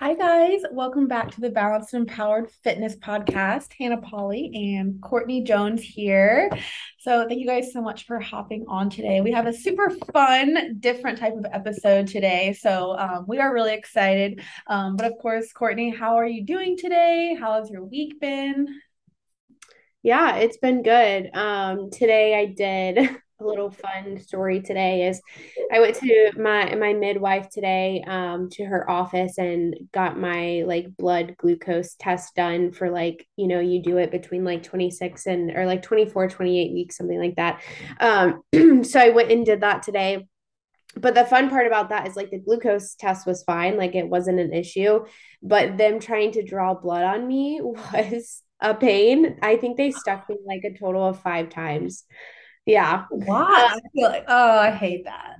Hi, 0.00 0.14
guys. 0.14 0.60
Welcome 0.70 1.08
back 1.08 1.32
to 1.32 1.40
the 1.40 1.50
Balanced 1.50 1.92
and 1.92 2.08
Empowered 2.08 2.52
Fitness 2.62 2.94
Podcast. 2.94 3.72
Hannah 3.76 4.00
Polly 4.00 4.48
and 4.54 5.02
Courtney 5.02 5.42
Jones 5.42 5.82
here. 5.82 6.52
So, 7.00 7.26
thank 7.26 7.40
you 7.40 7.46
guys 7.48 7.72
so 7.72 7.82
much 7.82 8.06
for 8.06 8.20
hopping 8.20 8.64
on 8.68 8.90
today. 8.90 9.22
We 9.22 9.32
have 9.32 9.48
a 9.48 9.52
super 9.52 9.90
fun, 10.12 10.76
different 10.78 11.18
type 11.18 11.32
of 11.32 11.46
episode 11.50 12.06
today. 12.06 12.52
So, 12.52 12.96
um, 12.96 13.24
we 13.26 13.40
are 13.40 13.52
really 13.52 13.74
excited. 13.74 14.40
Um, 14.68 14.94
but, 14.94 15.06
of 15.06 15.18
course, 15.20 15.52
Courtney, 15.52 15.90
how 15.90 16.14
are 16.14 16.28
you 16.28 16.44
doing 16.44 16.76
today? 16.76 17.36
How 17.36 17.54
has 17.54 17.68
your 17.68 17.82
week 17.82 18.20
been? 18.20 18.68
Yeah, 20.04 20.36
it's 20.36 20.58
been 20.58 20.84
good. 20.84 21.28
Um, 21.34 21.90
today 21.90 22.38
I 22.38 22.44
did 22.54 23.20
a 23.40 23.44
little 23.44 23.70
fun 23.70 24.18
story 24.18 24.60
today 24.60 25.06
is 25.06 25.22
I 25.72 25.78
went 25.78 25.94
to 25.96 26.32
my 26.36 26.74
my 26.74 26.92
midwife 26.92 27.48
today 27.48 28.02
um 28.06 28.48
to 28.52 28.64
her 28.64 28.88
office 28.90 29.38
and 29.38 29.76
got 29.92 30.18
my 30.18 30.64
like 30.66 30.96
blood 30.96 31.36
glucose 31.38 31.94
test 31.94 32.34
done 32.34 32.72
for 32.72 32.90
like 32.90 33.24
you 33.36 33.46
know 33.46 33.60
you 33.60 33.80
do 33.80 33.98
it 33.98 34.10
between 34.10 34.44
like 34.44 34.64
26 34.64 35.26
and 35.26 35.52
or 35.52 35.66
like 35.66 35.82
24 35.82 36.28
28 36.28 36.72
weeks 36.72 36.96
something 36.96 37.18
like 37.18 37.36
that. 37.36 37.62
Um 38.00 38.42
so 38.84 38.98
I 38.98 39.10
went 39.10 39.30
and 39.30 39.46
did 39.46 39.60
that 39.60 39.84
today. 39.84 40.26
But 40.96 41.14
the 41.14 41.24
fun 41.24 41.48
part 41.48 41.68
about 41.68 41.90
that 41.90 42.08
is 42.08 42.16
like 42.16 42.30
the 42.30 42.40
glucose 42.40 42.96
test 42.96 43.24
was 43.24 43.44
fine 43.44 43.76
like 43.76 43.94
it 43.94 44.08
wasn't 44.08 44.40
an 44.40 44.52
issue. 44.52 45.04
But 45.44 45.76
them 45.76 46.00
trying 46.00 46.32
to 46.32 46.42
draw 46.42 46.74
blood 46.74 47.04
on 47.04 47.28
me 47.28 47.60
was 47.62 48.42
a 48.60 48.74
pain. 48.74 49.38
I 49.42 49.58
think 49.58 49.76
they 49.76 49.92
stuck 49.92 50.28
me 50.28 50.38
like 50.44 50.64
a 50.64 50.76
total 50.76 51.06
of 51.06 51.22
five 51.22 51.50
times 51.50 52.02
yeah. 52.68 53.04
Wow. 53.10 53.46
I 53.48 53.80
feel 53.94 54.08
like, 54.08 54.24
oh, 54.28 54.58
I 54.58 54.70
hate 54.70 55.04
that. 55.04 55.36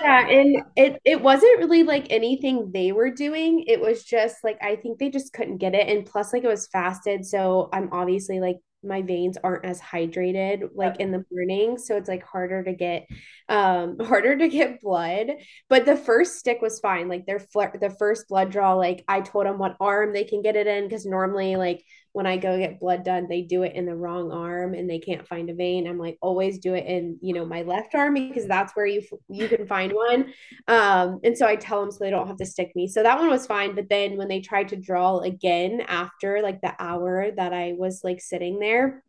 Yeah, 0.00 0.26
and 0.26 0.64
it 0.76 1.00
it 1.04 1.20
wasn't 1.20 1.58
really 1.58 1.82
like 1.82 2.06
anything 2.10 2.70
they 2.72 2.92
were 2.92 3.10
doing. 3.10 3.64
It 3.66 3.80
was 3.80 4.04
just 4.04 4.36
like 4.42 4.58
I 4.62 4.76
think 4.76 4.98
they 4.98 5.10
just 5.10 5.32
couldn't 5.32 5.58
get 5.58 5.74
it. 5.74 5.88
And 5.88 6.06
plus, 6.06 6.32
like 6.32 6.44
it 6.44 6.48
was 6.48 6.68
fasted. 6.68 7.26
So 7.26 7.68
I'm 7.72 7.90
obviously 7.92 8.40
like 8.40 8.56
my 8.84 9.02
veins 9.02 9.38
aren't 9.44 9.64
as 9.64 9.80
hydrated 9.80 10.70
like 10.74 10.98
in 10.98 11.12
the 11.12 11.24
morning 11.30 11.78
so 11.78 11.96
it's 11.96 12.08
like 12.08 12.24
harder 12.24 12.64
to 12.64 12.72
get 12.72 13.06
um 13.48 13.96
harder 14.04 14.36
to 14.36 14.48
get 14.48 14.80
blood 14.80 15.28
but 15.68 15.84
the 15.86 15.96
first 15.96 16.36
stick 16.38 16.60
was 16.60 16.80
fine 16.80 17.08
like 17.08 17.24
their 17.24 17.38
fl- 17.38 17.62
the 17.80 17.90
first 17.98 18.26
blood 18.28 18.50
draw 18.50 18.74
like 18.74 19.04
i 19.06 19.20
told 19.20 19.46
them 19.46 19.56
what 19.58 19.76
arm 19.78 20.12
they 20.12 20.24
can 20.24 20.42
get 20.42 20.56
it 20.56 20.66
in 20.66 20.82
because 20.82 21.06
normally 21.06 21.54
like 21.54 21.84
when 22.12 22.26
i 22.26 22.36
go 22.36 22.58
get 22.58 22.80
blood 22.80 23.04
done 23.04 23.26
they 23.28 23.42
do 23.42 23.62
it 23.62 23.74
in 23.74 23.86
the 23.86 23.94
wrong 23.94 24.30
arm 24.30 24.74
and 24.74 24.88
they 24.88 24.98
can't 24.98 25.26
find 25.26 25.48
a 25.50 25.54
vein. 25.54 25.86
I'm 25.86 25.98
like 25.98 26.18
always 26.20 26.58
do 26.58 26.74
it 26.74 26.86
in 26.86 27.18
you 27.20 27.34
know 27.34 27.44
my 27.44 27.62
left 27.62 27.94
arm 27.94 28.14
because 28.14 28.46
that's 28.46 28.74
where 28.74 28.86
you 28.86 29.02
you 29.28 29.48
can 29.48 29.66
find 29.66 29.92
one. 29.92 30.32
Um 30.68 31.20
and 31.24 31.36
so 31.36 31.46
i 31.46 31.56
tell 31.56 31.80
them 31.80 31.90
so 31.90 31.98
they 32.00 32.10
don't 32.10 32.28
have 32.28 32.36
to 32.38 32.46
stick 32.46 32.72
me. 32.74 32.88
So 32.88 33.02
that 33.02 33.18
one 33.18 33.28
was 33.28 33.46
fine 33.46 33.74
but 33.74 33.88
then 33.88 34.16
when 34.16 34.28
they 34.28 34.40
tried 34.40 34.68
to 34.68 34.76
draw 34.76 35.18
again 35.18 35.82
after 35.88 36.40
like 36.42 36.60
the 36.60 36.74
hour 36.78 37.30
that 37.36 37.52
i 37.52 37.74
was 37.76 38.02
like 38.04 38.20
sitting 38.20 38.58
there 38.58 39.02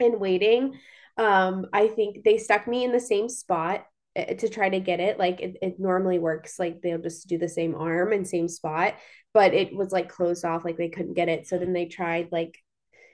and 0.00 0.20
waiting. 0.20 0.78
Um, 1.18 1.66
I 1.72 1.88
think 1.88 2.24
they 2.24 2.38
stuck 2.38 2.66
me 2.66 2.84
in 2.84 2.92
the 2.92 3.00
same 3.00 3.28
spot 3.28 3.84
Eh, 4.14 4.34
to 4.34 4.48
try 4.48 4.68
to 4.68 4.80
get 4.80 5.00
it. 5.00 5.18
Like 5.18 5.40
it, 5.40 5.56
it 5.62 5.80
normally 5.80 6.18
works, 6.18 6.58
like 6.58 6.82
they'll 6.82 6.98
just 6.98 7.26
do 7.28 7.38
the 7.38 7.48
same 7.48 7.74
arm 7.74 8.12
and 8.12 8.26
same 8.26 8.48
spot, 8.48 8.94
but 9.32 9.54
it 9.54 9.74
was 9.74 9.90
like 9.90 10.08
closed 10.08 10.44
off, 10.44 10.64
like 10.64 10.76
they 10.76 10.90
couldn't 10.90 11.14
get 11.14 11.28
it. 11.28 11.46
So 11.46 11.58
then 11.58 11.72
they 11.72 11.86
tried 11.86 12.28
like 12.30 12.58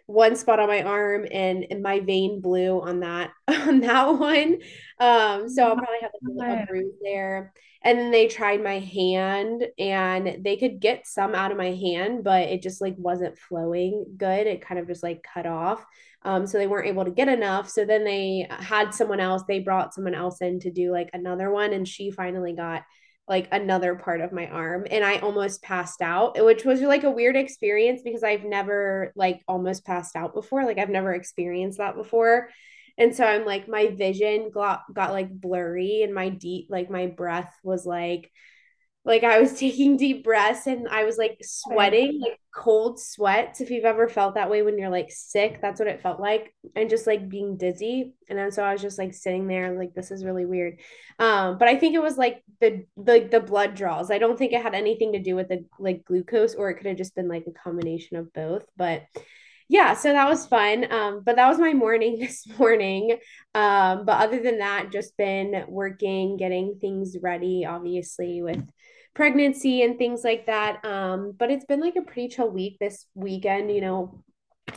one 0.08 0.36
spot 0.36 0.58
on 0.58 0.68
my 0.68 0.82
arm 0.82 1.26
and, 1.30 1.66
and 1.70 1.82
my 1.82 2.00
vein 2.00 2.40
blew 2.40 2.80
on 2.80 3.00
that 3.00 3.30
on 3.48 3.80
that 3.80 4.06
one. 4.18 4.58
Um, 4.98 5.50
so 5.50 5.64
I'll 5.64 5.76
probably 5.76 5.98
have 6.00 6.10
like 6.34 6.62
a 6.62 6.66
bruise 6.66 6.94
there. 7.02 7.52
And 7.82 7.98
then 7.98 8.10
they 8.10 8.26
tried 8.26 8.64
my 8.64 8.78
hand 8.78 9.66
and 9.78 10.42
they 10.42 10.56
could 10.56 10.80
get 10.80 11.06
some 11.06 11.34
out 11.34 11.52
of 11.52 11.58
my 11.58 11.72
hand, 11.72 12.24
but 12.24 12.48
it 12.48 12.62
just 12.62 12.80
like 12.80 12.94
wasn't 12.96 13.38
flowing 13.38 14.06
good. 14.16 14.46
It 14.46 14.62
kind 14.66 14.80
of 14.80 14.86
just 14.86 15.02
like 15.02 15.22
cut 15.22 15.46
off. 15.46 15.84
Um, 16.22 16.46
so 16.46 16.56
they 16.56 16.66
weren't 16.66 16.88
able 16.88 17.04
to 17.04 17.10
get 17.10 17.28
enough. 17.28 17.68
So 17.68 17.84
then 17.84 18.04
they 18.04 18.48
had 18.50 18.94
someone 18.94 19.20
else, 19.20 19.42
they 19.46 19.60
brought 19.60 19.94
someone 19.94 20.14
else 20.14 20.40
in 20.40 20.58
to 20.60 20.70
do 20.70 20.90
like 20.90 21.10
another 21.12 21.50
one, 21.50 21.74
and 21.74 21.86
she 21.86 22.10
finally 22.10 22.54
got 22.54 22.82
like 23.28 23.48
another 23.52 23.94
part 23.94 24.20
of 24.20 24.32
my 24.32 24.46
arm 24.48 24.86
and 24.90 25.04
I 25.04 25.18
almost 25.18 25.62
passed 25.62 26.00
out, 26.00 26.42
which 26.44 26.64
was 26.64 26.80
like 26.80 27.04
a 27.04 27.10
weird 27.10 27.36
experience 27.36 28.00
because 28.02 28.22
I've 28.22 28.44
never 28.44 29.12
like 29.16 29.42
almost 29.46 29.84
passed 29.84 30.16
out 30.16 30.34
before. 30.34 30.64
Like 30.64 30.78
I've 30.78 30.88
never 30.88 31.12
experienced 31.12 31.78
that 31.78 31.94
before. 31.94 32.48
And 32.96 33.14
so 33.14 33.24
I'm 33.24 33.44
like 33.44 33.68
my 33.68 33.88
vision 33.88 34.50
got 34.50 34.82
got 34.92 35.12
like 35.12 35.30
blurry 35.30 36.02
and 36.02 36.14
my 36.14 36.30
deep 36.30 36.66
like 36.70 36.90
my 36.90 37.06
breath 37.06 37.54
was 37.62 37.86
like 37.86 38.32
like 39.08 39.24
I 39.24 39.40
was 39.40 39.54
taking 39.58 39.96
deep 39.96 40.22
breaths 40.22 40.66
and 40.66 40.86
I 40.86 41.04
was 41.04 41.16
like 41.16 41.38
sweating, 41.42 42.20
like 42.20 42.38
cold 42.54 43.00
sweats. 43.00 43.60
If 43.60 43.70
you've 43.70 43.84
ever 43.84 44.06
felt 44.08 44.34
that 44.34 44.50
way 44.50 44.62
when 44.62 44.78
you're 44.78 44.90
like 44.90 45.10
sick, 45.10 45.60
that's 45.60 45.80
what 45.80 45.88
it 45.88 46.02
felt 46.02 46.20
like. 46.20 46.54
And 46.76 46.90
just 46.90 47.06
like 47.06 47.28
being 47.28 47.56
dizzy. 47.56 48.14
And 48.28 48.38
then 48.38 48.52
so 48.52 48.62
I 48.62 48.72
was 48.72 48.82
just 48.82 48.98
like 48.98 49.14
sitting 49.14 49.48
there 49.48 49.76
like 49.76 49.94
this 49.94 50.10
is 50.10 50.24
really 50.24 50.44
weird. 50.44 50.78
Um, 51.18 51.58
but 51.58 51.68
I 51.68 51.76
think 51.76 51.94
it 51.94 52.02
was 52.02 52.18
like 52.18 52.44
the 52.60 52.84
the 52.96 53.26
the 53.30 53.40
blood 53.40 53.74
draws. 53.74 54.10
I 54.10 54.18
don't 54.18 54.38
think 54.38 54.52
it 54.52 54.62
had 54.62 54.74
anything 54.74 55.14
to 55.14 55.22
do 55.22 55.34
with 55.34 55.48
the 55.48 55.64
like 55.80 56.04
glucose, 56.04 56.54
or 56.54 56.70
it 56.70 56.74
could 56.74 56.86
have 56.86 56.98
just 56.98 57.16
been 57.16 57.28
like 57.28 57.46
a 57.48 57.52
combination 57.52 58.18
of 58.18 58.32
both. 58.32 58.66
But 58.76 59.04
yeah, 59.70 59.94
so 59.94 60.12
that 60.12 60.28
was 60.28 60.46
fun. 60.46 60.90
Um, 60.90 61.22
but 61.24 61.36
that 61.36 61.48
was 61.48 61.58
my 61.58 61.74
morning 61.74 62.18
this 62.20 62.46
morning. 62.58 63.18
Um, 63.54 64.04
but 64.04 64.20
other 64.20 64.42
than 64.42 64.58
that, 64.58 64.90
just 64.92 65.16
been 65.16 65.64
working, 65.68 66.36
getting 66.36 66.78
things 66.80 67.16
ready, 67.20 67.64
obviously, 67.66 68.42
with 68.42 68.62
pregnancy 69.18 69.82
and 69.82 69.98
things 69.98 70.22
like 70.22 70.46
that. 70.46 70.84
Um, 70.84 71.34
but 71.36 71.50
it's 71.50 71.64
been 71.64 71.80
like 71.80 71.96
a 71.96 72.02
pretty 72.02 72.28
chill 72.28 72.48
week 72.48 72.76
this 72.78 73.04
weekend. 73.16 73.68
You 73.72 73.80
know, 73.80 74.24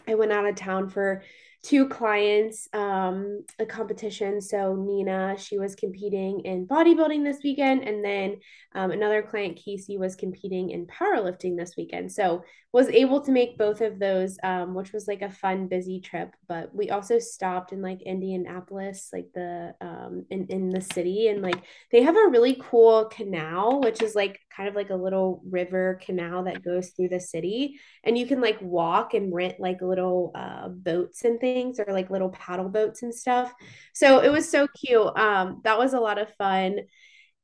I 0.07 0.16
went 0.16 0.31
out 0.31 0.47
of 0.47 0.56
town 0.56 0.90
for 0.90 1.22
two 1.64 1.88
clients 1.88 2.68
um, 2.74 3.44
a 3.60 3.66
competition. 3.66 4.42
So 4.42 4.76
Nina, 4.76 5.36
she 5.38 5.60
was 5.60 5.76
competing 5.76 6.40
in 6.42 6.68
bodybuilding 6.68 7.24
this 7.24 7.40
weekend, 7.44 7.84
and 7.84 8.04
then 8.04 8.38
um, 8.74 8.92
another 8.92 9.22
client, 9.22 9.58
Casey, 9.64 9.98
was 9.98 10.16
competing 10.16 10.72
in 10.72 10.88
powerlifting 10.88 11.58
this 11.58 11.76
weekend. 11.78 12.12
So 12.12 12.44
was 12.74 12.88
able 12.88 13.20
to 13.20 13.32
make 13.32 13.58
both 13.58 13.82
of 13.82 14.00
those, 14.00 14.38
um, 14.44 14.74
which 14.74 14.94
was 14.94 15.08
like 15.08 15.22
a 15.22 15.30
fun, 15.30 15.68
busy 15.68 16.00
trip. 16.00 16.34
But 16.48 16.74
we 16.74 16.90
also 16.90 17.20
stopped 17.20 17.74
in 17.74 17.82
like 17.82 18.02
Indianapolis, 18.02 19.10
like 19.12 19.28
the 19.36 19.76
um, 19.82 20.26
in 20.30 20.48
in 20.48 20.70
the 20.70 20.82
city, 20.82 21.28
and 21.28 21.42
like 21.42 21.62
they 21.92 22.02
have 22.02 22.16
a 22.16 22.30
really 22.30 22.60
cool 22.62 23.06
canal, 23.06 23.82
which 23.82 24.02
is 24.02 24.16
like 24.16 24.40
kind 24.56 24.70
of 24.70 24.76
like 24.76 24.90
a 24.90 24.96
little 24.96 25.42
river 25.50 26.00
canal 26.04 26.44
that 26.46 26.64
goes 26.64 26.90
through 26.90 27.10
the 27.10 27.20
city, 27.20 27.80
and 28.04 28.18
you 28.18 28.26
can 28.26 28.40
like 28.42 28.60
walk 28.62 29.14
and 29.14 29.34
rent 29.34 29.60
like 29.60 29.82
little 29.82 30.32
uh, 30.34 30.70
boats 30.70 31.26
and 31.26 31.40
things, 31.42 31.51
or 31.80 31.94
like 31.94 32.10
little 32.10 32.30
paddle 32.30 32.70
boats 32.70 33.04
and 33.04 33.14
stuff. 33.14 33.54
So 33.94 34.20
it 34.20 34.32
was 34.32 34.50
so 34.50 34.68
cute. 34.68 35.18
Um, 35.18 35.62
that 35.64 35.78
was 35.78 35.94
a 35.94 36.00
lot 36.00 36.18
of 36.18 36.34
fun 36.36 36.82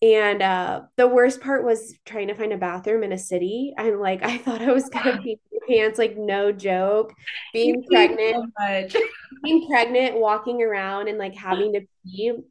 and 0.01 0.43
uh, 0.43 0.81
the 0.95 1.07
worst 1.07 1.41
part 1.41 1.65
was 1.65 1.97
trying 2.05 2.27
to 2.27 2.35
find 2.35 2.53
a 2.53 2.57
bathroom 2.57 3.03
in 3.03 3.11
a 3.11 3.17
city. 3.17 3.73
I'm 3.77 3.99
like, 3.99 4.23
I 4.23 4.37
thought 4.37 4.61
I 4.61 4.71
was 4.71 4.89
gonna 4.89 5.19
pee 5.21 5.39
my 5.51 5.59
pants, 5.67 5.97
like 5.97 6.15
no 6.15 6.51
joke. 6.51 7.13
Being 7.51 7.83
pregnant, 7.83 8.53
so 8.91 8.99
being 9.43 9.67
pregnant, 9.67 10.19
walking 10.19 10.61
around 10.61 11.07
and 11.07 11.17
like 11.17 11.33
having 11.35 11.73
to 11.73 11.81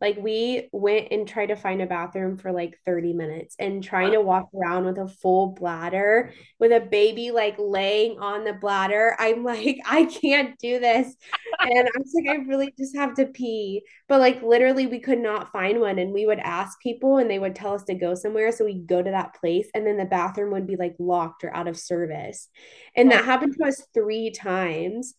Like 0.01 0.17
we 0.19 0.69
went 0.73 1.09
and 1.11 1.27
tried 1.27 1.47
to 1.47 1.57
find 1.57 1.81
a 1.81 1.87
bathroom 1.87 2.37
for 2.37 2.53
like 2.53 2.79
30 2.85 3.13
minutes 3.13 3.57
and 3.59 3.83
trying 3.83 4.13
to 4.13 4.21
walk 4.21 4.49
around 4.55 4.85
with 4.85 4.99
a 4.99 5.09
full 5.09 5.53
bladder 5.53 6.33
with 6.59 6.73
a 6.73 6.81
baby 6.81 7.31
like 7.31 7.57
laying 7.59 8.19
on 8.19 8.45
the 8.45 8.53
bladder. 8.53 9.17
I'm 9.19 9.45
like, 9.45 9.79
I 9.87 10.05
can't 10.05 10.59
do 10.59 10.79
this. 10.79 11.15
And 11.61 11.89
I 11.89 11.99
was 11.99 12.13
like, 12.15 12.29
I 12.29 12.43
really 12.43 12.73
just 12.79 12.97
have 12.97 13.15
to 13.15 13.27
pee. 13.27 13.83
But 14.09 14.21
like 14.21 14.43
literally 14.43 14.87
we 14.87 15.01
could 15.01 15.21
not 15.21 15.53
find 15.53 15.81
one. 15.81 15.99
And 15.99 16.13
we 16.13 16.27
would 16.27 16.41
ask 16.41 16.81
people 16.81 17.19
and 17.19 17.31
they 17.31 17.39
would 17.39 17.55
tell 17.55 17.75
us 17.75 17.85
to 17.85 17.95
go 17.95 18.15
somewhere. 18.15 18.53
So 18.53 18.65
we'd 18.65 18.87
go 18.87 19.03
to 19.03 19.11
that 19.11 19.35
place 19.35 19.69
and 19.75 19.87
then 19.87 19.97
the 19.97 20.05
bathroom 20.05 20.53
would 20.53 20.67
be 20.67 20.77
like 20.77 20.95
locked 20.99 21.45
or 21.45 21.55
out 21.55 21.69
of 21.69 21.79
service. 21.79 22.49
And 22.95 23.11
that 23.11 23.25
happened 23.25 23.55
to 23.59 23.67
us 23.67 23.87
three 23.95 24.31
times 24.31 25.15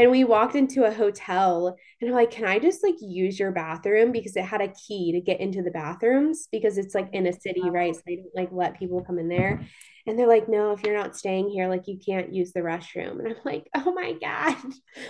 and 0.00 0.10
we 0.10 0.24
walked 0.24 0.54
into 0.54 0.84
a 0.84 0.92
hotel 0.92 1.76
and 2.00 2.08
I'm 2.08 2.16
like, 2.16 2.30
can 2.30 2.46
I 2.46 2.58
just 2.58 2.82
like 2.82 2.94
use 3.00 3.38
your 3.38 3.52
bathroom? 3.52 4.12
Because 4.12 4.34
it 4.34 4.44
had 4.44 4.62
a 4.62 4.68
key 4.68 5.12
to 5.12 5.20
get 5.20 5.40
into 5.40 5.62
the 5.62 5.70
bathrooms 5.70 6.48
because 6.50 6.78
it's 6.78 6.94
like 6.94 7.10
in 7.12 7.26
a 7.26 7.32
city, 7.32 7.68
right? 7.68 7.94
So 7.94 8.00
they 8.06 8.16
don't 8.16 8.34
like 8.34 8.48
let 8.50 8.78
people 8.78 9.04
come 9.04 9.18
in 9.18 9.28
there. 9.28 9.62
And 10.06 10.18
they're 10.18 10.26
like, 10.26 10.48
no, 10.48 10.72
if 10.72 10.82
you're 10.82 10.96
not 10.96 11.18
staying 11.18 11.50
here, 11.50 11.68
like 11.68 11.86
you 11.86 11.98
can't 11.98 12.32
use 12.32 12.52
the 12.52 12.60
restroom. 12.60 13.18
And 13.18 13.28
I'm 13.28 13.36
like, 13.44 13.68
oh 13.74 13.92
my 13.92 14.12
God. 14.12 14.56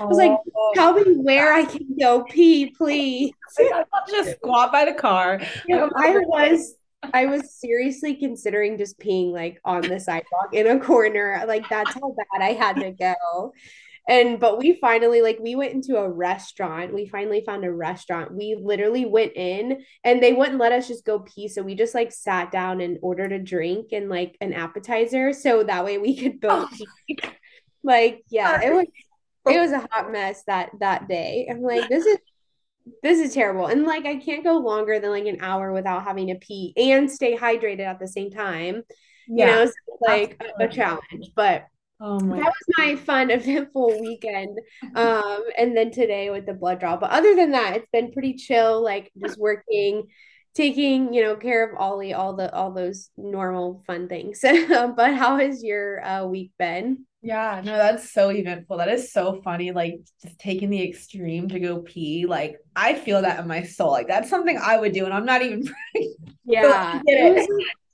I 0.01 0.05
was 0.05 0.19
like, 0.19 0.37
oh, 0.57 0.73
tell 0.75 0.95
me 0.95 1.15
where 1.15 1.53
I 1.53 1.65
can 1.65 1.97
go 1.99 2.25
pee, 2.25 2.75
please. 2.77 3.33
I'll 3.73 3.85
just 4.09 4.39
squat 4.39 4.73
by 4.73 4.87
the 4.87 4.95
car. 4.95 5.41
Oh 5.71 5.91
I 5.97 6.19
was 6.19 6.75
I 7.15 7.27
was 7.27 7.55
seriously 7.55 8.17
considering 8.17 8.77
just 8.77 8.99
peeing 8.99 9.33
like 9.33 9.61
on 9.65 9.83
the 9.83 10.01
sidewalk 10.01 10.49
in 10.53 10.67
a 10.67 10.81
corner. 10.81 11.45
Like 11.47 11.69
that's 11.69 11.95
how 11.95 12.15
bad 12.17 12.43
I 12.43 12.55
had 12.55 12.77
to 12.77 12.91
go 12.91 13.53
and 14.11 14.41
but 14.41 14.59
we 14.59 14.75
finally 14.75 15.23
like 15.23 15.39
we 15.41 15.55
went 15.55 15.73
into 15.73 15.97
a 15.97 16.11
restaurant 16.11 16.93
we 16.93 17.07
finally 17.07 17.43
found 17.47 17.65
a 17.65 17.73
restaurant 17.73 18.35
we 18.35 18.59
literally 18.61 19.07
went 19.07 19.33
in 19.37 19.83
and 20.05 20.23
they 20.23 20.33
wouldn't 20.33 20.59
let 20.59 20.73
us 20.73 20.89
just 20.89 21.07
go 21.07 21.21
pee 21.21 21.49
so 21.49 21.63
we 21.63 21.75
just 21.75 21.95
like 21.95 22.13
sat 22.13 22.51
down 22.51 22.81
and 22.81 22.99
ordered 23.01 23.33
a 23.33 23.39
drink 23.39 23.89
and 23.93 24.11
like 24.11 24.37
an 24.41 24.53
appetizer 24.53 25.33
so 25.33 25.63
that 25.63 25.85
way 25.85 25.97
we 25.97 26.17
could 26.17 26.41
both 26.41 26.69
oh. 27.25 27.31
like 27.83 28.23
yeah 28.29 28.61
it 28.63 28.75
was 28.75 28.87
it 29.49 29.59
was 29.59 29.73
a 29.73 29.87
hot 29.91 30.13
mess 30.13 30.43
that 30.47 30.71
that 30.81 31.09
day 31.09 31.49
i'm 31.51 31.63
like 31.63 31.89
this 31.89 32.05
is 32.05 32.19
this 33.03 33.21
is 33.21 33.35
terrible. 33.35 33.67
And 33.67 33.85
like 33.85 34.07
I 34.07 34.17
can't 34.17 34.45
go 34.45 34.59
longer 34.59 34.99
than 34.99 35.11
like 35.11 35.27
an 35.27 35.39
hour 35.41 35.73
without 35.73 36.05
having 36.05 36.29
to 36.29 36.35
pee 36.37 36.73
and 36.77 37.11
stay 37.11 37.37
hydrated 37.37 37.87
at 37.87 37.99
the 37.99 38.09
same 38.09 38.31
time. 38.31 38.83
Yeah, 39.29 39.47
you 39.47 39.53
know, 39.53 39.67
so 39.67 39.73
like 40.01 40.43
a, 40.59 40.65
a 40.65 40.69
challenge. 40.69 41.31
But 41.35 41.67
Oh 42.01 42.19
that 42.19 42.29
was 42.29 42.77
my 42.79 42.97
fun, 42.97 43.31
eventful 43.31 44.01
weekend. 44.01 44.59
Um, 44.95 45.45
and 45.59 45.77
then 45.77 45.91
today 45.91 46.31
with 46.31 46.47
the 46.47 46.55
blood 46.55 46.81
draw. 46.81 46.97
But 46.97 47.11
other 47.11 47.37
than 47.37 47.51
that, 47.51 47.77
it's 47.77 47.89
been 47.93 48.11
pretty 48.11 48.35
chill, 48.35 48.83
like 48.83 49.13
just 49.23 49.39
working, 49.39 50.07
taking, 50.55 51.13
you 51.13 51.23
know, 51.23 51.37
care 51.37 51.69
of 51.69 51.79
Ollie, 51.79 52.15
all 52.15 52.35
the 52.35 52.53
all 52.55 52.73
those 52.73 53.11
normal 53.19 53.83
fun 53.87 54.09
things. 54.09 54.41
but 54.43 55.15
how 55.15 55.37
has 55.37 55.63
your 55.63 56.03
uh, 56.03 56.25
week 56.25 56.53
been? 56.59 57.05
Yeah, 57.23 57.61
no, 57.63 57.77
that's 57.77 58.11
so 58.11 58.31
eventful. 58.31 58.79
That 58.79 58.89
is 58.89 59.13
so 59.13 59.43
funny. 59.43 59.73
Like 59.73 60.01
just 60.23 60.39
taking 60.39 60.71
the 60.71 60.83
extreme 60.83 61.49
to 61.51 61.61
go 61.61 61.81
pee. 61.81 62.25
Like 62.27 62.57
I 62.75 62.95
feel 62.95 63.21
that 63.21 63.41
in 63.41 63.47
my 63.47 63.65
soul. 63.65 63.91
Like 63.91 64.09
that's 64.09 64.31
something 64.31 64.57
I 64.57 64.79
would 64.79 64.93
do, 64.93 65.05
and 65.05 65.13
I'm 65.13 65.27
not 65.27 65.43
even. 65.43 65.65
yeah. 66.47 67.03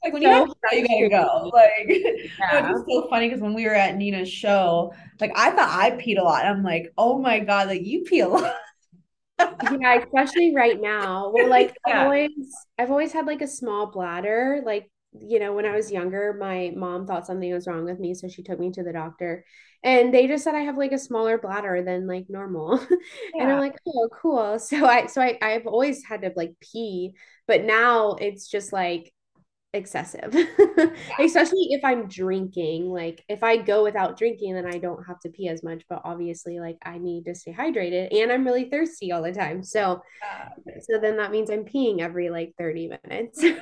Like 0.02 0.12
when 0.12 0.22
so 0.22 0.28
you 0.28 0.34
have 0.34 0.48
to, 0.70 0.76
you 0.76 1.08
gotta 1.10 1.24
go. 1.24 1.50
Like 1.54 1.88
yeah. 1.88 2.70
it's 2.70 2.84
so 2.88 3.08
funny 3.08 3.28
because 3.28 3.42
when 3.42 3.54
we 3.54 3.64
were 3.64 3.74
at 3.74 3.96
Nina's 3.96 4.30
show, 4.30 4.92
like 5.20 5.32
I 5.34 5.50
thought 5.50 5.70
I 5.70 5.92
peed 5.92 6.18
a 6.18 6.22
lot. 6.22 6.44
I'm 6.44 6.62
like, 6.62 6.92
oh 6.96 7.18
my 7.18 7.40
god, 7.40 7.68
like 7.68 7.84
you 7.84 8.04
pee 8.04 8.20
a 8.20 8.28
lot. 8.28 8.54
yeah, 9.38 9.98
especially 10.02 10.54
right 10.54 10.80
now. 10.80 11.30
Well, 11.32 11.48
like 11.48 11.76
yeah. 11.86 12.00
I've 12.00 12.04
always 12.04 12.30
I've 12.78 12.90
always 12.90 13.12
had 13.12 13.26
like 13.26 13.42
a 13.42 13.48
small 13.48 13.86
bladder. 13.86 14.62
Like 14.64 14.90
you 15.18 15.38
know, 15.38 15.54
when 15.54 15.66
I 15.66 15.74
was 15.74 15.90
younger, 15.90 16.36
my 16.38 16.72
mom 16.76 17.06
thought 17.06 17.26
something 17.26 17.52
was 17.52 17.66
wrong 17.66 17.84
with 17.84 17.98
me. 17.98 18.14
So 18.14 18.28
she 18.28 18.42
took 18.42 18.58
me 18.58 18.70
to 18.72 18.82
the 18.82 18.92
doctor 18.92 19.44
and 19.82 20.12
they 20.12 20.26
just 20.26 20.44
said 20.44 20.54
I 20.54 20.60
have 20.60 20.76
like 20.76 20.92
a 20.92 20.98
smaller 20.98 21.38
bladder 21.38 21.82
than 21.82 22.06
like 22.06 22.26
normal. 22.28 22.80
Yeah. 22.80 22.96
and 23.42 23.52
I'm 23.52 23.60
like, 23.60 23.76
oh, 23.86 24.08
cool. 24.12 24.58
So 24.58 24.84
I, 24.84 25.06
so 25.06 25.22
I, 25.22 25.38
I've 25.40 25.66
always 25.66 26.04
had 26.04 26.22
to 26.22 26.32
like 26.36 26.54
pee, 26.60 27.14
but 27.46 27.64
now 27.64 28.12
it's 28.12 28.48
just 28.48 28.72
like 28.72 29.12
excessive, 29.72 30.34
yeah. 30.34 30.86
especially 31.20 31.68
if 31.70 31.84
I'm 31.84 32.08
drinking. 32.08 32.90
Like 32.90 33.24
if 33.28 33.42
I 33.42 33.56
go 33.56 33.82
without 33.82 34.18
drinking, 34.18 34.54
then 34.54 34.66
I 34.66 34.78
don't 34.78 35.04
have 35.04 35.20
to 35.20 35.28
pee 35.28 35.48
as 35.48 35.62
much. 35.62 35.84
But 35.88 36.02
obviously, 36.04 36.58
like 36.60 36.78
I 36.82 36.98
need 36.98 37.24
to 37.26 37.34
stay 37.34 37.52
hydrated 37.52 38.14
and 38.14 38.32
I'm 38.32 38.44
really 38.44 38.70
thirsty 38.70 39.12
all 39.12 39.22
the 39.22 39.32
time. 39.32 39.62
So, 39.62 40.00
yeah. 40.22 40.78
so 40.80 40.98
then 41.00 41.16
that 41.18 41.30
means 41.30 41.50
I'm 41.50 41.64
peeing 41.64 42.00
every 42.00 42.30
like 42.30 42.54
30 42.58 42.90
minutes. 43.04 43.44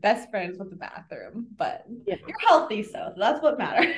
best 0.00 0.30
friends 0.30 0.58
with 0.58 0.70
the 0.70 0.76
bathroom, 0.76 1.46
but 1.56 1.84
yeah. 2.06 2.16
you're 2.26 2.48
healthy, 2.48 2.82
so 2.82 3.12
that's 3.16 3.42
what 3.42 3.58
matters. 3.58 3.94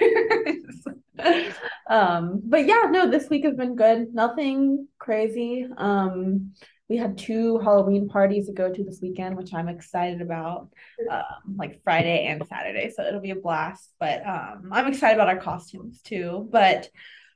um, 1.88 2.43
but 2.44 2.67
yeah, 2.67 2.88
no, 2.90 3.08
this 3.08 3.29
week 3.31 3.44
has 3.44 3.55
been 3.55 3.76
good. 3.76 4.12
Nothing 4.12 4.88
crazy. 4.99 5.67
Um, 5.76 6.52
we 6.92 6.98
had 6.98 7.16
two 7.16 7.58
Halloween 7.60 8.06
parties 8.06 8.48
to 8.48 8.52
go 8.52 8.70
to 8.70 8.84
this 8.84 9.00
weekend, 9.00 9.34
which 9.34 9.54
I'm 9.54 9.68
excited 9.68 10.20
about. 10.20 10.68
Um, 11.10 11.56
like 11.56 11.82
Friday 11.82 12.26
and 12.26 12.46
Saturday, 12.46 12.90
so 12.90 13.02
it'll 13.02 13.18
be 13.18 13.30
a 13.30 13.34
blast. 13.36 13.90
But 13.98 14.20
um, 14.26 14.68
I'm 14.70 14.88
excited 14.88 15.14
about 15.14 15.28
our 15.28 15.40
costumes 15.40 16.02
too. 16.02 16.46
But 16.52 16.90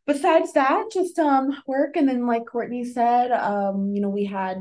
besides 0.06 0.53
that, 0.53 0.91
just 0.93 1.19
um 1.19 1.56
work 1.67 1.97
and 1.97 2.06
then 2.06 2.26
like 2.26 2.44
Courtney 2.44 2.85
said, 2.85 3.32
um, 3.32 3.93
you 3.94 4.03
know, 4.03 4.11
we 4.11 4.26
had 4.26 4.58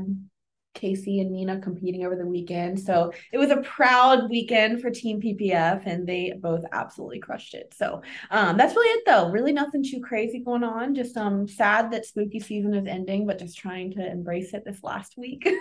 Casey 0.76 1.20
and 1.20 1.32
Nina 1.32 1.58
competing 1.60 2.04
over 2.06 2.14
the 2.14 2.26
weekend. 2.26 2.78
So 2.78 3.12
it 3.32 3.38
was 3.38 3.50
a 3.50 3.62
proud 3.62 4.30
weekend 4.30 4.80
for 4.80 4.90
Team 4.90 5.20
PPF, 5.20 5.82
and 5.86 6.06
they 6.06 6.34
both 6.38 6.64
absolutely 6.72 7.18
crushed 7.18 7.54
it. 7.54 7.74
So 7.76 8.02
um, 8.30 8.56
that's 8.56 8.76
really 8.76 8.98
it, 8.98 9.04
though. 9.06 9.30
Really 9.30 9.52
nothing 9.52 9.82
too 9.82 10.00
crazy 10.00 10.38
going 10.38 10.62
on. 10.62 10.94
Just 10.94 11.16
um, 11.16 11.48
sad 11.48 11.90
that 11.90 12.06
spooky 12.06 12.38
season 12.38 12.74
is 12.74 12.86
ending, 12.86 13.26
but 13.26 13.38
just 13.38 13.58
trying 13.58 13.92
to 13.94 14.06
embrace 14.06 14.54
it 14.54 14.64
this 14.64 14.84
last 14.84 15.16
week. 15.16 15.48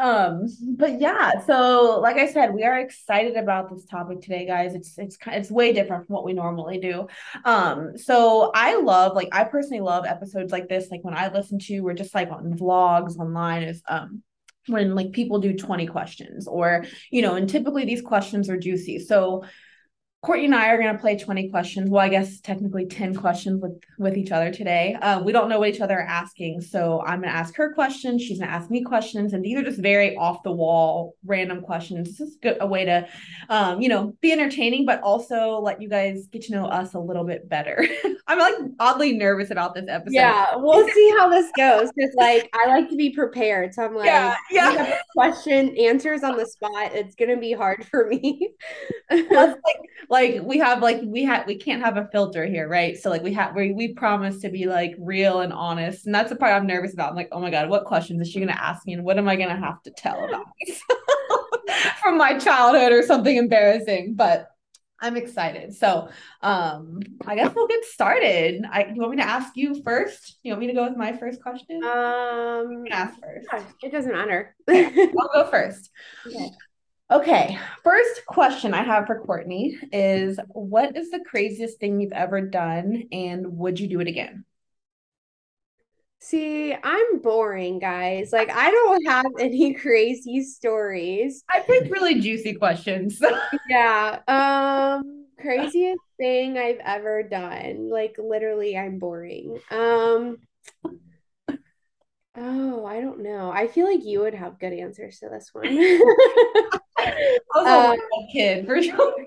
um 0.00 0.46
but 0.78 0.98
yeah 0.98 1.32
so 1.46 2.00
like 2.00 2.16
i 2.16 2.26
said 2.26 2.54
we 2.54 2.64
are 2.64 2.78
excited 2.78 3.36
about 3.36 3.70
this 3.70 3.84
topic 3.84 4.20
today 4.22 4.46
guys. 4.46 4.74
It's 4.74 4.96
it's 4.98 5.18
it's 5.26 5.50
way 5.50 5.74
different 5.74 6.06
from 6.06 6.14
what 6.14 6.24
we 6.24 6.32
normally 6.32 6.78
do. 6.78 7.06
Um 7.44 7.98
so 7.98 8.50
i 8.54 8.80
love 8.80 9.14
like 9.14 9.28
i 9.32 9.44
personally 9.44 9.82
love 9.82 10.06
episodes 10.06 10.52
like 10.52 10.68
this. 10.68 10.90
Like 10.90 11.04
when 11.04 11.14
i 11.14 11.30
listen 11.30 11.58
to 11.60 11.80
we're 11.80 11.94
just 11.94 12.14
like 12.14 12.30
on 12.30 12.54
vlogs 12.54 13.18
online 13.18 13.64
is 13.64 13.82
um 13.88 14.22
when 14.68 14.94
like 14.94 15.12
people 15.12 15.38
do 15.38 15.56
20 15.56 15.86
questions 15.86 16.48
or 16.48 16.84
you 17.10 17.20
know 17.20 17.34
and 17.34 17.48
typically 17.48 17.84
these 17.84 18.02
questions 18.02 18.48
are 18.48 18.56
juicy. 18.56 18.98
So 18.98 19.44
Courtney 20.22 20.44
and 20.44 20.54
I 20.54 20.68
are 20.68 20.76
going 20.76 20.94
to 20.94 21.00
play 21.00 21.18
20 21.18 21.48
questions. 21.48 21.88
Well, 21.88 22.04
I 22.04 22.10
guess 22.10 22.40
technically 22.40 22.84
10 22.84 23.14
questions 23.14 23.62
with 23.62 23.80
with 24.00 24.16
each 24.16 24.32
other 24.32 24.50
today. 24.50 24.94
Uh, 25.00 25.22
we 25.22 25.30
don't 25.30 25.48
know 25.48 25.58
what 25.58 25.68
each 25.68 25.80
other 25.80 25.98
are 25.98 26.06
asking. 26.06 26.60
So 26.62 27.02
I'm 27.06 27.20
going 27.20 27.30
to 27.30 27.36
ask 27.36 27.54
her 27.56 27.72
questions. 27.74 28.22
She's 28.22 28.38
going 28.38 28.48
to 28.48 28.54
ask 28.54 28.70
me 28.70 28.82
questions. 28.82 29.34
And 29.34 29.44
these 29.44 29.58
are 29.58 29.62
just 29.62 29.78
very 29.78 30.16
off 30.16 30.42
the 30.42 30.52
wall, 30.52 31.16
random 31.24 31.60
questions. 31.60 32.08
This 32.08 32.20
is 32.20 32.36
good, 32.42 32.56
a 32.60 32.66
way 32.66 32.86
to, 32.86 33.06
um, 33.50 33.80
you 33.80 33.90
know, 33.90 34.14
be 34.22 34.32
entertaining, 34.32 34.86
but 34.86 35.02
also 35.02 35.58
let 35.60 35.82
you 35.82 35.88
guys 35.88 36.26
get 36.32 36.42
to 36.42 36.52
know 36.52 36.64
us 36.64 36.94
a 36.94 36.98
little 36.98 37.24
bit 37.24 37.48
better. 37.48 37.86
I'm 38.26 38.38
like 38.38 38.54
oddly 38.78 39.12
nervous 39.12 39.50
about 39.50 39.74
this 39.74 39.86
episode. 39.88 40.14
Yeah, 40.14 40.54
we'll 40.56 40.88
see 40.88 41.14
how 41.18 41.28
this 41.28 41.50
goes. 41.56 41.90
Because 41.94 42.14
like 42.16 42.48
I 42.54 42.68
like 42.68 42.88
to 42.88 42.96
be 42.96 43.10
prepared. 43.10 43.74
So 43.74 43.84
I'm 43.84 43.94
like, 43.94 44.06
yeah, 44.06 44.36
yeah. 44.50 44.98
question 45.14 45.76
answers 45.76 46.22
on 46.22 46.36
the 46.36 46.46
spot. 46.46 46.94
It's 46.94 47.14
going 47.16 47.30
to 47.30 47.36
be 47.36 47.52
hard 47.52 47.84
for 47.86 48.06
me. 48.06 48.50
like, 49.10 49.56
like 50.10 50.42
we 50.42 50.58
have 50.58 50.82
like 50.82 51.00
we 51.04 51.22
have 51.24 51.46
we 51.46 51.56
can't 51.56 51.82
have 51.82 51.96
a 51.96 52.08
filter 52.10 52.44
here, 52.44 52.68
right? 52.68 52.98
So 52.98 53.10
like 53.10 53.22
we 53.22 53.32
have 53.34 53.54
we 53.54 53.72
we 53.72 53.94
promise 53.94 54.40
to 54.40 54.50
be 54.50 54.66
like 54.66 54.96
real 54.98 55.40
and 55.40 55.52
honest, 55.52 56.04
and 56.04 56.14
that's 56.14 56.30
the 56.30 56.36
part 56.36 56.52
I'm 56.52 56.66
nervous 56.66 56.92
about. 56.92 57.10
I'm 57.10 57.16
like, 57.16 57.28
oh 57.30 57.40
my 57.40 57.50
god, 57.50 57.70
what 57.70 57.84
questions 57.84 58.20
is 58.20 58.28
she 58.28 58.40
gonna 58.40 58.52
ask 58.52 58.84
me, 58.86 58.94
and 58.94 59.04
what 59.04 59.18
am 59.18 59.28
I 59.28 59.36
gonna 59.36 59.56
have 59.56 59.80
to 59.84 59.92
tell 59.92 60.24
about 60.24 60.46
from 62.02 62.18
my 62.18 62.36
childhood 62.38 62.92
or 62.92 63.04
something 63.04 63.36
embarrassing? 63.36 64.14
But 64.16 64.48
I'm 65.00 65.16
excited. 65.16 65.74
So 65.74 66.08
um 66.42 67.00
I 67.24 67.36
guess 67.36 67.54
we'll 67.54 67.68
get 67.68 67.84
started. 67.84 68.64
I 68.70 68.86
you 68.92 69.00
want 69.00 69.12
me 69.12 69.16
to 69.18 69.28
ask 69.28 69.56
you 69.56 69.80
first? 69.84 70.38
You 70.42 70.52
want 70.52 70.60
me 70.60 70.66
to 70.66 70.74
go 70.74 70.88
with 70.88 70.96
my 70.96 71.16
first 71.16 71.40
question? 71.40 71.82
Um 71.84 72.84
ask 72.90 73.14
first. 73.20 73.74
It 73.82 73.92
doesn't 73.92 74.12
matter. 74.12 74.56
I'll 74.68 75.44
go 75.44 75.50
first. 75.50 75.90
Okay. 76.26 76.50
Okay, 77.10 77.58
first 77.82 78.24
question 78.26 78.72
I 78.72 78.84
have 78.84 79.06
for 79.06 79.18
Courtney 79.20 79.76
is 79.92 80.38
what 80.50 80.96
is 80.96 81.10
the 81.10 81.18
craziest 81.28 81.80
thing 81.80 82.00
you've 82.00 82.12
ever 82.12 82.40
done 82.40 83.08
and 83.10 83.58
would 83.58 83.80
you 83.80 83.88
do 83.88 83.98
it 83.98 84.06
again? 84.06 84.44
See, 86.20 86.72
I'm 86.72 87.18
boring, 87.18 87.80
guys. 87.80 88.32
Like 88.32 88.50
I 88.50 88.70
don't 88.70 89.06
have 89.06 89.26
any 89.40 89.74
crazy 89.82 90.44
stories. 90.44 91.42
I 91.50 91.60
picked 91.60 91.90
really 91.90 92.20
juicy 92.20 92.54
questions. 92.54 93.20
yeah. 93.68 94.20
Um 94.28 95.26
craziest 95.40 96.00
thing 96.16 96.58
I've 96.58 96.78
ever 96.84 97.24
done. 97.24 97.90
Like 97.90 98.14
literally 98.18 98.78
I'm 98.78 99.00
boring. 99.00 99.58
Um 99.72 100.38
Oh, 102.36 102.86
I 102.86 103.00
don't 103.00 103.24
know. 103.24 103.50
I 103.50 103.66
feel 103.66 103.86
like 103.86 104.04
you 104.04 104.20
would 104.20 104.34
have 104.34 104.60
good 104.60 104.72
answers 104.72 105.18
to 105.18 105.28
this 105.28 105.50
one. 105.52 105.66
I 107.06 107.38
was 107.54 107.66
a 107.66 108.02
uh, 108.02 108.26
kid 108.32 108.66
for 108.66 108.82
sure. 108.82 109.26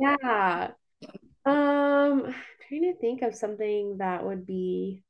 yeah. 0.00 0.70
Um, 1.46 1.54
I'm 2.26 2.34
trying 2.68 2.82
to 2.82 2.94
think 3.00 3.22
of 3.22 3.34
something 3.34 3.98
that 3.98 4.24
would 4.24 4.46
be 4.46 5.02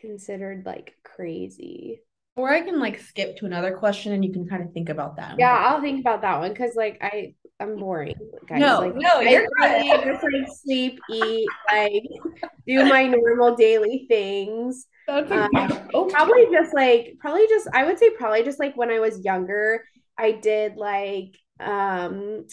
considered 0.00 0.64
like 0.64 0.94
crazy. 1.04 2.00
Or 2.36 2.50
I 2.52 2.60
can 2.60 2.78
like 2.78 3.00
skip 3.00 3.38
to 3.38 3.46
another 3.46 3.76
question 3.76 4.12
and 4.12 4.24
you 4.24 4.32
can 4.32 4.46
kind 4.46 4.62
of 4.62 4.72
think 4.72 4.90
about 4.90 5.16
that. 5.16 5.36
Yeah, 5.38 5.56
I'll 5.56 5.80
think 5.80 6.00
about 6.00 6.20
that 6.22 6.38
one 6.38 6.50
because 6.50 6.74
like 6.76 6.98
I 7.00 7.34
I'm 7.58 7.76
boring. 7.76 8.14
Guys. 8.46 8.60
No, 8.60 8.80
like, 8.80 8.94
no, 8.94 9.20
you're 9.20 9.46
really 9.60 9.88
just 10.04 10.22
like 10.22 10.46
sleep, 10.62 11.00
eat, 11.10 11.48
like 11.72 12.02
do 12.66 12.84
my 12.84 13.06
normal 13.06 13.56
daily 13.56 14.04
things. 14.08 14.86
That's 15.06 15.30
um, 15.30 15.48
okay. 15.94 16.12
probably 16.12 16.46
just 16.52 16.74
like 16.74 17.14
probably 17.20 17.46
just 17.48 17.68
I 17.72 17.84
would 17.84 17.98
say 17.98 18.10
probably 18.10 18.42
just 18.42 18.58
like 18.58 18.76
when 18.76 18.90
I 18.90 18.98
was 18.98 19.24
younger, 19.24 19.84
I 20.18 20.32
did 20.32 20.76
like 20.76 21.36
um 21.60 22.46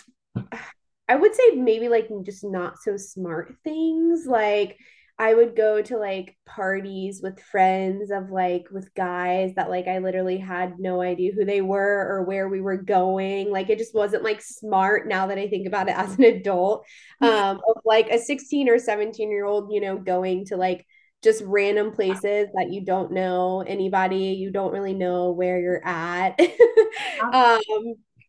I 1.07 1.15
would 1.15 1.35
say 1.35 1.51
maybe 1.55 1.89
like 1.89 2.09
just 2.25 2.43
not 2.43 2.81
so 2.81 2.97
smart 2.97 3.55
things. 3.63 4.25
Like 4.25 4.77
I 5.19 5.33
would 5.33 5.55
go 5.55 5.81
to 5.81 5.97
like 5.97 6.35
parties 6.45 7.21
with 7.21 7.39
friends 7.39 8.09
of 8.09 8.31
like 8.31 8.65
with 8.71 8.93
guys 8.95 9.53
that 9.55 9.69
like 9.69 9.87
I 9.87 9.99
literally 9.99 10.37
had 10.37 10.79
no 10.79 11.01
idea 11.01 11.33
who 11.33 11.45
they 11.45 11.61
were 11.61 12.07
or 12.09 12.23
where 12.23 12.49
we 12.49 12.61
were 12.61 12.77
going. 12.77 13.51
Like 13.51 13.69
it 13.69 13.77
just 13.77 13.93
wasn't 13.93 14.23
like 14.23 14.41
smart 14.41 15.07
now 15.07 15.27
that 15.27 15.37
I 15.37 15.47
think 15.47 15.67
about 15.67 15.87
it 15.87 15.97
as 15.97 16.17
an 16.17 16.23
adult. 16.23 16.85
Um, 17.21 17.61
of 17.69 17.81
like 17.85 18.09
a 18.09 18.19
16 18.19 18.67
or 18.67 18.77
17 18.79 19.31
year 19.31 19.45
old, 19.45 19.71
you 19.71 19.79
know, 19.79 19.97
going 19.97 20.43
to 20.47 20.57
like 20.57 20.85
just 21.23 21.41
random 21.45 21.91
places 21.91 22.49
that 22.53 22.71
you 22.71 22.83
don't 22.83 23.11
know 23.11 23.63
anybody, 23.65 24.35
you 24.37 24.51
don't 24.51 24.73
really 24.73 24.93
know 24.93 25.31
where 25.31 25.59
you're 25.59 25.85
at. 25.85 26.39
um, 27.33 27.61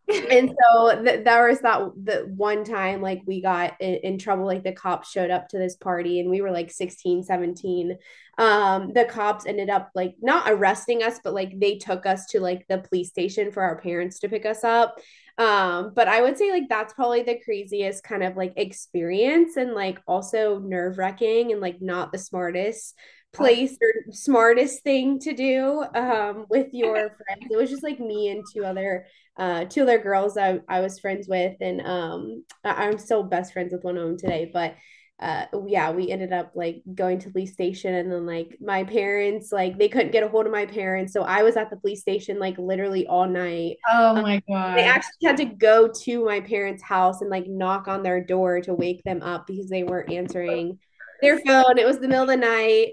and 0.08 0.54
so 0.62 1.02
th- 1.02 1.24
there 1.24 1.48
was 1.48 1.60
that 1.60 1.80
the 2.02 2.30
one 2.36 2.62
time 2.62 3.00
like 3.00 3.22
we 3.24 3.40
got 3.40 3.74
in, 3.80 3.94
in, 3.96 4.18
trouble 4.18 4.44
like 4.44 4.62
the 4.62 4.72
cops 4.72 5.10
showed 5.10 5.30
up 5.30 5.48
to 5.48 5.58
this 5.58 5.76
party 5.76 6.20
and 6.20 6.28
we 6.28 6.42
were 6.42 6.50
like 6.50 6.70
16 6.70 7.22
17 7.22 7.96
um 8.36 8.92
the 8.92 9.06
cops 9.06 9.46
ended 9.46 9.70
up 9.70 9.90
like 9.94 10.14
not 10.20 10.50
arresting 10.50 11.02
us 11.02 11.20
but 11.24 11.32
like 11.32 11.58
they 11.58 11.78
took 11.78 12.04
us 12.04 12.26
to 12.26 12.40
like 12.40 12.66
the 12.68 12.78
police 12.78 13.08
station 13.08 13.50
for 13.50 13.62
our 13.62 13.80
parents 13.80 14.18
to 14.18 14.28
pick 14.28 14.44
us 14.44 14.62
up. 14.62 14.98
Um 15.38 15.92
but 15.96 16.06
i 16.06 16.20
would 16.20 16.36
say 16.36 16.52
like 16.52 16.68
that's 16.68 16.92
probably 16.92 17.22
the 17.22 17.40
craziest 17.42 18.04
kind 18.04 18.22
of 18.22 18.36
like 18.36 18.52
experience 18.56 19.56
and 19.56 19.72
like 19.72 20.00
also 20.06 20.58
nerve 20.58 20.98
wracking 20.98 21.50
and 21.50 21.60
like 21.60 21.80
not 21.80 22.12
the 22.12 22.18
smartest 22.18 22.94
place 23.34 23.76
or 23.82 24.12
smartest 24.12 24.82
thing 24.82 25.18
to 25.18 25.34
do 25.34 25.84
um 25.94 26.46
with 26.48 26.68
your 26.72 26.94
friends. 27.26 27.46
It 27.50 27.56
was 27.56 27.70
just 27.70 27.82
like 27.82 28.00
me 28.00 28.30
and 28.30 28.44
two 28.52 28.64
other 28.64 29.06
uh 29.36 29.64
two 29.64 29.82
other 29.82 29.98
girls 29.98 30.36
I, 30.36 30.60
I 30.68 30.80
was 30.80 30.98
friends 30.98 31.28
with 31.28 31.56
and 31.60 31.80
um 31.80 32.44
i'm 32.62 32.98
still 32.98 33.22
best 33.22 33.52
friends 33.52 33.72
with 33.72 33.84
one 33.84 33.96
of 33.96 34.04
them 34.04 34.16
today 34.16 34.50
but 34.52 34.76
uh 35.20 35.46
yeah 35.66 35.90
we 35.90 36.10
ended 36.10 36.32
up 36.32 36.52
like 36.54 36.82
going 36.94 37.18
to 37.18 37.26
the 37.26 37.32
police 37.32 37.52
station 37.52 37.94
and 37.94 38.10
then 38.10 38.26
like 38.26 38.56
my 38.60 38.84
parents 38.84 39.50
like 39.52 39.78
they 39.78 39.88
couldn't 39.88 40.12
get 40.12 40.22
a 40.22 40.28
hold 40.28 40.46
of 40.46 40.52
my 40.52 40.66
parents 40.66 41.12
so 41.12 41.22
i 41.22 41.42
was 41.42 41.56
at 41.56 41.70
the 41.70 41.76
police 41.76 42.00
station 42.00 42.38
like 42.38 42.58
literally 42.58 43.06
all 43.06 43.26
night. 43.26 43.76
Oh 43.90 44.16
um, 44.16 44.22
my 44.22 44.42
god. 44.48 44.76
they 44.76 44.84
actually 44.84 45.24
had 45.24 45.36
to 45.38 45.44
go 45.44 45.88
to 46.02 46.24
my 46.24 46.40
parents 46.40 46.82
house 46.82 47.20
and 47.20 47.30
like 47.30 47.46
knock 47.46 47.88
on 47.88 48.02
their 48.02 48.22
door 48.22 48.60
to 48.60 48.74
wake 48.74 49.02
them 49.04 49.22
up 49.22 49.46
because 49.46 49.68
they 49.68 49.82
weren't 49.82 50.12
answering 50.12 50.78
their 51.22 51.38
phone. 51.40 51.78
It 51.78 51.86
was 51.86 51.98
the 51.98 52.08
middle 52.08 52.24
of 52.24 52.28
the 52.28 52.36
night 52.36 52.88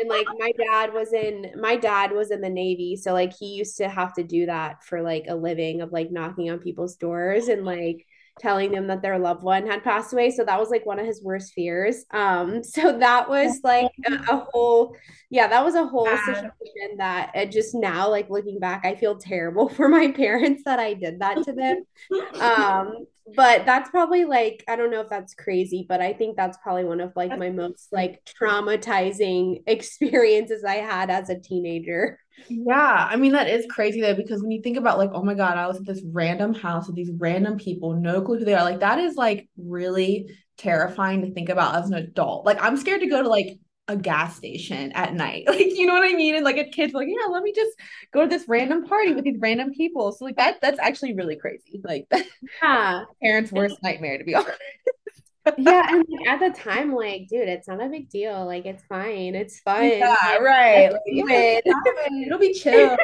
and 0.00 0.08
like 0.08 0.26
my 0.38 0.52
dad 0.52 0.92
was 0.92 1.12
in 1.12 1.52
my 1.60 1.76
dad 1.76 2.12
was 2.12 2.30
in 2.30 2.40
the 2.40 2.48
navy 2.48 2.96
so 2.96 3.12
like 3.12 3.32
he 3.36 3.54
used 3.54 3.76
to 3.76 3.88
have 3.88 4.12
to 4.12 4.22
do 4.22 4.46
that 4.46 4.82
for 4.82 5.02
like 5.02 5.26
a 5.28 5.34
living 5.34 5.80
of 5.82 5.92
like 5.92 6.10
knocking 6.10 6.50
on 6.50 6.58
people's 6.58 6.96
doors 6.96 7.48
and 7.48 7.64
like 7.64 8.06
telling 8.40 8.72
them 8.72 8.86
that 8.86 9.02
their 9.02 9.18
loved 9.18 9.42
one 9.42 9.66
had 9.66 9.84
passed 9.84 10.12
away. 10.12 10.30
So 10.30 10.44
that 10.44 10.58
was 10.58 10.70
like 10.70 10.86
one 10.86 10.98
of 10.98 11.06
his 11.06 11.22
worst 11.22 11.52
fears. 11.52 12.04
Um, 12.10 12.64
so 12.64 12.98
that 12.98 13.28
was 13.28 13.60
like 13.62 13.90
a, 14.06 14.14
a 14.14 14.46
whole, 14.50 14.96
yeah, 15.28 15.46
that 15.46 15.64
was 15.64 15.74
a 15.74 15.86
whole 15.86 16.06
situation 16.06 16.96
that 16.96 17.30
it 17.34 17.52
just 17.52 17.74
now, 17.74 18.08
like 18.08 18.30
looking 18.30 18.58
back, 18.58 18.84
I 18.84 18.94
feel 18.94 19.16
terrible 19.16 19.68
for 19.76 19.88
my 19.88 20.10
parents 20.10 20.62
that 20.64 20.78
I 20.78 20.94
did 20.94 21.20
that 21.20 21.44
to 21.44 21.52
them. 21.52 21.84
um, 22.40 23.06
but 23.34 23.66
that's 23.66 23.90
probably 23.90 24.24
like, 24.24 24.64
I 24.68 24.76
don't 24.76 24.90
know 24.90 25.00
if 25.00 25.08
that's 25.08 25.34
crazy, 25.34 25.86
but 25.88 26.00
I 26.00 26.12
think 26.12 26.36
that's 26.36 26.58
probably 26.62 26.84
one 26.84 27.00
of 27.00 27.12
like 27.16 27.36
my 27.38 27.50
most 27.50 27.88
like 27.92 28.22
traumatizing 28.40 29.62
experiences 29.66 30.64
I 30.64 30.76
had 30.76 31.10
as 31.10 31.30
a 31.30 31.38
teenager. 31.38 32.18
Yeah, 32.48 33.08
I 33.10 33.16
mean 33.16 33.32
that 33.32 33.48
is 33.48 33.66
crazy 33.68 34.00
though 34.00 34.14
because 34.14 34.42
when 34.42 34.50
you 34.50 34.62
think 34.62 34.76
about 34.76 34.98
like, 34.98 35.10
oh 35.12 35.22
my 35.22 35.34
god, 35.34 35.58
I 35.58 35.66
was 35.66 35.76
at 35.76 35.86
this 35.86 36.02
random 36.04 36.54
house 36.54 36.86
with 36.86 36.96
these 36.96 37.10
random 37.18 37.58
people, 37.58 37.94
no 37.94 38.22
clue 38.22 38.38
who 38.38 38.44
they 38.44 38.54
are. 38.54 38.64
Like 38.64 38.80
that 38.80 38.98
is 38.98 39.16
like 39.16 39.48
really 39.56 40.26
terrifying 40.56 41.22
to 41.22 41.32
think 41.32 41.48
about 41.48 41.76
as 41.76 41.90
an 41.90 41.94
adult. 41.94 42.46
Like 42.46 42.62
I'm 42.62 42.76
scared 42.76 43.00
to 43.00 43.08
go 43.08 43.22
to 43.22 43.28
like 43.28 43.58
a 43.90 43.96
gas 43.96 44.36
station 44.36 44.92
at 44.92 45.14
night. 45.14 45.44
Like, 45.50 45.66
you 45.76 45.84
know 45.84 45.94
what 45.94 46.08
I 46.08 46.14
mean? 46.14 46.36
And 46.36 46.44
like 46.44 46.58
a 46.58 46.64
kid's 46.64 46.94
like, 46.94 47.08
yeah, 47.08 47.26
let 47.28 47.42
me 47.42 47.52
just 47.52 47.72
go 48.12 48.22
to 48.22 48.28
this 48.28 48.46
random 48.46 48.86
party 48.86 49.12
with 49.12 49.24
these 49.24 49.38
random 49.40 49.72
people. 49.72 50.12
So 50.12 50.24
like 50.24 50.36
that 50.36 50.60
that's 50.60 50.78
actually 50.78 51.14
really 51.14 51.36
crazy. 51.36 51.80
Like 51.82 52.06
yeah. 52.62 53.04
parents' 53.20 53.50
worst 53.52 53.76
nightmare 53.82 54.18
to 54.18 54.24
be 54.24 54.34
honest 54.36 54.58
yeah, 55.58 55.86
and 55.88 56.04
like, 56.08 56.28
at 56.28 56.40
the 56.40 56.58
time, 56.60 56.94
like, 56.94 57.28
dude, 57.28 57.48
it's 57.48 57.66
not 57.66 57.82
a 57.82 57.88
big 57.88 58.10
deal. 58.10 58.44
Like, 58.44 58.66
it's 58.66 58.84
fine. 58.84 59.34
It's 59.34 59.60
fun. 59.60 59.84
Yeah, 59.84 60.36
right. 60.36 60.92
Like, 60.92 61.00
it. 61.06 61.64
It'll 62.26 62.38
be 62.38 62.52
chill. 62.52 62.96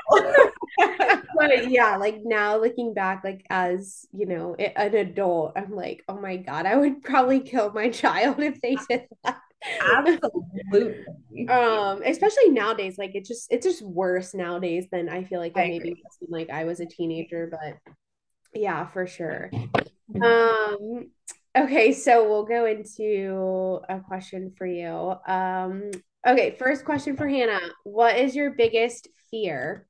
but 1.37 1.71
yeah, 1.71 1.97
like 1.97 2.21
now 2.25 2.59
looking 2.59 2.95
back, 2.95 3.23
like 3.25 3.47
as 3.50 4.06
you 4.12 4.26
know, 4.26 4.54
an 4.54 4.95
adult, 4.95 5.52
I'm 5.56 5.75
like, 5.75 6.04
oh 6.09 6.21
my 6.21 6.37
god, 6.37 6.66
I 6.66 6.76
would 6.76 7.02
probably 7.02 7.40
kill 7.40 7.73
my 7.73 7.90
child 7.90 8.40
if 8.40 8.61
they 8.61 8.76
did 8.88 9.06
that. 9.25 9.40
Absolutely. 9.80 11.49
um, 11.49 12.02
especially 12.04 12.50
nowadays, 12.50 12.99
like 12.99 13.12
it's 13.14 13.28
just 13.28 13.49
it's 13.50 13.66
just 13.66 13.83
worse 13.83 14.35
nowadays 14.35 14.87
than 14.92 15.09
I 15.09 15.25
feel 15.25 15.40
like 15.40 15.56
I 15.56 15.68
maybe 15.68 16.02
like 16.28 16.50
I 16.50 16.64
was 16.64 16.80
a 16.80 16.87
teenager, 16.87 17.50
but 17.50 17.92
yeah, 18.54 18.87
for 18.87 19.06
sure. 19.06 19.50
Mm-hmm. 19.52 20.23
Um 20.23 21.11
Okay, 21.56 21.92
so 21.95 22.28
we'll 22.28 22.45
go 22.45 22.66
into 22.66 23.80
a 23.88 23.99
question 24.00 24.52
for 24.59 24.66
you. 24.66 25.14
Um, 25.26 25.90
okay, 26.26 26.54
first 26.59 26.85
question 26.85 27.16
for 27.16 27.26
Hannah. 27.26 27.61
What 27.85 28.18
is 28.18 28.37
your 28.37 28.50
biggest 28.50 29.09
fear? 29.30 29.87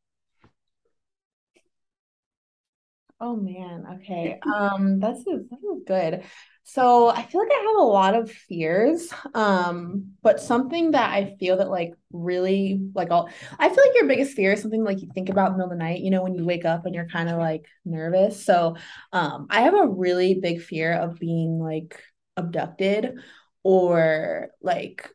Oh 3.20 3.34
man, 3.36 3.86
okay. 3.94 4.38
Um, 4.42 5.00
that's 5.00 5.24
that's 5.24 5.62
good. 5.86 6.22
So 6.64 7.08
I 7.08 7.22
feel 7.22 7.40
like 7.40 7.50
I 7.52 7.64
have 7.68 7.76
a 7.82 7.88
lot 7.88 8.14
of 8.14 8.30
fears. 8.30 9.08
Um, 9.34 10.12
but 10.22 10.40
something 10.40 10.90
that 10.90 11.12
I 11.14 11.36
feel 11.38 11.56
that 11.58 11.70
like 11.70 11.94
really 12.12 12.90
like 12.94 13.10
all 13.10 13.30
I 13.58 13.68
feel 13.68 13.84
like 13.86 13.94
your 13.94 14.06
biggest 14.08 14.36
fear 14.36 14.52
is 14.52 14.60
something 14.62 14.84
like 14.84 15.00
you 15.00 15.08
think 15.14 15.28
about 15.30 15.46
in 15.46 15.52
the 15.52 15.58
middle 15.58 15.72
of 15.72 15.78
the 15.78 15.84
night, 15.84 16.00
you 16.00 16.10
know, 16.10 16.22
when 16.22 16.34
you 16.34 16.44
wake 16.44 16.64
up 16.66 16.84
and 16.84 16.94
you're 16.94 17.08
kind 17.08 17.28
of 17.30 17.38
like 17.38 17.64
nervous. 17.86 18.44
So 18.44 18.76
um 19.12 19.46
I 19.48 19.62
have 19.62 19.74
a 19.74 19.86
really 19.88 20.34
big 20.34 20.60
fear 20.60 20.92
of 20.92 21.18
being 21.18 21.58
like 21.58 22.02
abducted 22.36 23.14
or 23.62 24.48
like 24.60 25.08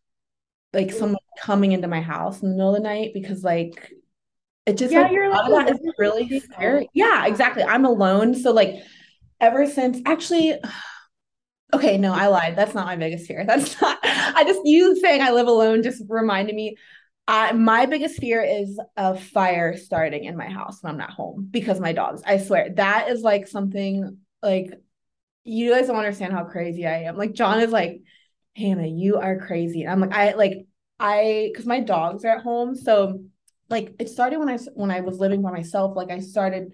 like 0.74 0.92
someone 0.92 1.18
coming 1.40 1.72
into 1.74 1.88
my 1.88 2.02
house 2.02 2.42
in 2.42 2.50
the 2.50 2.56
middle 2.56 2.76
of 2.76 2.82
the 2.82 2.88
night 2.88 3.12
because 3.14 3.44
like 3.44 3.92
it 4.66 4.78
just 4.78 4.94
yeah, 4.94 5.02
like, 5.02 5.12
you're 5.12 5.30
like, 5.30 5.68
that 5.68 5.76
is 5.76 5.80
really 5.98 6.40
scary. 6.40 6.90
Yeah, 6.94 7.26
exactly. 7.26 7.64
I'm 7.64 7.86
alone. 7.86 8.36
So 8.36 8.52
like 8.52 8.76
ever 9.40 9.66
since 9.66 10.00
actually 10.06 10.56
Okay, 11.74 11.98
no, 11.98 12.14
I 12.14 12.28
lied. 12.28 12.58
That's 12.58 12.74
not 12.76 12.86
my 12.86 12.98
biggest 12.98 13.28
fear. 13.28 13.46
That's 13.48 13.80
not. 13.82 13.98
I 14.04 14.44
just 14.44 14.60
you 14.66 15.00
saying 15.00 15.22
I 15.22 15.32
live 15.32 15.48
alone 15.48 15.84
just 15.84 16.04
reminded 16.08 16.56
me. 16.56 16.76
I 17.28 17.54
my 17.54 17.86
biggest 17.86 18.20
fear 18.20 18.42
is 18.42 18.78
a 18.98 19.16
fire 19.18 19.78
starting 19.78 20.26
in 20.26 20.36
my 20.36 20.50
house 20.50 20.80
when 20.82 20.92
I'm 20.92 20.98
not 20.98 21.12
home 21.12 21.48
because 21.50 21.80
my 21.80 21.94
dogs. 21.94 22.22
I 22.26 22.40
swear 22.40 22.72
that 22.76 23.08
is 23.10 23.22
like 23.22 23.48
something 23.48 24.18
like 24.44 24.74
you 25.44 25.72
guys 25.72 25.88
don't 25.88 25.96
understand 25.96 26.34
how 26.34 26.44
crazy 26.44 26.86
I 26.86 27.04
am. 27.04 27.16
Like 27.16 27.34
John 27.34 27.62
is 27.62 27.72
like, 27.72 28.02
Hannah, 28.56 28.88
you 28.88 29.18
are 29.18 29.40
crazy. 29.40 29.84
And 29.84 29.92
I'm 29.92 30.02
like, 30.02 30.14
I 30.14 30.34
like 30.34 30.66
I 31.00 31.50
because 31.52 31.66
my 31.66 31.80
dogs 31.80 32.26
are 32.26 32.36
at 32.36 32.44
home, 32.44 32.76
so 32.76 33.22
like 33.72 33.96
it 34.00 34.10
started 34.10 34.40
when 34.40 34.50
I 34.50 34.58
when 34.74 34.92
I 34.92 35.02
was 35.02 35.20
living 35.20 35.42
by 35.42 35.52
myself. 35.52 35.96
Like 35.96 36.12
I 36.12 36.20
started 36.20 36.74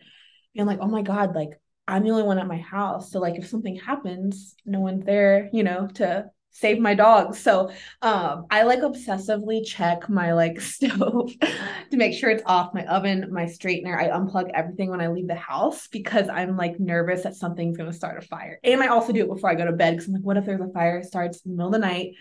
being 0.54 0.68
like, 0.68 0.80
oh 0.82 0.88
my 0.88 1.02
god, 1.04 1.36
like 1.36 1.52
I'm 1.88 2.04
the 2.04 2.12
only 2.12 2.24
one 2.24 2.40
at 2.40 2.48
my 2.48 2.58
house. 2.58 3.12
So 3.12 3.20
like 3.20 3.36
if 3.36 3.48
something 3.48 3.78
happens, 3.78 4.56
no 4.66 4.80
one's 4.80 5.06
there, 5.06 5.50
you 5.54 5.64
know, 5.64 5.88
to 5.96 6.26
save 6.50 6.80
my 6.80 6.96
dogs. 6.96 7.40
So 7.40 7.72
um 8.02 8.48
I 8.50 8.64
like 8.64 8.80
obsessively 8.80 9.66
check 9.66 10.10
my 10.10 10.34
like 10.34 10.60
stove 10.62 11.32
to 11.40 11.98
make 11.98 12.14
sure 12.14 12.30
it's 12.30 12.44
off, 12.46 12.74
my 12.74 12.86
oven, 12.86 13.30
my 13.32 13.44
straightener. 13.44 13.98
I 13.98 14.10
unplug 14.10 14.50
everything 14.54 14.90
when 14.90 15.02
I 15.02 15.08
leave 15.08 15.28
the 15.28 15.36
house 15.36 15.88
because 15.88 16.28
I'm 16.30 16.58
like 16.58 16.80
nervous 16.80 17.24
that 17.24 17.36
something's 17.36 17.78
gonna 17.78 17.94
start 17.94 18.22
a 18.22 18.28
fire. 18.28 18.60
And 18.64 18.82
I 18.82 18.88
also 18.88 19.14
do 19.14 19.24
it 19.24 19.30
before 19.34 19.50
I 19.50 19.56
go 19.56 19.66
to 19.66 19.72
bed 19.72 19.92
because 19.92 20.08
I'm 20.08 20.16
like, 20.16 20.24
what 20.24 20.38
if 20.38 20.46
there's 20.46 20.62
a 20.62 20.74
fire 20.74 21.04
starts 21.04 21.42
in 21.46 21.52
the 21.52 21.58
middle 21.58 21.74
of 21.74 21.80
the 21.80 21.88
night? 21.88 22.16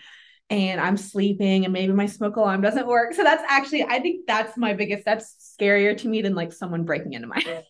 And 0.49 0.79
I'm 0.79 0.97
sleeping 0.97 1.65
and 1.65 1.73
maybe 1.73 1.93
my 1.93 2.05
smoke 2.05 2.37
alarm 2.37 2.61
doesn't 2.61 2.87
work. 2.87 3.13
So 3.13 3.23
that's 3.23 3.43
actually 3.47 3.83
I 3.83 3.99
think 3.99 4.25
that's 4.27 4.57
my 4.57 4.73
biggest 4.73 5.05
that's 5.05 5.55
scarier 5.59 5.97
to 5.97 6.07
me 6.07 6.21
than 6.21 6.35
like 6.35 6.53
someone 6.53 6.83
breaking 6.83 7.13
into 7.13 7.27
my 7.27 7.39
house. 7.39 7.63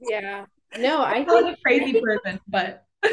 yeah. 0.00 0.46
No, 0.78 1.02
I 1.02 1.24
feel 1.26 1.42
like 1.42 1.56
a 1.56 1.60
crazy 1.62 2.00
person, 2.00 2.40
but 2.48 2.84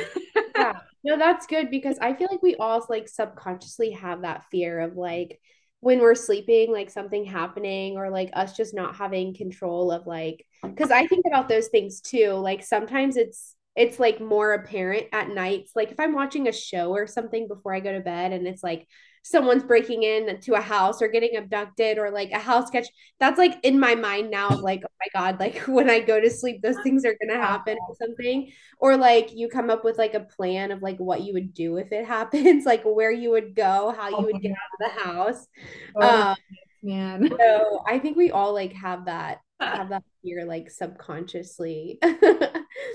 yeah. 0.56 0.80
No, 1.04 1.18
that's 1.18 1.48
good 1.48 1.72
because 1.72 1.98
I 2.00 2.14
feel 2.14 2.28
like 2.30 2.44
we 2.44 2.56
all 2.56 2.86
like 2.90 3.08
subconsciously 3.08 3.92
have 3.92 4.24
that 4.24 4.44
fear 4.52 4.80
of 4.82 4.98
like 4.98 5.40
when 5.80 6.00
we're 6.00 6.16
sleeping, 6.16 6.72
like 6.72 6.90
something 6.90 7.24
happening 7.24 7.98
or 7.98 8.10
like 8.10 8.32
us 8.34 8.58
just 8.58 8.74
not 8.74 8.96
having 8.96 9.34
control 9.34 9.92
of 9.92 10.06
like 10.06 10.46
because 10.64 10.92
I 10.92 11.08
think 11.08 11.26
about 11.26 11.48
those 11.48 11.68
things 11.70 12.02
too. 12.02 12.32
Like 12.32 12.64
sometimes 12.64 13.16
it's 13.16 13.56
it's 13.78 14.00
like 14.00 14.20
more 14.20 14.54
apparent 14.54 15.06
at 15.14 15.30
nights. 15.30 15.74
Like 15.76 15.92
if 15.92 16.00
I'm 16.00 16.14
watching 16.14 16.48
a 16.48 16.52
show 16.52 16.92
or 16.92 17.06
something 17.06 17.48
before 17.48 17.74
I 17.74 17.80
go 17.80 17.94
to 17.94 18.00
bed 18.02 18.34
and 18.34 18.48
it's 18.48 18.64
like 18.64 18.88
someone's 19.22 19.64
breaking 19.64 20.04
in 20.04 20.40
to 20.40 20.56
a 20.56 20.62
house 20.62 21.02
or 21.02 21.10
getting 21.10 21.36
abducted 21.36 21.98
or 21.98 22.10
like 22.10 22.32
a 22.32 22.40
house 22.40 22.70
catch 22.70 22.88
that's 23.20 23.38
like 23.38 23.60
in 23.64 23.78
my 23.78 23.94
mind 23.94 24.32
now 24.32 24.48
of 24.48 24.62
like 24.62 24.82
oh 24.86 24.94
my 25.02 25.20
god 25.20 25.38
like 25.40 25.58
when 25.68 25.90
i 25.90 26.00
go 26.00 26.22
to 26.22 26.30
sleep 26.30 26.62
those 26.62 26.78
things 26.82 27.04
are 27.04 27.18
going 27.22 27.30
to 27.30 27.46
happen 27.46 27.78
or 27.90 27.96
something 27.96 28.50
or 28.80 28.96
like 28.96 29.30
you 29.34 29.50
come 29.50 29.70
up 29.70 29.84
with 29.84 29.98
like 29.98 30.14
a 30.14 30.22
plan 30.22 30.72
of 30.72 30.82
like 30.82 30.98
what 30.98 31.24
you 31.24 31.34
would 31.34 31.54
do 31.54 31.76
if 31.76 31.92
it 31.92 32.06
happens 32.16 32.66
like 32.66 32.84
where 32.84 33.12
you 33.12 33.30
would 33.30 33.54
go 33.54 33.94
how 33.98 34.10
you 34.10 34.26
would 34.26 34.42
get 34.42 34.54
oh. 34.54 34.86
out 34.86 34.90
of 34.90 34.96
the 34.96 35.04
house 35.04 35.48
Oh, 35.96 36.32
um, 36.32 36.38
man. 36.82 37.30
so 37.38 37.84
i 37.86 38.00
think 38.00 38.16
we 38.16 38.32
all 38.32 38.54
like 38.54 38.72
have 38.74 39.06
that 39.06 39.40
have 39.74 39.90
that 39.90 40.04
fear 40.24 40.46
like 40.46 40.70
subconsciously 40.72 42.00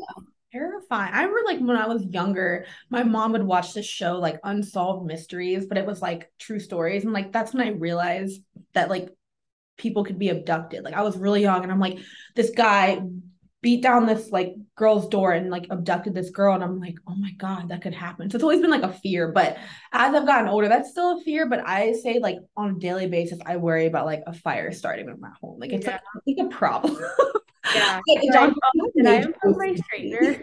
terrifying. 0.53 1.13
I 1.13 1.23
remember 1.23 1.41
like 1.45 1.59
when 1.59 1.77
I 1.77 1.87
was 1.87 2.05
younger, 2.05 2.65
my 2.89 3.03
mom 3.03 3.33
would 3.33 3.43
watch 3.43 3.73
this 3.73 3.85
show 3.85 4.17
like 4.19 4.39
Unsolved 4.43 5.05
Mysteries, 5.05 5.65
but 5.65 5.77
it 5.77 5.85
was 5.85 6.01
like 6.01 6.31
true 6.39 6.59
stories. 6.59 7.03
And 7.03 7.13
like 7.13 7.31
that's 7.31 7.53
when 7.53 7.67
I 7.67 7.71
realized 7.71 8.41
that 8.73 8.89
like 8.89 9.09
people 9.77 10.03
could 10.05 10.19
be 10.19 10.29
abducted. 10.29 10.83
Like 10.83 10.95
I 10.95 11.03
was 11.03 11.17
really 11.17 11.41
young 11.41 11.63
and 11.63 11.71
I'm 11.71 11.79
like, 11.79 11.99
this 12.35 12.51
guy 12.51 13.01
beat 13.67 13.81
down 13.83 14.05
this 14.05 14.31
like 14.31 14.55
girl's 14.75 15.09
door 15.09 15.33
and 15.33 15.49
like 15.49 15.67
abducted 15.69 16.13
this 16.15 16.29
girl. 16.29 16.55
And 16.55 16.63
I'm 16.63 16.79
like, 16.79 16.95
oh 17.05 17.15
my 17.15 17.31
God, 17.31 17.67
that 17.67 17.81
could 17.81 17.93
happen. 17.93 18.29
So 18.29 18.35
it's 18.37 18.43
always 18.43 18.61
been 18.61 18.71
like 18.71 18.83
a 18.83 18.93
fear. 18.93 19.33
But 19.33 19.57
as 19.91 20.15
I've 20.15 20.25
gotten 20.25 20.47
older, 20.47 20.69
that's 20.69 20.89
still 20.91 21.17
a 21.19 21.21
fear. 21.21 21.49
But 21.49 21.67
I 21.67 21.91
say 21.91 22.19
like 22.19 22.37
on 22.55 22.69
a 22.69 22.79
daily 22.79 23.07
basis, 23.07 23.39
I 23.45 23.57
worry 23.57 23.85
about 23.85 24.05
like 24.05 24.23
a 24.25 24.31
fire 24.31 24.71
starting 24.71 25.09
in 25.09 25.19
my 25.19 25.31
home. 25.41 25.59
Like 25.59 25.73
it's 25.73 25.85
Yeah. 25.85 25.99
like, 26.25 26.37
like 26.37 26.45
a 26.47 26.49
problem. 26.49 26.97
yeah 27.75 27.99
Like, 28.07 28.21
Did 28.21 28.31
John- 28.31 28.55
I, 28.63 28.79
did 28.95 29.05
I 29.13 29.21
unplug 29.23 29.57
my 29.57 29.75
straightener 29.83 30.41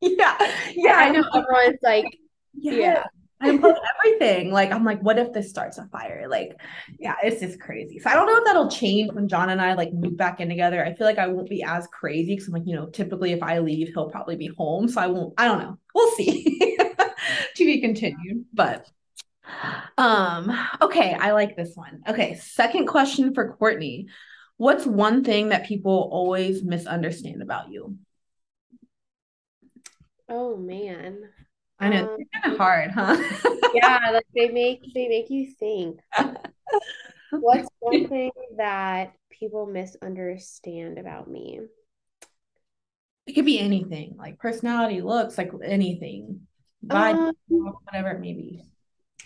yeah. 0.00 0.36
Yeah. 0.74 0.94
i 0.96 1.10
know 1.10 1.24
everyone's 1.34 1.78
like 1.82 2.06
Yeah. 2.54 2.72
Yeah. 2.72 3.04
I 3.40 3.50
unplug 3.50 3.76
everything. 4.04 4.52
Like, 4.52 4.72
I'm 4.72 4.84
like, 4.84 5.00
what 5.00 5.18
if 5.18 5.32
this 5.32 5.48
starts 5.48 5.78
a 5.78 5.86
fire? 5.86 6.26
Like, 6.28 6.60
yeah, 6.98 7.16
it's 7.22 7.40
just 7.40 7.60
crazy. 7.60 7.98
So 7.98 8.10
I 8.10 8.14
don't 8.14 8.26
know 8.26 8.36
if 8.36 8.44
that'll 8.44 8.70
change 8.70 9.12
when 9.12 9.28
John 9.28 9.50
and 9.50 9.60
I 9.60 9.74
like 9.74 9.92
move 9.92 10.16
back 10.16 10.40
in 10.40 10.48
together. 10.48 10.84
I 10.84 10.94
feel 10.94 11.06
like 11.06 11.18
I 11.18 11.28
won't 11.28 11.48
be 11.48 11.62
as 11.62 11.86
crazy 11.86 12.34
because 12.34 12.48
I'm 12.48 12.54
like, 12.54 12.66
you 12.66 12.74
know, 12.74 12.86
typically 12.86 13.32
if 13.32 13.42
I 13.42 13.58
leave, 13.58 13.88
he'll 13.88 14.10
probably 14.10 14.36
be 14.36 14.48
home. 14.48 14.88
So 14.88 15.00
I 15.00 15.06
won't, 15.06 15.34
I 15.38 15.46
don't 15.46 15.58
know. 15.58 15.78
We'll 15.94 16.10
see. 16.12 16.76
to 17.56 17.64
be 17.64 17.80
continued. 17.80 18.44
But 18.52 18.86
um, 19.96 20.56
okay, 20.82 21.14
I 21.14 21.32
like 21.32 21.56
this 21.56 21.74
one. 21.74 22.02
Okay, 22.08 22.34
second 22.36 22.86
question 22.86 23.34
for 23.34 23.54
Courtney. 23.54 24.08
What's 24.56 24.84
one 24.84 25.24
thing 25.24 25.48
that 25.48 25.66
people 25.66 26.08
always 26.12 26.62
misunderstand 26.62 27.42
about 27.42 27.70
you? 27.70 27.96
oh 30.30 30.56
man 30.56 31.28
I 31.80 31.88
know 31.88 32.02
Um, 32.02 32.18
it's 32.18 32.30
kind 32.42 32.52
of 32.52 32.58
hard, 32.58 32.90
huh? 32.92 33.16
yeah 33.72 33.98
like 34.12 34.26
they 34.34 34.48
make 34.48 34.82
they 34.94 35.08
make 35.08 35.30
you 35.30 35.46
think 35.58 36.00
what's 37.38 37.68
one 37.80 38.06
thing 38.08 38.30
that 38.56 39.14
people 39.30 39.66
misunderstand 39.66 40.98
about 40.98 41.28
me 41.28 41.60
It 43.26 43.34
could 43.34 43.44
be 43.44 43.58
anything, 43.60 44.16
like 44.18 44.38
personality, 44.38 45.00
looks, 45.02 45.38
like 45.38 45.52
anything, 45.64 46.46
vibe, 46.84 47.18
Um, 47.18 47.32
whatever 47.84 48.10
it 48.10 48.20
may 48.20 48.32
be. 48.34 48.64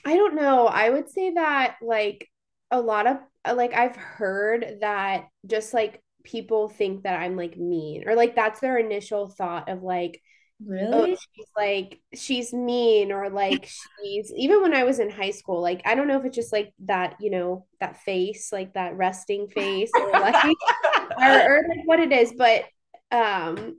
I 0.05 0.17
don't 0.17 0.35
know. 0.35 0.67
I 0.67 0.91
would 0.91 1.09
say 1.11 1.33
that 1.35 1.77
like 1.83 2.29
a 2.71 2.81
lot 2.81 3.07
of 3.07 3.19
like 3.57 3.75
I've 3.75 3.97
heard 3.97 4.79
that 4.81 5.29
just 5.47 5.75
like 5.75 6.03
people 6.25 6.69
think 6.69 7.03
that 7.05 7.21
I'm 7.21 7.37
like 7.37 7.57
mean 7.57 8.09
or 8.09 8.15
like 8.15 8.35
that's 8.35 8.61
their 8.61 8.79
initial 8.79 9.29
thought 9.29 9.69
of 9.69 9.83
like 9.83 10.21
oh 10.63 10.67
Really? 10.67 11.17
she's 11.17 11.47
like 11.57 12.01
she's 12.15 12.53
mean 12.53 13.13
or 13.13 13.29
like 13.29 13.69
she's 14.03 14.33
even 14.37 14.63
when 14.63 14.75
I 14.75 14.85
was 14.85 14.99
in 14.99 15.11
high 15.11 15.33
school 15.33 15.61
like 15.61 15.83
I 15.85 15.95
don't 15.95 16.09
know 16.09 16.19
if 16.19 16.25
it's 16.25 16.37
just 16.37 16.53
like 16.53 16.73
that 16.85 17.17
you 17.21 17.31
know 17.31 17.67
that 17.81 17.99
face 18.03 18.53
like 18.53 18.75
that 18.75 18.97
resting 18.97 19.49
face 19.49 19.91
or 19.95 20.13
like 20.13 20.35
or, 21.19 21.57
or 21.57 21.63
like 21.69 21.87
what 21.87 22.01
it 22.01 22.13
is 22.13 22.33
but 22.37 22.65
um 23.11 23.77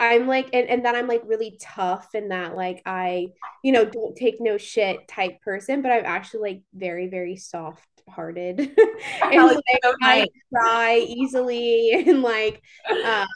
I'm 0.00 0.28
like 0.28 0.50
and, 0.52 0.68
and 0.68 0.84
then 0.84 0.94
I'm 0.94 1.08
like 1.08 1.22
really 1.24 1.58
tough 1.60 2.08
and 2.14 2.30
that 2.30 2.56
like 2.56 2.82
I 2.86 3.28
you 3.62 3.72
know 3.72 3.84
don't 3.84 4.16
take 4.16 4.36
no 4.40 4.56
shit 4.56 5.08
type 5.08 5.40
person 5.42 5.82
but 5.82 5.90
I'm 5.90 6.04
actually 6.04 6.52
like 6.52 6.62
very 6.74 7.08
very 7.08 7.36
soft 7.36 7.84
hearted 8.08 8.60
and 9.22 9.46
like 9.46 9.58
so 9.82 9.94
I 10.02 10.26
cry 10.54 11.04
easily 11.06 11.92
and 11.92 12.22
like 12.22 12.62
um 13.04 13.26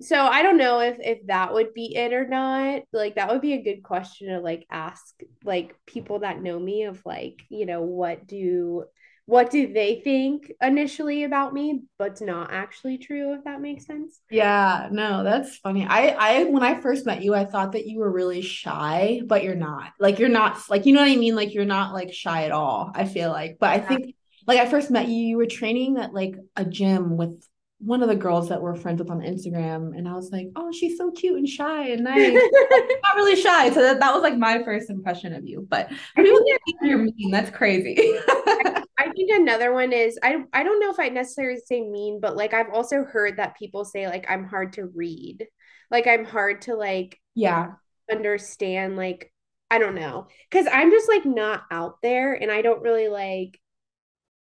so 0.00 0.16
I 0.18 0.42
don't 0.42 0.56
know 0.56 0.80
if 0.80 0.96
if 1.00 1.26
that 1.26 1.52
would 1.52 1.74
be 1.74 1.94
it 1.94 2.12
or 2.12 2.26
not 2.26 2.82
like 2.92 3.16
that 3.16 3.30
would 3.30 3.40
be 3.40 3.52
a 3.54 3.62
good 3.62 3.82
question 3.82 4.28
to 4.28 4.40
like 4.40 4.66
ask 4.70 5.14
like 5.44 5.74
people 5.86 6.20
that 6.20 6.42
know 6.42 6.58
me 6.58 6.84
of 6.84 7.04
like 7.04 7.42
you 7.48 7.66
know 7.66 7.82
what 7.82 8.26
do 8.26 8.84
what 9.26 9.50
do 9.50 9.72
they 9.72 10.00
think 10.02 10.52
initially 10.60 11.24
about 11.24 11.52
me 11.52 11.82
but's 11.98 12.20
not 12.20 12.50
actually 12.52 12.98
true 12.98 13.34
if 13.34 13.44
that 13.44 13.60
makes 13.60 13.86
sense 13.86 14.20
Yeah, 14.30 14.88
no, 14.92 15.24
that's 15.24 15.56
funny. 15.56 15.84
I 15.88 16.08
I 16.10 16.44
when 16.44 16.62
I 16.62 16.80
first 16.80 17.04
met 17.04 17.22
you, 17.22 17.34
I 17.34 17.44
thought 17.44 17.72
that 17.72 17.86
you 17.86 17.98
were 17.98 18.10
really 18.10 18.42
shy, 18.42 19.22
but 19.26 19.42
you're 19.42 19.56
not. 19.56 19.90
Like 19.98 20.20
you're 20.20 20.28
not 20.28 20.60
like 20.70 20.86
you 20.86 20.92
know 20.92 21.00
what 21.00 21.10
I 21.10 21.16
mean? 21.16 21.34
Like 21.34 21.52
you're 21.52 21.64
not 21.64 21.94
like 21.94 22.12
shy 22.12 22.44
at 22.44 22.52
all, 22.52 22.92
I 22.94 23.06
feel 23.06 23.30
like. 23.30 23.56
But 23.58 23.70
I 23.70 23.80
think 23.80 24.14
like 24.46 24.60
I 24.60 24.66
first 24.70 24.90
met 24.90 25.08
you, 25.08 25.16
you 25.16 25.36
were 25.36 25.46
training 25.46 25.98
at 25.98 26.14
like 26.14 26.36
a 26.54 26.64
gym 26.64 27.16
with 27.16 27.42
one 27.80 28.02
of 28.02 28.10
the 28.10 28.16
girls 28.16 28.50
that 28.50 28.60
we're 28.60 28.76
friends 28.76 29.00
with 29.00 29.10
on 29.10 29.20
Instagram, 29.20 29.96
and 29.96 30.06
I 30.06 30.14
was 30.14 30.30
like, 30.30 30.48
"Oh, 30.54 30.70
she's 30.70 30.98
so 30.98 31.10
cute 31.10 31.38
and 31.38 31.48
shy 31.48 31.88
and 31.88 32.04
nice." 32.04 32.34
not 32.34 33.16
really 33.16 33.36
shy. 33.36 33.70
So 33.70 33.80
that, 33.80 34.00
that 34.00 34.12
was 34.14 34.22
like 34.22 34.36
my 34.36 34.62
first 34.62 34.90
impression 34.90 35.34
of 35.34 35.46
you. 35.46 35.66
But 35.68 35.90
I 36.16 36.22
people 36.22 36.44
think 36.44 36.78
you're 36.82 36.98
mean. 36.98 37.30
That's 37.30 37.50
crazy. 37.50 37.96
I 38.28 39.10
think 39.16 39.30
another 39.32 39.72
one 39.72 39.92
is 39.92 40.18
I 40.22 40.44
I 40.52 40.62
don't 40.62 40.78
know 40.78 40.90
if 40.90 41.00
I 41.00 41.08
necessarily 41.08 41.60
say 41.64 41.80
mean, 41.80 42.20
but 42.20 42.36
like 42.36 42.52
I've 42.52 42.70
also 42.72 43.02
heard 43.02 43.38
that 43.38 43.56
people 43.56 43.86
say 43.86 44.06
like 44.06 44.26
I'm 44.28 44.44
hard 44.44 44.74
to 44.74 44.86
read. 44.94 45.46
Like 45.90 46.06
I'm 46.06 46.26
hard 46.26 46.62
to 46.62 46.74
like 46.74 47.18
yeah. 47.34 47.72
understand 48.10 48.96
like 48.96 49.32
I 49.70 49.78
don't 49.78 49.94
know. 49.94 50.28
Cuz 50.50 50.66
I'm 50.70 50.90
just 50.90 51.08
like 51.08 51.24
not 51.24 51.62
out 51.70 52.02
there 52.02 52.34
and 52.34 52.50
I 52.50 52.60
don't 52.60 52.82
really 52.82 53.08
like 53.08 53.58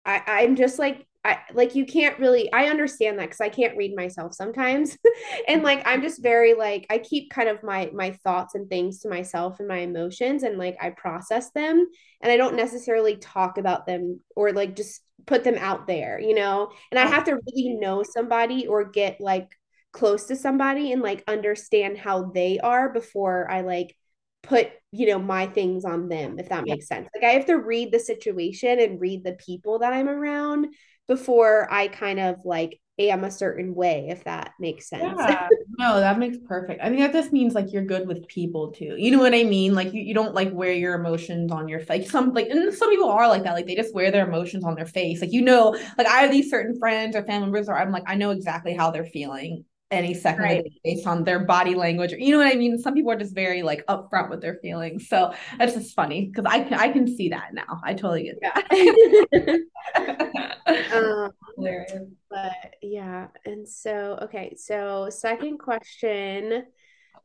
I 0.03 0.23
I'm 0.25 0.55
just 0.55 0.79
like 0.79 1.05
I 1.25 1.39
like 1.53 1.75
you 1.75 1.85
can't 1.85 2.17
really 2.17 2.51
I 2.53 2.69
understand 2.69 3.19
that 3.19 3.31
cuz 3.31 3.41
I 3.41 3.49
can't 3.49 3.75
read 3.75 3.95
myself 3.95 4.33
sometimes. 4.33 4.97
and 5.47 5.63
like 5.63 5.81
I'm 5.85 6.01
just 6.01 6.23
very 6.23 6.53
like 6.53 6.85
I 6.89 6.97
keep 6.97 7.29
kind 7.29 7.49
of 7.49 7.61
my 7.61 7.89
my 7.93 8.11
thoughts 8.23 8.55
and 8.55 8.69
things 8.69 8.99
to 8.99 9.09
myself 9.09 9.59
and 9.59 9.67
my 9.67 9.79
emotions 9.79 10.43
and 10.43 10.57
like 10.57 10.77
I 10.81 10.91
process 10.91 11.51
them 11.51 11.87
and 12.21 12.31
I 12.31 12.37
don't 12.37 12.55
necessarily 12.55 13.17
talk 13.17 13.57
about 13.57 13.85
them 13.85 14.21
or 14.35 14.53
like 14.53 14.75
just 14.75 15.01
put 15.25 15.43
them 15.43 15.57
out 15.57 15.87
there, 15.87 16.19
you 16.19 16.33
know? 16.33 16.71
And 16.91 16.99
I 16.99 17.05
have 17.05 17.25
to 17.25 17.33
really 17.33 17.69
know 17.75 18.03
somebody 18.03 18.67
or 18.67 18.85
get 18.85 19.19
like 19.19 19.49
close 19.91 20.25
to 20.27 20.35
somebody 20.35 20.91
and 20.91 21.01
like 21.01 21.23
understand 21.27 21.97
how 21.97 22.31
they 22.31 22.59
are 22.59 22.89
before 22.93 23.49
I 23.49 23.61
like 23.61 23.95
put, 24.43 24.69
you 24.91 25.07
know, 25.07 25.19
my 25.19 25.47
things 25.47 25.83
on 25.85 26.07
them, 26.09 26.39
if 26.39 26.49
that 26.49 26.65
makes 26.65 26.87
sense. 26.87 27.09
Like 27.13 27.23
I 27.23 27.33
have 27.33 27.45
to 27.47 27.57
read 27.57 27.91
the 27.91 27.99
situation 27.99 28.79
and 28.79 29.01
read 29.01 29.23
the 29.23 29.33
people 29.33 29.79
that 29.79 29.93
I'm 29.93 30.07
around 30.07 30.67
before 31.09 31.67
I 31.69 31.89
kind 31.89 32.19
of 32.19 32.45
like 32.45 32.79
am 32.99 33.23
a 33.23 33.31
certain 33.31 33.73
way, 33.73 34.07
if 34.09 34.23
that 34.25 34.53
makes 34.59 34.87
sense. 34.87 35.15
Yeah, 35.17 35.47
no, 35.77 35.99
that 35.99 36.19
makes 36.19 36.37
perfect. 36.45 36.81
I 36.81 36.89
think 36.89 36.99
that 36.99 37.13
just 37.13 37.33
means 37.33 37.55
like 37.55 37.73
you're 37.73 37.83
good 37.83 38.07
with 38.07 38.27
people 38.27 38.71
too. 38.71 38.95
You 38.97 39.11
know 39.11 39.19
what 39.19 39.33
I 39.33 39.43
mean? 39.43 39.73
Like 39.73 39.91
you, 39.91 40.01
you 40.01 40.13
don't 40.13 40.35
like 40.35 40.53
wear 40.53 40.71
your 40.71 40.93
emotions 40.93 41.51
on 41.51 41.67
your 41.67 41.79
face. 41.79 42.11
Some 42.11 42.33
like 42.33 42.47
and 42.49 42.73
some 42.73 42.89
people 42.89 43.09
are 43.09 43.27
like 43.27 43.43
that. 43.43 43.53
Like 43.53 43.65
they 43.65 43.75
just 43.75 43.95
wear 43.95 44.11
their 44.11 44.27
emotions 44.27 44.63
on 44.63 44.75
their 44.75 44.85
face. 44.85 45.19
Like 45.19 45.33
you 45.33 45.41
know, 45.41 45.75
like 45.97 46.07
I 46.07 46.21
have 46.21 46.31
these 46.31 46.49
certain 46.49 46.77
friends 46.77 47.15
or 47.15 47.23
family 47.23 47.47
members 47.47 47.67
where 47.67 47.79
I'm 47.79 47.91
like, 47.91 48.03
I 48.05 48.15
know 48.15 48.29
exactly 48.29 48.75
how 48.75 48.91
they're 48.91 49.05
feeling 49.05 49.65
any 49.91 50.13
second 50.13 50.43
Right. 50.43 50.73
based 50.83 51.07
on 51.07 51.23
their 51.23 51.39
body 51.39 51.73
language. 51.75 52.13
Or, 52.13 52.17
you 52.17 52.31
know 52.31 52.43
what 52.43 52.53
I 52.53 52.55
mean? 52.55 52.77
Some 52.77 52.93
people 52.93 53.11
are 53.11 53.17
just 53.17 53.33
very 53.33 53.63
like 53.63 53.85
upfront 53.87 54.29
with 54.29 54.41
their 54.41 54.55
feelings. 54.61 55.07
So 55.07 55.33
that's 55.57 55.73
just 55.73 55.95
funny 55.95 56.27
because 56.27 56.45
I 56.45 56.61
can 56.63 56.73
I 56.75 56.89
can 56.89 57.07
see 57.07 57.29
that 57.29 57.53
now. 57.53 57.81
I 57.83 57.93
totally 57.93 58.23
get 58.23 58.39
that. 58.41 59.61
um, 60.93 61.31
but 62.29 62.75
yeah. 62.81 63.27
And 63.45 63.67
so, 63.67 64.19
okay. 64.23 64.55
So, 64.57 65.09
second 65.09 65.57
question 65.57 66.65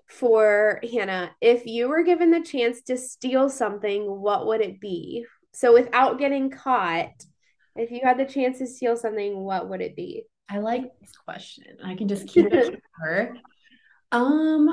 for 0.06 0.80
Hannah. 0.90 1.32
If 1.40 1.66
you 1.66 1.88
were 1.88 2.02
given 2.02 2.30
the 2.30 2.42
chance 2.42 2.82
to 2.82 2.96
steal 2.96 3.48
something, 3.48 4.04
what 4.04 4.46
would 4.46 4.60
it 4.60 4.80
be? 4.80 5.26
So, 5.52 5.72
without 5.72 6.18
getting 6.18 6.50
caught, 6.50 7.12
if 7.76 7.90
you 7.90 8.00
had 8.02 8.18
the 8.18 8.24
chance 8.24 8.58
to 8.58 8.66
steal 8.66 8.96
something, 8.96 9.36
what 9.38 9.68
would 9.68 9.80
it 9.80 9.96
be? 9.96 10.24
I 10.48 10.58
like 10.58 10.84
this 11.00 11.12
question. 11.24 11.64
I 11.84 11.94
can 11.94 12.08
just 12.08 12.28
keep 12.28 12.46
it 12.52 12.80
short. 13.02 13.38
Um, 14.12 14.68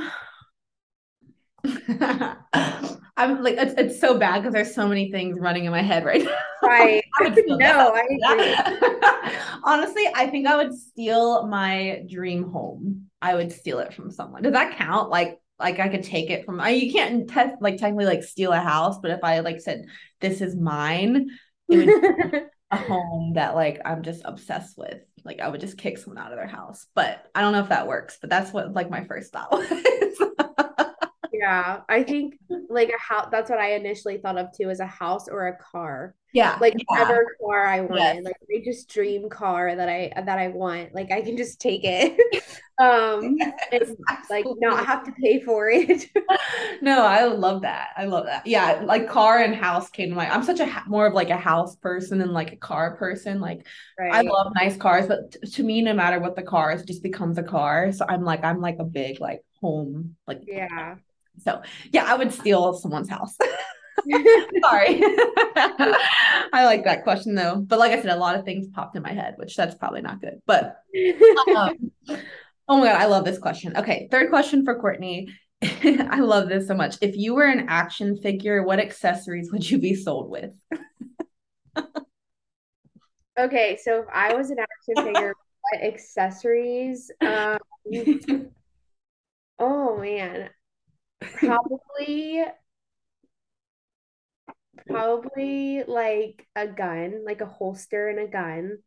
I'm 3.17 3.43
like 3.43 3.55
it's, 3.57 3.73
it's 3.77 3.99
so 3.99 4.17
bad 4.17 4.39
because 4.39 4.53
there's 4.53 4.73
so 4.73 4.87
many 4.87 5.11
things 5.11 5.37
running 5.39 5.65
in 5.65 5.71
my 5.71 5.81
head 5.81 6.05
right 6.05 6.23
now. 6.23 6.31
Right. 6.63 7.03
I 7.19 7.29
No. 7.47 7.91
I. 7.95 9.61
Honestly, 9.63 10.07
I 10.13 10.27
think 10.27 10.45
I 10.45 10.57
would 10.57 10.75
steal 10.75 11.47
my 11.47 12.03
dream 12.07 12.51
home. 12.51 13.07
I 13.19 13.33
would 13.33 13.51
steal 13.51 13.79
it 13.79 13.95
from 13.95 14.11
someone. 14.11 14.43
Does 14.43 14.53
that 14.53 14.77
count? 14.77 15.09
Like 15.09 15.39
like 15.59 15.79
I 15.79 15.89
could 15.89 16.03
take 16.03 16.29
it 16.29 16.45
from 16.45 16.59
I 16.59 16.69
you 16.69 16.91
can't 16.91 17.27
te- 17.27 17.55
like 17.61 17.77
technically 17.77 18.05
like 18.05 18.23
steal 18.23 18.51
a 18.51 18.59
house, 18.59 18.99
but 19.01 19.09
if 19.09 19.23
I 19.23 19.39
like 19.39 19.59
said 19.59 19.85
this 20.19 20.39
is 20.41 20.55
mine, 20.55 21.29
it 21.67 21.77
would 21.77 22.31
be 22.31 22.39
a 22.69 22.77
home 22.77 23.33
that 23.33 23.55
like 23.55 23.81
I'm 23.83 24.03
just 24.03 24.21
obsessed 24.23 24.77
with. 24.77 24.99
Like 25.23 25.39
I 25.39 25.47
would 25.47 25.61
just 25.61 25.77
kick 25.77 25.97
someone 25.97 26.23
out 26.23 26.31
of 26.31 26.37
their 26.37 26.47
house. 26.47 26.87
But 26.95 27.29
I 27.35 27.41
don't 27.41 27.53
know 27.53 27.61
if 27.61 27.69
that 27.69 27.87
works, 27.87 28.17
but 28.19 28.29
that's 28.29 28.51
what 28.51 28.73
like 28.73 28.89
my 28.89 29.03
first 29.05 29.31
thought 29.31 29.51
was. 29.51 29.67
yeah, 31.33 31.81
I 31.87 32.03
think 32.03 32.35
like 32.69 32.89
a 32.89 32.99
house 32.99 33.29
that's 33.31 33.49
what 33.49 33.59
I 33.59 33.73
initially 33.75 34.17
thought 34.17 34.37
of 34.37 34.47
too 34.55 34.69
as 34.69 34.79
a 34.79 34.85
house 34.85 35.27
or 35.27 35.47
a 35.47 35.57
car. 35.57 36.15
Yeah. 36.33 36.57
Like 36.61 36.73
yeah. 36.77 36.83
whatever 36.87 37.35
car 37.41 37.65
I 37.65 37.81
want 37.81 37.95
Yes. 37.95 38.23
Like 38.23 38.35
I 38.49 38.63
just 38.63 38.89
dream 38.89 39.29
car 39.29 39.75
that 39.75 39.89
I 39.89 40.13
that 40.15 40.39
I 40.39 40.47
want. 40.49 40.93
Like 40.93 41.11
I 41.11 41.21
can 41.21 41.37
just 41.37 41.59
take 41.59 41.81
it. 41.83 42.19
um 42.81 43.37
and 43.71 43.97
like 44.29 44.45
not 44.59 44.85
have 44.85 45.03
to 45.03 45.11
pay 45.11 45.41
for 45.41 45.69
it. 45.69 46.05
no, 46.81 47.03
I 47.03 47.25
love 47.25 47.61
that. 47.63 47.89
I 47.97 48.05
love 48.05 48.25
that. 48.25 48.47
Yeah, 48.47 48.81
like 48.85 49.09
car 49.09 49.39
and 49.39 49.55
house 49.55 49.89
came 49.89 50.09
to 50.09 50.15
mind. 50.15 50.31
I'm 50.31 50.43
such 50.43 50.59
a 50.59 50.83
more 50.87 51.07
of 51.07 51.13
like 51.13 51.29
a 51.29 51.37
house 51.37 51.75
person 51.75 52.19
than 52.19 52.31
like 52.31 52.53
a 52.53 52.57
car 52.57 52.95
person. 52.95 53.39
Like 53.39 53.65
right. 53.99 54.13
I 54.13 54.21
love 54.21 54.53
nice 54.55 54.77
cars, 54.77 55.07
but 55.07 55.31
t- 55.31 55.51
to 55.51 55.63
me, 55.63 55.81
no 55.81 55.93
matter 55.93 56.19
what 56.19 56.35
the 56.35 56.43
car 56.43 56.71
is, 56.71 56.81
it 56.81 56.87
just 56.87 57.03
becomes 57.03 57.37
a 57.37 57.43
car. 57.43 57.91
So 57.91 58.05
I'm 58.07 58.23
like, 58.23 58.43
I'm 58.43 58.61
like 58.61 58.77
a 58.79 58.85
big 58.85 59.19
like 59.19 59.41
home, 59.59 60.15
like 60.27 60.41
yeah. 60.47 60.95
So 61.39 61.61
yeah, 61.91 62.05
I 62.05 62.15
would 62.15 62.33
steal 62.33 62.73
someone's 62.73 63.09
house. 63.09 63.37
Sorry. 64.63 65.01
I 66.53 66.63
like 66.65 66.83
that 66.85 67.03
question 67.03 67.35
though. 67.35 67.57
But 67.57 67.79
like 67.79 67.91
I 67.91 68.01
said, 68.01 68.11
a 68.11 68.17
lot 68.17 68.35
of 68.35 68.45
things 68.45 68.67
popped 68.67 68.95
in 68.95 69.03
my 69.03 69.13
head, 69.13 69.35
which 69.37 69.55
that's 69.55 69.75
probably 69.75 70.01
not 70.01 70.21
good. 70.21 70.41
But 70.45 70.77
um, 71.55 71.91
oh 72.67 72.77
my 72.77 72.87
God, 72.87 73.01
I 73.01 73.05
love 73.05 73.25
this 73.25 73.37
question. 73.37 73.77
Okay, 73.77 74.07
third 74.11 74.29
question 74.29 74.63
for 74.65 74.79
Courtney. 74.79 75.29
I 75.63 76.19
love 76.19 76.49
this 76.49 76.67
so 76.67 76.73
much. 76.73 76.95
If 77.01 77.15
you 77.15 77.35
were 77.35 77.45
an 77.45 77.67
action 77.69 78.17
figure, 78.17 78.63
what 78.63 78.79
accessories 78.79 79.51
would 79.51 79.69
you 79.69 79.77
be 79.77 79.93
sold 79.93 80.29
with? 80.29 80.51
okay, 83.39 83.77
so 83.81 83.99
if 83.99 84.05
I 84.11 84.33
was 84.33 84.49
an 84.49 84.57
action 84.59 85.05
figure, 85.05 85.33
what 85.61 85.83
accessories? 85.83 87.11
Um, 87.21 87.59
oh 89.59 89.97
man, 89.97 90.49
probably 91.21 92.43
probably 94.87 95.83
like 95.83 96.47
a 96.55 96.67
gun, 96.67 97.23
like 97.25 97.41
a 97.41 97.45
holster 97.45 98.09
and 98.09 98.19
a 98.19 98.27
gun. 98.27 98.77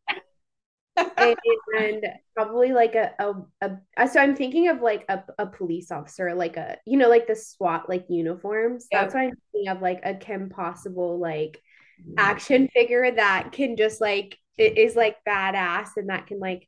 and, 1.17 2.05
probably 2.35 2.71
like 2.71 2.95
a, 2.95 3.11
a, 3.19 3.33
a 3.61 3.77
uh, 3.97 4.07
so 4.07 4.19
I'm 4.19 4.35
thinking 4.35 4.69
of 4.69 4.81
like 4.81 5.05
a, 5.09 5.23
a 5.37 5.45
police 5.45 5.91
officer, 5.91 6.33
like 6.33 6.57
a 6.57 6.77
you 6.85 6.97
know, 6.97 7.09
like 7.09 7.27
the 7.27 7.35
SWAT 7.35 7.89
like 7.89 8.05
uniforms. 8.09 8.87
That's 8.91 9.13
what 9.13 9.21
I'm 9.21 9.33
thinking 9.51 9.69
of, 9.69 9.81
like 9.81 10.01
a 10.03 10.13
Kim 10.15 10.49
Possible 10.49 11.19
like 11.19 11.61
mm. 12.01 12.13
action 12.17 12.69
figure 12.73 13.11
that 13.11 13.51
can 13.51 13.75
just 13.75 14.01
like 14.01 14.37
it 14.57 14.77
is 14.77 14.95
like 14.95 15.17
badass 15.27 15.89
and 15.97 16.09
that 16.09 16.27
can 16.27 16.39
like 16.39 16.67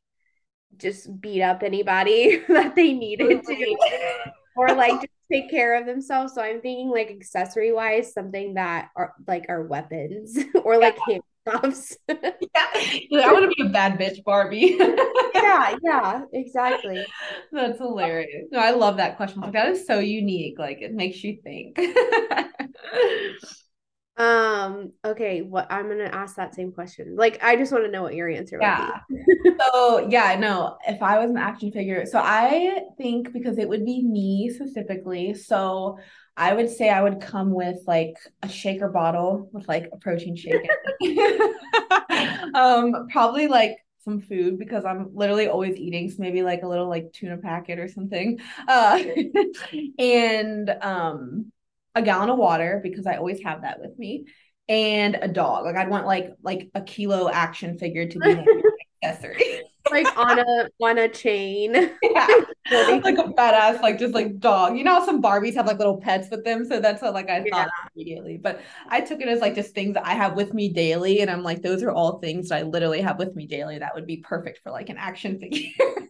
just 0.76 1.20
beat 1.20 1.42
up 1.42 1.62
anybody 1.62 2.42
that 2.48 2.74
they 2.74 2.92
needed 2.92 3.42
to 3.44 3.76
or 4.58 4.74
like 4.74 5.00
just 5.00 5.12
take 5.30 5.48
care 5.48 5.78
of 5.78 5.86
themselves. 5.86 6.34
So 6.34 6.42
I'm 6.42 6.60
thinking 6.60 6.90
like 6.90 7.10
accessory 7.10 7.72
wise, 7.72 8.12
something 8.12 8.54
that 8.54 8.88
are 8.96 9.14
like 9.26 9.46
are 9.48 9.62
weapons 9.62 10.36
or 10.64 10.78
like 10.78 10.98
yeah. 11.06 11.18
handcuffs. 11.46 11.96
yeah, 12.08 13.28
I 13.28 13.32
want 13.32 13.48
to 13.48 13.54
be 13.56 13.68
a 13.68 13.70
bad 13.70 14.00
bitch 14.00 14.24
Barbie. 14.24 14.76
yeah, 15.34 15.76
yeah, 15.82 16.22
exactly. 16.32 17.06
That's 17.52 17.78
hilarious. 17.78 18.48
No, 18.50 18.58
I 18.58 18.72
love 18.72 18.96
that 18.96 19.16
question. 19.16 19.42
Like 19.42 19.52
that 19.52 19.68
is 19.68 19.86
so 19.86 20.00
unique. 20.00 20.58
Like 20.58 20.82
it 20.82 20.92
makes 20.92 21.22
you 21.22 21.38
think. 21.44 21.78
Um, 24.18 24.92
okay, 25.04 25.42
what 25.42 25.70
I'm 25.70 25.88
gonna 25.88 26.10
ask 26.12 26.34
that 26.36 26.54
same 26.54 26.72
question. 26.72 27.14
Like, 27.16 27.42
I 27.42 27.54
just 27.54 27.70
want 27.70 27.84
to 27.84 27.90
know 27.90 28.02
what 28.02 28.14
your 28.14 28.28
answer 28.28 28.58
yeah. 28.60 28.98
would 29.08 29.24
be. 29.44 29.50
so 29.72 30.08
yeah, 30.08 30.36
no, 30.38 30.76
if 30.86 31.00
I 31.02 31.18
was 31.18 31.30
an 31.30 31.38
action 31.38 31.70
figure, 31.70 32.04
so 32.04 32.18
I 32.18 32.80
think 32.98 33.32
because 33.32 33.58
it 33.58 33.68
would 33.68 33.84
be 33.84 34.02
me 34.02 34.50
specifically, 34.50 35.34
so 35.34 35.98
I 36.36 36.52
would 36.52 36.68
say 36.68 36.90
I 36.90 37.00
would 37.00 37.20
come 37.20 37.52
with 37.52 37.78
like 37.86 38.16
a 38.42 38.48
shaker 38.48 38.88
bottle 38.88 39.48
with 39.52 39.68
like 39.68 39.88
a 39.92 39.96
protein 39.96 40.34
shake. 40.34 40.68
um, 42.54 43.06
probably 43.10 43.46
like 43.46 43.76
some 44.04 44.20
food 44.20 44.58
because 44.58 44.84
I'm 44.84 45.14
literally 45.14 45.48
always 45.48 45.76
eating. 45.76 46.10
So 46.10 46.16
maybe 46.18 46.42
like 46.42 46.62
a 46.62 46.68
little 46.68 46.88
like 46.88 47.12
tuna 47.12 47.36
packet 47.36 47.78
or 47.78 47.88
something. 47.88 48.40
Uh 48.66 49.00
and 49.98 50.70
um 50.80 51.52
a 51.98 52.02
gallon 52.02 52.30
of 52.30 52.38
water 52.38 52.80
because 52.82 53.06
I 53.06 53.16
always 53.16 53.42
have 53.42 53.62
that 53.62 53.80
with 53.80 53.98
me, 53.98 54.26
and 54.68 55.18
a 55.20 55.28
dog. 55.28 55.64
Like 55.64 55.76
I'd 55.76 55.90
want 55.90 56.06
like 56.06 56.32
like 56.42 56.70
a 56.74 56.82
kilo 56.82 57.28
action 57.28 57.78
figure 57.78 58.08
to 58.08 58.18
be 58.18 58.44
accessory. 59.02 59.62
like 59.90 60.18
on 60.18 60.38
a 60.38 60.68
on 60.80 60.98
a 60.98 61.08
chain. 61.08 61.90
Yeah. 62.70 62.98
like 63.02 63.16
a 63.16 63.32
badass, 63.32 63.80
like 63.80 63.98
just 63.98 64.12
like 64.12 64.38
dog. 64.38 64.76
You 64.76 64.84
know 64.84 65.02
some 65.04 65.22
Barbies 65.22 65.54
have 65.54 65.66
like 65.66 65.78
little 65.78 65.98
pets 65.98 66.28
with 66.30 66.44
them? 66.44 66.66
So 66.66 66.80
that's 66.80 67.00
what 67.00 67.14
like 67.14 67.30
I 67.30 67.38
thought 67.38 67.46
yeah. 67.50 67.88
immediately. 67.96 68.36
But 68.36 68.60
I 68.88 69.00
took 69.00 69.22
it 69.22 69.28
as 69.28 69.40
like 69.40 69.54
just 69.54 69.74
things 69.74 69.94
that 69.94 70.06
I 70.06 70.12
have 70.12 70.36
with 70.36 70.52
me 70.52 70.68
daily. 70.68 71.20
And 71.20 71.30
I'm 71.30 71.42
like, 71.42 71.62
those 71.62 71.82
are 71.82 71.90
all 71.90 72.18
things 72.18 72.50
that 72.50 72.58
I 72.58 72.62
literally 72.62 73.00
have 73.00 73.18
with 73.18 73.34
me 73.34 73.46
daily 73.46 73.78
that 73.78 73.94
would 73.94 74.06
be 74.06 74.18
perfect 74.18 74.60
for 74.62 74.70
like 74.70 74.90
an 74.90 74.98
action 74.98 75.38
figure. 75.40 75.70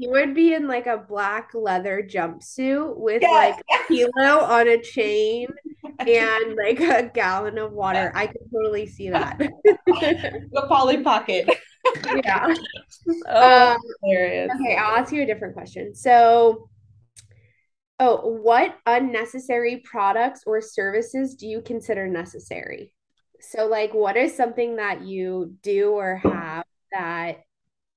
yeah. 0.00 0.06
You 0.06 0.10
would 0.12 0.34
be 0.34 0.54
in 0.54 0.66
like 0.66 0.86
a 0.86 0.98
black 0.98 1.50
leather 1.54 2.02
jumpsuit 2.02 2.96
with 2.96 3.22
yes. 3.22 3.56
like 3.56 3.64
a 3.80 3.88
kilo 3.88 4.44
on 4.44 4.68
a 4.68 4.80
chain 4.80 5.48
and 5.98 6.56
like 6.56 6.80
a 6.80 7.10
gallon 7.12 7.58
of 7.58 7.72
water. 7.72 8.12
I 8.14 8.26
could 8.26 8.50
totally 8.52 8.86
see 8.86 9.10
that. 9.10 9.38
the 9.38 10.66
Polly 10.68 11.02
Pocket. 11.02 11.48
yeah. 12.24 12.54
Oh, 13.26 13.72
um, 13.72 13.78
hilarious. 14.02 14.50
Okay, 14.54 14.76
I'll 14.76 14.98
ask 14.98 15.12
you 15.12 15.22
a 15.22 15.26
different 15.26 15.54
question. 15.54 15.94
So, 15.94 16.68
oh, 17.98 18.28
what 18.42 18.76
unnecessary 18.84 19.82
products 19.84 20.42
or 20.46 20.60
services 20.60 21.34
do 21.34 21.46
you 21.46 21.62
consider 21.62 22.06
necessary? 22.06 22.92
So, 23.40 23.66
like, 23.66 23.94
what 23.94 24.18
is 24.18 24.36
something 24.36 24.76
that 24.76 25.02
you 25.02 25.54
do 25.62 25.92
or 25.92 26.16
have 26.16 26.64
that 26.92 27.44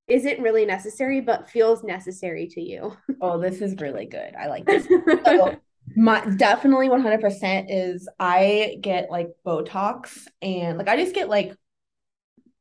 isn't 0.06 0.40
really 0.40 0.66
necessary 0.66 1.20
but 1.20 1.48
feels 1.48 1.82
necessary 1.82 2.46
to 2.48 2.60
you? 2.60 2.96
Oh, 3.20 3.40
this 3.40 3.62
is 3.62 3.76
really 3.80 4.04
good. 4.04 4.34
I 4.38 4.48
like 4.48 4.66
this. 4.66 4.86
So, 5.24 5.56
my 5.96 6.24
definitely 6.36 6.88
100% 6.88 7.66
is 7.68 8.08
I 8.18 8.76
get 8.80 9.10
like 9.10 9.28
Botox 9.46 10.26
and 10.42 10.76
like 10.76 10.88
I 10.88 10.96
just 10.96 11.14
get 11.14 11.28
like 11.28 11.54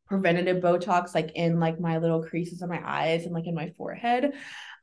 preventative 0.05 0.61
Botox 0.61 1.15
like 1.15 1.31
in 1.35 1.59
like 1.59 1.79
my 1.79 1.97
little 1.97 2.23
creases 2.23 2.61
of 2.61 2.69
my 2.69 2.81
eyes 2.85 3.25
and 3.25 3.33
like 3.33 3.47
in 3.47 3.55
my 3.55 3.71
forehead. 3.77 4.33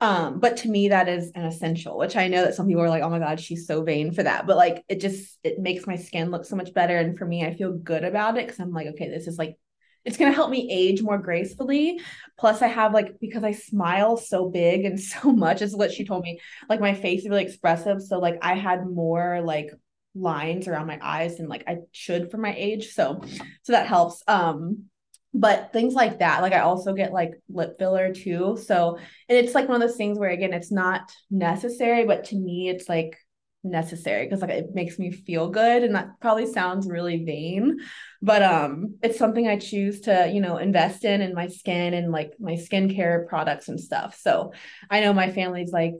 Um, 0.01 0.41
but 0.41 0.59
to 0.59 0.69
me 0.69 0.89
that 0.89 1.09
is 1.09 1.31
an 1.35 1.45
essential, 1.45 1.97
which 1.97 2.17
I 2.17 2.29
know 2.29 2.43
that 2.43 2.55
some 2.55 2.67
people 2.67 2.83
are 2.83 2.89
like, 2.89 3.03
oh 3.03 3.11
my 3.11 3.19
God, 3.19 3.39
she's 3.39 3.67
so 3.67 3.83
vain 3.83 4.13
for 4.13 4.23
that. 4.23 4.47
But 4.47 4.57
like 4.57 4.85
it 4.89 5.01
just 5.01 5.39
it 5.45 5.59
makes 5.59 5.87
my 5.87 5.97
skin 5.97 6.31
look 6.31 6.45
so 6.45 6.57
much 6.57 6.75
better. 6.75 6.97
And 6.97 7.17
for 7.17 7.27
me, 7.27 7.45
I 7.45 7.55
feel 7.55 7.73
good 7.73 8.05
about 8.05 8.37
it 8.37 8.47
because 8.47 8.61
I'm 8.61 8.73
like, 8.73 8.89
okay, 8.89 9.09
this 9.09 9.27
is 9.27 9.39
like 9.39 9.57
it's 10.05 10.17
going 10.17 10.31
to 10.31 10.35
help 10.35 10.51
me 10.51 10.69
age 10.71 11.03
more 11.03 11.19
gracefully. 11.19 12.01
Plus, 12.39 12.63
I 12.63 12.69
have 12.69 12.95
like 12.95 13.19
because 13.21 13.45
I 13.45 13.53
smile 13.53 14.17
so 14.17 14.49
big 14.49 14.85
and 14.85 14.99
so 15.15 15.33
much 15.33 15.63
is 15.63 15.77
what 15.77 15.93
she 15.93 16.05
told 16.05 16.23
me. 16.23 16.41
Like 16.69 16.81
my 16.81 16.95
face 16.95 17.23
is 17.23 17.29
really 17.29 17.45
expressive, 17.45 18.01
so 18.03 18.19
like 18.19 18.39
I 18.43 18.55
had 18.55 18.87
more 18.87 19.41
like 19.43 19.71
lines 20.15 20.67
around 20.67 20.87
my 20.87 20.99
eyes 21.01 21.37
than 21.37 21.49
like 21.49 21.65
I 21.69 21.79
should 21.93 22.31
for 22.31 22.39
my 22.39 22.55
age. 22.57 22.93
So, 22.93 23.23
so 23.63 23.73
that 23.73 23.87
helps. 23.87 24.23
Um, 24.27 24.91
but 25.33 25.73
things 25.73 25.95
like 25.95 26.19
that 26.19 26.43
like 26.43 26.53
i 26.53 26.59
also 26.59 26.93
get 26.93 27.13
like 27.13 27.31
lip 27.49 27.77
filler 27.79 28.13
too 28.13 28.59
so 28.61 28.97
and 29.29 29.39
it's 29.39 29.55
like 29.55 29.69
one 29.69 29.81
of 29.81 29.89
those 29.89 29.97
things 29.97 30.19
where 30.19 30.31
again 30.31 30.53
it's 30.53 30.73
not 30.73 31.13
necessary 31.31 32.05
but 32.05 32.25
to 32.25 32.37
me 32.37 32.69
it's 32.69 32.89
like 32.89 33.17
necessary 33.63 34.25
because 34.25 34.41
like 34.41 34.51
it 34.51 34.75
makes 34.75 34.99
me 34.99 35.11
feel 35.11 35.51
good 35.51 35.83
and 35.83 35.95
that 35.95 36.09
probably 36.21 36.47
sounds 36.47 36.89
really 36.89 37.25
vain 37.25 37.79
but 38.23 38.43
um 38.43 38.95
it's 39.03 39.19
something 39.19 39.47
i 39.47 39.59
choose 39.59 40.01
to 40.01 40.31
you 40.33 40.41
know 40.41 40.57
invest 40.57 41.05
in 41.05 41.21
in 41.21 41.35
my 41.35 41.47
skin 41.47 41.93
and 41.93 42.11
like 42.11 42.33
my 42.41 42.53
skincare 42.53 43.29
products 43.29 43.69
and 43.69 43.79
stuff. 43.79 44.19
So 44.19 44.53
i 44.89 45.01
know 45.01 45.13
my 45.13 45.31
family's 45.31 45.73
like 45.73 45.95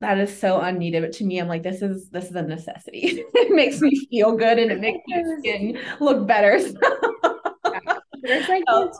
that 0.00 0.18
is 0.18 0.38
so 0.38 0.60
unneeded 0.60 1.02
but 1.02 1.12
to 1.12 1.24
me 1.24 1.38
i'm 1.38 1.48
like 1.48 1.62
this 1.64 1.82
is 1.82 2.08
this 2.10 2.26
is 2.26 2.36
a 2.36 2.42
necessity. 2.42 3.24
It 3.34 3.54
makes 3.54 3.80
me 3.80 4.06
feel 4.10 4.36
good 4.36 4.58
and 4.58 4.70
it 4.70 4.80
makes 4.80 5.00
my 5.08 5.22
skin 5.38 5.78
look 5.98 6.26
better 6.26 6.60
there's 8.22 8.48
like 8.48 8.64
oh. 8.68 8.92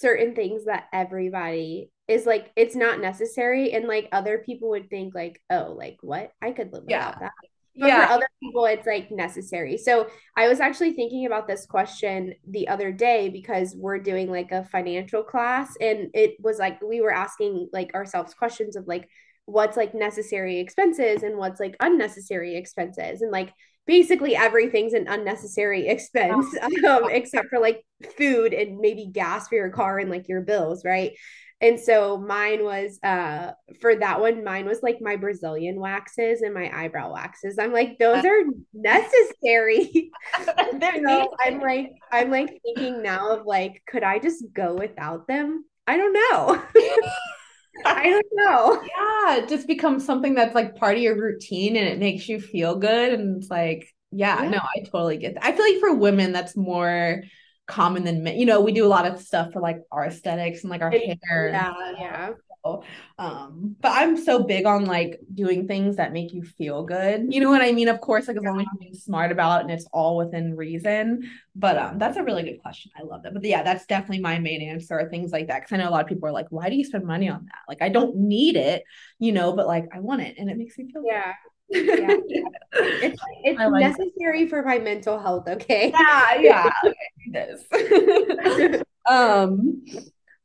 Certain 0.00 0.34
things 0.34 0.64
that 0.64 0.84
everybody 0.92 1.90
is 2.08 2.24
like 2.26 2.50
it's 2.56 2.74
not 2.74 3.00
necessary 3.00 3.72
and 3.72 3.86
like 3.86 4.08
other 4.12 4.38
people 4.38 4.70
would 4.70 4.88
think 4.88 5.14
like 5.14 5.40
oh 5.50 5.74
like 5.76 5.98
what 6.00 6.32
i 6.40 6.50
could 6.50 6.72
live 6.72 6.84
without 6.84 7.14
yeah. 7.14 7.18
that 7.20 7.32
but 7.76 7.86
yeah. 7.86 8.06
for 8.06 8.12
other 8.14 8.28
people 8.42 8.64
it's 8.64 8.86
like 8.86 9.10
necessary 9.10 9.76
so 9.76 10.08
i 10.36 10.48
was 10.48 10.58
actually 10.58 10.92
thinking 10.92 11.26
about 11.26 11.46
this 11.46 11.66
question 11.66 12.34
the 12.48 12.66
other 12.68 12.90
day 12.90 13.28
because 13.28 13.76
we're 13.76 13.98
doing 13.98 14.30
like 14.30 14.50
a 14.52 14.64
financial 14.64 15.22
class 15.22 15.74
and 15.80 16.08
it 16.14 16.34
was 16.40 16.58
like 16.58 16.80
we 16.80 17.00
were 17.00 17.12
asking 17.12 17.68
like 17.72 17.94
ourselves 17.94 18.34
questions 18.34 18.76
of 18.76 18.88
like 18.88 19.08
what's 19.44 19.76
like 19.76 19.94
necessary 19.94 20.58
expenses 20.60 21.22
and 21.22 21.36
what's 21.36 21.60
like 21.60 21.76
unnecessary 21.80 22.56
expenses 22.56 23.20
and 23.20 23.30
like 23.30 23.52
basically 23.86 24.36
everything's 24.36 24.92
an 24.92 25.06
unnecessary 25.08 25.88
expense 25.88 26.46
um, 26.88 27.10
except 27.10 27.48
for 27.48 27.58
like 27.58 27.84
food 28.16 28.52
and 28.52 28.78
maybe 28.78 29.06
gas 29.12 29.48
for 29.48 29.56
your 29.56 29.70
car 29.70 29.98
and 29.98 30.10
like 30.10 30.28
your 30.28 30.42
bills 30.42 30.84
right? 30.84 31.12
And 31.62 31.78
so 31.78 32.16
mine 32.16 32.64
was 32.64 32.98
uh 33.02 33.52
for 33.82 33.94
that 33.96 34.20
one 34.20 34.42
mine 34.44 34.64
was 34.64 34.82
like 34.82 34.98
my 35.02 35.16
brazilian 35.16 35.78
waxes 35.78 36.40
and 36.40 36.54
my 36.54 36.70
eyebrow 36.74 37.12
waxes. 37.12 37.58
I'm 37.58 37.72
like 37.72 37.98
those 37.98 38.24
are 38.24 38.42
necessary. 38.72 40.10
So 40.42 41.36
i'm 41.40 41.60
like 41.60 41.90
i'm 42.12 42.30
like 42.30 42.60
thinking 42.62 43.02
now 43.02 43.30
of 43.36 43.44
like 43.44 43.82
could 43.86 44.02
i 44.02 44.18
just 44.18 44.44
go 44.54 44.74
without 44.74 45.26
them? 45.26 45.64
I 45.86 45.96
don't 45.96 46.12
know 46.12 46.62
I 47.84 48.04
don't 48.04 48.26
know. 48.32 48.82
Yeah, 48.96 49.36
it 49.36 49.48
just 49.48 49.66
becomes 49.66 50.04
something 50.04 50.34
that's 50.34 50.54
like 50.54 50.76
part 50.76 50.96
of 50.96 51.02
your 51.02 51.16
routine 51.16 51.76
and 51.76 51.86
it 51.86 51.98
makes 51.98 52.28
you 52.28 52.40
feel 52.40 52.76
good. 52.76 53.12
And 53.12 53.36
it's 53.36 53.50
like, 53.50 53.94
yeah, 54.10 54.42
yeah. 54.42 54.48
no, 54.50 54.58
I 54.58 54.80
totally 54.80 55.18
get 55.18 55.34
that. 55.34 55.44
I 55.44 55.52
feel 55.52 55.64
like 55.64 55.78
for 55.78 55.94
women, 55.94 56.32
that's 56.32 56.56
more 56.56 57.22
common 57.66 58.04
than 58.04 58.22
men. 58.22 58.38
You 58.38 58.46
know, 58.46 58.60
we 58.60 58.72
do 58.72 58.86
a 58.86 58.88
lot 58.88 59.06
of 59.06 59.20
stuff 59.20 59.52
for 59.52 59.60
like 59.60 59.78
our 59.92 60.06
aesthetics 60.06 60.62
and 60.62 60.70
like 60.70 60.82
our 60.82 60.90
hair. 60.90 61.18
Yeah, 61.30 61.72
yeah. 61.98 62.30
Um, 63.18 63.76
but 63.80 63.92
I'm 63.92 64.16
so 64.16 64.42
big 64.42 64.66
on 64.66 64.84
like 64.84 65.20
doing 65.34 65.66
things 65.66 65.96
that 65.96 66.12
make 66.12 66.32
you 66.32 66.42
feel 66.42 66.84
good. 66.84 67.32
You 67.32 67.40
know 67.40 67.50
what 67.50 67.62
I 67.62 67.72
mean? 67.72 67.88
Of 67.88 68.00
course, 68.00 68.28
like 68.28 68.36
as 68.36 68.42
long 68.42 68.60
as 68.60 68.66
you're 68.72 68.80
being 68.80 68.94
smart 68.94 69.32
about 69.32 69.60
it 69.60 69.64
and 69.64 69.70
it's 69.72 69.86
all 69.92 70.16
within 70.16 70.56
reason. 70.56 71.30
But 71.54 71.78
um, 71.78 71.98
that's 71.98 72.16
a 72.16 72.22
really 72.22 72.42
good 72.42 72.62
question. 72.62 72.90
I 72.98 73.02
love 73.04 73.22
that. 73.22 73.34
But 73.34 73.44
yeah, 73.44 73.62
that's 73.62 73.86
definitely 73.86 74.20
my 74.20 74.38
main 74.38 74.62
answer. 74.62 75.08
Things 75.10 75.32
like 75.32 75.48
that, 75.48 75.60
because 75.60 75.72
I 75.72 75.76
know 75.78 75.88
a 75.88 75.92
lot 75.92 76.02
of 76.02 76.08
people 76.08 76.28
are 76.28 76.32
like, 76.32 76.46
"Why 76.50 76.68
do 76.68 76.76
you 76.76 76.84
spend 76.84 77.04
money 77.04 77.28
on 77.28 77.44
that?" 77.46 77.60
Like, 77.68 77.82
I 77.82 77.88
don't 77.88 78.16
need 78.16 78.56
it, 78.56 78.84
you 79.18 79.32
know, 79.32 79.52
but 79.52 79.66
like 79.66 79.86
I 79.92 80.00
want 80.00 80.22
it, 80.22 80.36
and 80.38 80.50
it 80.50 80.56
makes 80.56 80.78
me 80.78 80.90
feel 80.92 81.02
yeah. 81.04 81.32
Good. 81.72 82.22
yeah. 82.28 82.44
It's, 82.72 83.22
it's 83.44 83.58
like 83.58 83.80
necessary 83.80 84.44
that. 84.44 84.50
for 84.50 84.62
my 84.62 84.78
mental 84.78 85.18
health, 85.18 85.48
okay? 85.48 85.92
Yeah, 85.92 86.40
yeah. 86.40 86.70
Okay, 86.84 86.96
it 87.18 88.74
is. 88.74 88.82
um 89.10 89.82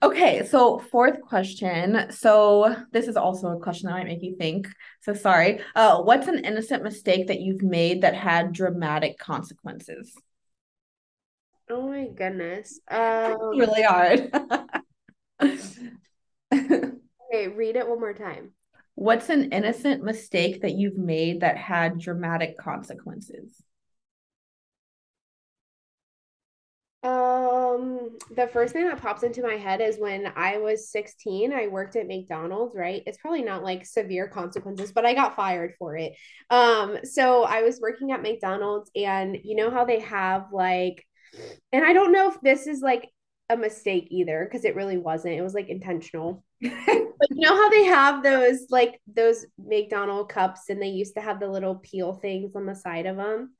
Okay, 0.06 0.46
so 0.46 0.78
fourth 0.78 1.20
question. 1.22 2.12
So 2.12 2.76
this 2.91 3.08
is 3.08 3.18
also 3.18 3.48
a 3.48 3.60
question 3.60 3.88
that 3.88 3.94
might 3.94 4.06
make 4.06 4.22
you 4.22 4.36
think. 4.38 4.68
So 5.02 5.15
sorry. 5.15 5.62
Uh, 5.76 6.04
what's 6.04 6.28
an 6.28 6.46
innocent 6.46 6.84
mistake 6.84 7.26
that 7.26 7.39
you've 7.39 7.63
made 7.63 8.04
that 8.04 8.13
had 8.13 8.54
dramatic 8.54 9.18
consequences? 9.18 10.15
Oh 11.72 11.88
my 11.88 12.06
goodness. 12.15 12.80
Um, 12.88 13.58
really 13.58 13.82
hard. 13.82 14.30
okay, 15.41 15.72
read 17.48 17.76
it 17.76 17.88
one 17.88 18.00
more 18.00 18.13
time. 18.13 18.52
What's 18.94 19.30
an 19.30 19.54
innocent 19.54 20.04
mistake 20.04 20.62
that 20.62 20.74
you've 20.74 21.00
made 21.00 21.41
that 21.41 21.58
had 21.58 22.00
dramatic 22.00 22.60
consequences? 22.60 23.60
Um, 27.75 28.17
the 28.35 28.47
first 28.47 28.73
thing 28.73 28.85
that 28.85 29.01
pops 29.01 29.23
into 29.23 29.41
my 29.41 29.55
head 29.55 29.81
is 29.81 29.97
when 29.97 30.31
I 30.35 30.57
was 30.57 30.91
16, 30.91 31.53
I 31.53 31.67
worked 31.67 31.95
at 31.95 32.07
McDonald's, 32.07 32.75
right? 32.75 33.03
It's 33.05 33.17
probably 33.17 33.43
not 33.43 33.63
like 33.63 33.85
severe 33.85 34.27
consequences, 34.27 34.91
but 34.91 35.05
I 35.05 35.13
got 35.13 35.35
fired 35.35 35.73
for 35.77 35.97
it. 35.97 36.13
Um, 36.49 36.97
so 37.03 37.43
I 37.43 37.61
was 37.61 37.79
working 37.81 38.11
at 38.11 38.21
McDonald's 38.21 38.89
and 38.95 39.38
you 39.43 39.55
know 39.55 39.71
how 39.71 39.85
they 39.85 39.99
have 40.01 40.47
like 40.51 41.05
and 41.71 41.85
I 41.85 41.93
don't 41.93 42.11
know 42.11 42.29
if 42.29 42.39
this 42.41 42.67
is 42.67 42.81
like 42.81 43.09
a 43.49 43.57
mistake 43.57 44.07
either 44.09 44.45
because 44.45 44.65
it 44.65 44.75
really 44.75 44.97
wasn't. 44.97 45.35
It 45.35 45.41
was 45.41 45.53
like 45.53 45.69
intentional. 45.69 46.43
but 46.61 46.71
you 46.71 47.41
know 47.41 47.55
how 47.55 47.69
they 47.69 47.85
have 47.85 48.23
those 48.23 48.67
like 48.69 48.99
those 49.13 49.45
McDonald 49.57 50.29
cups 50.29 50.69
and 50.69 50.81
they 50.81 50.88
used 50.88 51.15
to 51.15 51.21
have 51.21 51.39
the 51.39 51.47
little 51.47 51.75
peel 51.75 52.13
things 52.13 52.55
on 52.55 52.65
the 52.65 52.75
side 52.75 53.05
of 53.05 53.17
them? 53.17 53.53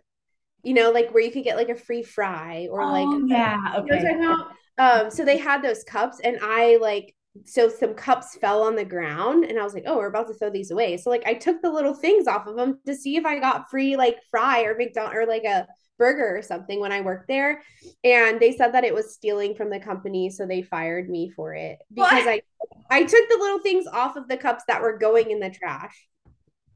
You 0.66 0.74
know, 0.74 0.92
like 0.92 1.14
where 1.14 1.24
you 1.24 1.32
could 1.32 1.44
get 1.44 1.56
like 1.56 1.70
a 1.70 1.76
free 1.76 2.04
fry 2.04 2.68
or 2.72 2.84
like 2.86 3.08
oh, 3.08 3.26
yeah, 3.28 3.76
okay. 3.78 4.02
You 4.02 4.18
know 4.18 4.48
um, 4.78 5.10
so 5.10 5.24
they 5.24 5.38
had 5.38 5.62
those 5.62 5.84
cups, 5.84 6.20
and 6.24 6.38
I 6.42 6.78
like 6.82 7.16
so 7.44 7.70
some 7.70 7.94
cups 7.94 8.38
fell 8.38 8.64
on 8.64 8.76
the 8.76 8.86
ground, 8.86 9.46
and 9.46 9.60
I 9.60 9.64
was 9.64 9.74
like, 9.74 9.84
oh, 9.88 9.98
we're 9.98 10.08
about 10.08 10.28
to 10.28 10.34
throw 10.34 10.50
these 10.50 10.72
away. 10.72 10.98
So 10.98 11.10
like 11.10 11.24
I 11.26 11.34
took 11.34 11.62
the 11.62 11.72
little 11.72 11.94
things 11.94 12.28
off 12.28 12.48
of 12.48 12.56
them 12.56 12.80
to 12.86 12.96
see 12.96 13.16
if 13.16 13.26
I 13.26 13.40
got 13.40 13.70
free 13.70 13.96
like 13.96 14.18
fry 14.30 14.64
or 14.64 14.76
McDonald 14.76 15.16
or 15.16 15.26
like 15.26 15.44
a 15.44 15.68
burger 15.98 16.38
or 16.38 16.42
something 16.42 16.82
when 16.82 16.92
I 16.92 17.02
worked 17.02 17.30
there. 17.30 17.62
And 18.04 18.40
they 18.40 18.52
said 18.52 18.74
that 18.74 18.84
it 18.84 18.94
was 18.94 19.14
stealing 19.14 19.56
from 19.56 19.70
the 19.70 19.80
company, 19.80 20.30
so 20.30 20.46
they 20.46 20.62
fired 20.62 21.10
me 21.10 21.30
for 21.30 21.54
it 21.54 21.80
because 21.94 22.26
what? 22.26 22.28
I 22.28 22.42
I 22.90 23.04
took 23.04 23.30
the 23.30 23.38
little 23.40 23.60
things 23.60 23.88
off 23.88 24.16
of 24.18 24.28
the 24.28 24.38
cups 24.38 24.64
that 24.68 24.82
were 24.82 24.98
going 24.98 25.32
in 25.32 25.40
the 25.40 25.50
trash. 25.50 26.08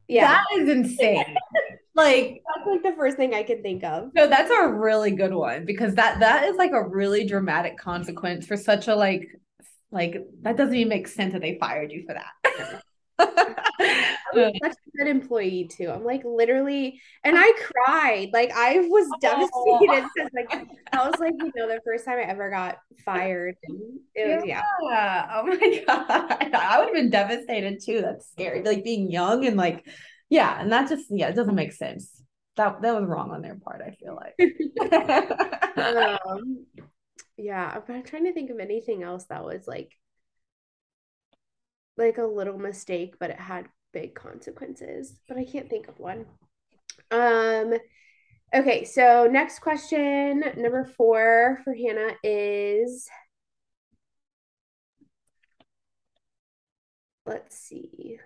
Yeah. 0.07 0.27
That 0.27 0.61
is 0.61 0.69
insane. 0.69 1.35
like 1.99 2.41
that's 2.55 2.67
like 2.67 2.83
the 2.83 2.95
first 2.97 3.17
thing 3.17 3.33
I 3.33 3.43
can 3.43 3.61
think 3.61 3.83
of. 3.83 4.11
No, 4.15 4.27
that's 4.27 4.51
a 4.51 4.67
really 4.67 5.11
good 5.11 5.33
one 5.33 5.65
because 5.65 5.95
that 5.95 6.19
that 6.19 6.45
is 6.45 6.55
like 6.57 6.71
a 6.71 6.87
really 6.87 7.25
dramatic 7.25 7.77
consequence 7.77 8.45
for 8.45 8.57
such 8.57 8.87
a 8.87 8.95
like 8.95 9.27
like 9.91 10.17
that 10.41 10.57
doesn't 10.57 10.75
even 10.75 10.89
make 10.89 11.07
sense 11.07 11.33
that 11.33 11.41
they 11.41 11.57
fired 11.59 11.91
you 11.91 12.05
for 12.07 12.13
that. 12.13 12.83
I 14.31 14.35
was 14.35 14.53
such 14.61 14.71
a 14.71 14.97
good 14.97 15.07
employee 15.07 15.69
too. 15.69 15.89
I'm 15.89 16.03
like 16.03 16.21
literally, 16.23 17.01
and 17.23 17.35
I 17.37 17.51
cried. 17.57 18.29
Like 18.31 18.51
I 18.55 18.79
was 18.79 19.09
devastated 19.19 20.09
because 20.15 20.31
like 20.33 20.67
I 20.93 21.09
was 21.09 21.19
like, 21.19 21.33
you 21.37 21.51
know, 21.55 21.67
the 21.67 21.81
first 21.83 22.05
time 22.05 22.19
I 22.19 22.23
ever 22.23 22.49
got 22.49 22.77
fired. 23.03 23.55
it 24.15 24.35
was 24.37 24.43
yeah. 24.45 24.61
yeah. 24.83 25.29
Oh 25.33 25.43
my 25.47 25.83
god. 25.87 26.53
I 26.53 26.79
would 26.79 26.87
have 26.87 26.93
been 26.93 27.09
devastated 27.09 27.81
too. 27.83 28.01
That's 28.01 28.29
scary. 28.29 28.63
Like 28.63 28.83
being 28.83 29.11
young 29.11 29.45
and 29.45 29.57
like, 29.57 29.85
yeah, 30.29 30.59
and 30.59 30.71
that 30.71 30.89
just 30.89 31.05
yeah, 31.09 31.27
it 31.27 31.35
doesn't 31.35 31.55
make 31.55 31.73
sense. 31.73 32.21
That 32.55 32.81
that 32.81 32.99
was 32.99 33.07
wrong 33.07 33.31
on 33.31 33.41
their 33.41 33.55
part, 33.55 33.81
I 33.81 33.91
feel 33.91 34.15
like. 34.15 34.35
um, 36.25 36.65
yeah, 37.37 37.79
I'm 37.87 38.03
trying 38.03 38.25
to 38.25 38.33
think 38.33 38.49
of 38.49 38.59
anything 38.59 39.03
else 39.03 39.25
that 39.25 39.43
was 39.43 39.67
like 39.67 39.91
like 41.97 42.17
a 42.17 42.23
little 42.23 42.57
mistake, 42.57 43.15
but 43.19 43.29
it 43.29 43.39
had 43.39 43.67
big 43.93 44.15
consequences. 44.15 45.19
But 45.27 45.37
I 45.37 45.45
can't 45.45 45.69
think 45.69 45.87
of 45.87 45.99
one. 45.99 46.25
Um, 47.11 47.73
okay, 48.53 48.85
so 48.85 49.27
next 49.29 49.59
question, 49.59 50.43
number 50.57 50.85
four 50.97 51.61
for 51.63 51.73
Hannah 51.73 52.15
is 52.23 53.07
let's 57.25 57.57
see. 57.57 58.19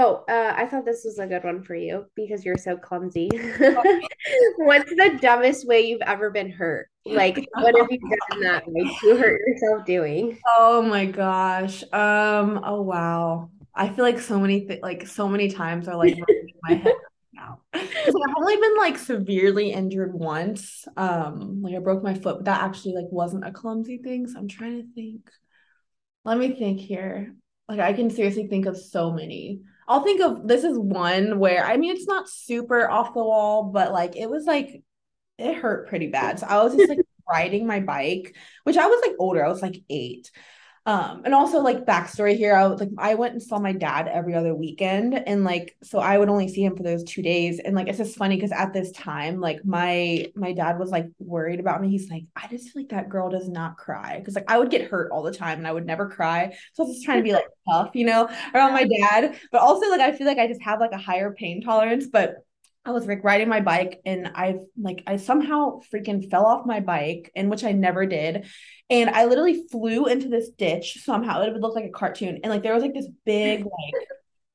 Oh, 0.00 0.24
uh, 0.28 0.54
I 0.56 0.64
thought 0.66 0.84
this 0.84 1.02
was 1.04 1.18
a 1.18 1.26
good 1.26 1.42
one 1.42 1.60
for 1.64 1.74
you 1.74 2.06
because 2.14 2.44
you're 2.44 2.56
so 2.56 2.76
clumsy. 2.76 3.28
What's 4.58 4.90
the 4.90 5.18
dumbest 5.20 5.66
way 5.66 5.80
you've 5.80 6.02
ever 6.02 6.30
been 6.30 6.50
hurt? 6.50 6.88
Like, 7.04 7.48
what 7.60 7.76
have 7.76 7.90
you 7.90 7.98
done 7.98 8.40
that 8.42 8.62
like 8.68 9.02
you 9.02 9.16
hurt 9.16 9.40
yourself 9.44 9.84
doing? 9.84 10.38
Oh 10.56 10.82
my 10.82 11.06
gosh. 11.06 11.82
Um. 11.92 12.60
Oh 12.62 12.82
wow. 12.82 13.50
I 13.74 13.88
feel 13.88 14.04
like 14.04 14.20
so 14.20 14.38
many 14.38 14.66
th- 14.66 14.82
like 14.82 15.06
so 15.08 15.28
many 15.28 15.50
times 15.50 15.88
are 15.88 15.96
like 15.96 16.16
my 16.62 16.74
head 16.74 16.94
now. 17.32 17.60
So 17.74 17.80
I've 17.82 18.36
only 18.36 18.56
been 18.56 18.76
like 18.76 18.98
severely 18.98 19.72
injured 19.72 20.14
once. 20.14 20.86
Um. 20.96 21.60
Like 21.60 21.74
I 21.74 21.80
broke 21.80 22.04
my 22.04 22.14
foot, 22.14 22.36
but 22.36 22.44
that 22.44 22.62
actually 22.62 22.94
like 22.94 23.10
wasn't 23.10 23.48
a 23.48 23.50
clumsy 23.50 23.98
thing. 23.98 24.28
So 24.28 24.38
I'm 24.38 24.48
trying 24.48 24.80
to 24.80 24.86
think. 24.94 25.28
Let 26.24 26.38
me 26.38 26.54
think 26.54 26.78
here. 26.78 27.34
Like 27.68 27.80
I 27.80 27.94
can 27.94 28.10
seriously 28.10 28.46
think 28.46 28.66
of 28.66 28.76
so 28.76 29.12
many. 29.12 29.62
I'll 29.88 30.02
think 30.02 30.20
of 30.20 30.46
this 30.46 30.64
is 30.64 30.78
one 30.78 31.38
where 31.38 31.64
I 31.64 31.78
mean 31.78 31.96
it's 31.96 32.06
not 32.06 32.28
super 32.28 32.88
off 32.88 33.14
the 33.14 33.24
wall, 33.24 33.64
but 33.64 33.92
like 33.92 34.16
it 34.16 34.28
was 34.28 34.44
like 34.44 34.82
it 35.38 35.54
hurt 35.56 35.88
pretty 35.88 36.08
bad. 36.08 36.38
So 36.38 36.46
I 36.46 36.62
was 36.62 36.74
just 36.74 36.88
like 36.88 37.00
riding 37.28 37.66
my 37.66 37.80
bike, 37.80 38.36
which 38.64 38.76
I 38.76 38.86
was 38.86 39.00
like 39.06 39.16
older. 39.18 39.44
I 39.44 39.48
was 39.48 39.62
like 39.62 39.76
eight. 39.88 40.30
Um, 40.88 41.20
and 41.26 41.34
also 41.34 41.60
like 41.60 41.84
backstory 41.84 42.34
here, 42.34 42.56
I 42.56 42.66
was 42.66 42.80
like 42.80 42.88
I 42.96 43.14
went 43.14 43.34
and 43.34 43.42
saw 43.42 43.58
my 43.58 43.72
dad 43.72 44.08
every 44.08 44.34
other 44.34 44.54
weekend, 44.54 45.12
and 45.12 45.44
like 45.44 45.76
so 45.82 45.98
I 45.98 46.16
would 46.16 46.30
only 46.30 46.48
see 46.48 46.64
him 46.64 46.74
for 46.78 46.82
those 46.82 47.04
two 47.04 47.20
days. 47.20 47.60
And 47.60 47.76
like 47.76 47.88
it's 47.88 47.98
just 47.98 48.16
funny 48.16 48.36
because 48.36 48.52
at 48.52 48.72
this 48.72 48.90
time, 48.92 49.38
like 49.38 49.62
my 49.66 50.32
my 50.34 50.54
dad 50.54 50.78
was 50.78 50.90
like 50.90 51.04
worried 51.18 51.60
about 51.60 51.82
me. 51.82 51.90
He's 51.90 52.08
like, 52.10 52.24
I 52.34 52.48
just 52.48 52.70
feel 52.70 52.84
like 52.84 52.88
that 52.88 53.10
girl 53.10 53.28
does 53.28 53.50
not 53.50 53.76
cry 53.76 54.18
because 54.18 54.34
like 54.34 54.50
I 54.50 54.56
would 54.56 54.70
get 54.70 54.90
hurt 54.90 55.10
all 55.12 55.22
the 55.22 55.30
time 55.30 55.58
and 55.58 55.68
I 55.68 55.72
would 55.72 55.84
never 55.84 56.08
cry. 56.08 56.56
So 56.72 56.84
I 56.84 56.86
was 56.86 56.96
just 56.96 57.04
trying 57.04 57.18
to 57.18 57.22
be 57.22 57.34
like 57.34 57.48
tough, 57.70 57.90
you 57.92 58.06
know, 58.06 58.26
around 58.54 58.72
my 58.72 58.84
dad. 58.84 59.38
But 59.52 59.60
also 59.60 59.90
like 59.90 60.00
I 60.00 60.12
feel 60.12 60.26
like 60.26 60.38
I 60.38 60.46
just 60.46 60.62
have 60.62 60.80
like 60.80 60.92
a 60.92 60.98
higher 60.98 61.34
pain 61.34 61.60
tolerance. 61.60 62.06
But 62.06 62.36
I 62.84 62.90
was 62.90 63.06
like 63.06 63.22
riding 63.22 63.48
my 63.48 63.60
bike 63.60 64.00
and 64.06 64.30
I 64.34 64.60
like 64.80 65.02
I 65.06 65.16
somehow 65.16 65.80
freaking 65.92 66.30
fell 66.30 66.46
off 66.46 66.64
my 66.66 66.80
bike 66.80 67.30
and 67.36 67.50
which 67.50 67.64
I 67.64 67.72
never 67.72 68.06
did 68.06 68.46
and 68.88 69.10
I 69.10 69.26
literally 69.26 69.66
flew 69.70 70.06
into 70.06 70.28
this 70.28 70.48
ditch 70.48 71.02
somehow 71.04 71.42
it 71.42 71.52
would 71.52 71.60
look 71.60 71.74
like 71.74 71.84
a 71.84 71.90
cartoon 71.90 72.40
and 72.42 72.50
like 72.50 72.62
there 72.62 72.72
was 72.72 72.82
like 72.82 72.94
this 72.94 73.08
big 73.26 73.60
like 73.64 74.08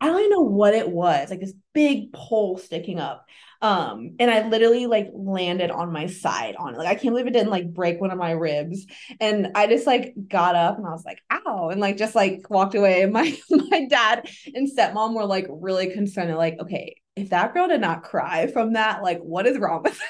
I 0.04 0.08
don't 0.08 0.20
even 0.20 0.32
know 0.32 0.42
what 0.42 0.74
it 0.74 0.90
was, 0.90 1.30
like 1.30 1.40
this 1.40 1.54
big 1.72 2.12
pole 2.12 2.58
sticking 2.58 3.00
up. 3.00 3.26
Um, 3.62 4.16
and 4.20 4.30
I 4.30 4.46
literally 4.50 4.86
like 4.86 5.10
landed 5.14 5.72
on 5.72 5.94
my 5.94 6.08
side 6.08 6.58
on 6.58 6.76
it. 6.76 6.78
Like 6.78 6.90
I 6.90 6.96
can't 6.96 7.14
believe 7.14 7.26
it 7.26 7.32
didn't 7.32 7.52
like 7.52 7.74
break 7.74 8.02
one 8.02 8.12
of 8.12 8.18
my 8.18 8.32
ribs. 8.32 8.86
And 9.22 9.54
I 9.56 9.66
just 9.68 9.88
like 9.88 10.14
got 10.28 10.56
up 10.56 10.78
and 10.78 10.86
I 10.86 10.90
was 10.90 11.06
like, 11.06 11.20
ow, 11.32 11.70
and 11.70 11.80
like 11.80 11.96
just 11.96 12.16
like 12.16 12.50
walked 12.50 12.76
away. 12.76 13.04
And 13.04 13.14
my 13.14 13.34
my 13.50 13.86
dad 13.86 14.30
and 14.54 14.70
stepmom 14.70 15.16
were 15.16 15.24
like 15.24 15.48
really 15.50 15.92
concerned. 15.92 16.36
like, 16.36 16.60
okay, 16.60 16.98
if 17.16 17.30
that 17.30 17.54
girl 17.54 17.68
did 17.68 17.82
not 17.82 18.04
cry 18.04 18.48
from 18.48 18.74
that, 18.74 19.04
like 19.04 19.20
what 19.20 19.46
is 19.46 19.58
wrong 19.58 19.84
with 19.84 19.98
her? 19.98 20.06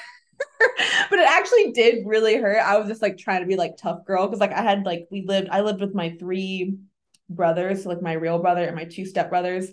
but 1.10 1.18
it 1.18 1.28
actually 1.28 1.72
did 1.72 2.06
really 2.06 2.36
hurt. 2.36 2.58
I 2.58 2.76
was 2.78 2.88
just 2.88 3.02
like 3.02 3.18
trying 3.18 3.40
to 3.40 3.46
be 3.46 3.56
like 3.56 3.76
tough 3.76 4.04
girl 4.04 4.26
because 4.26 4.40
like 4.40 4.52
I 4.52 4.62
had 4.62 4.84
like 4.84 5.06
we 5.10 5.24
lived 5.26 5.48
I 5.50 5.60
lived 5.60 5.80
with 5.80 5.94
my 5.94 6.16
three 6.18 6.76
brothers, 7.28 7.82
so 7.82 7.88
like 7.88 8.02
my 8.02 8.12
real 8.12 8.38
brother 8.38 8.64
and 8.64 8.76
my 8.76 8.84
two 8.84 9.06
step 9.06 9.30
brothers. 9.30 9.70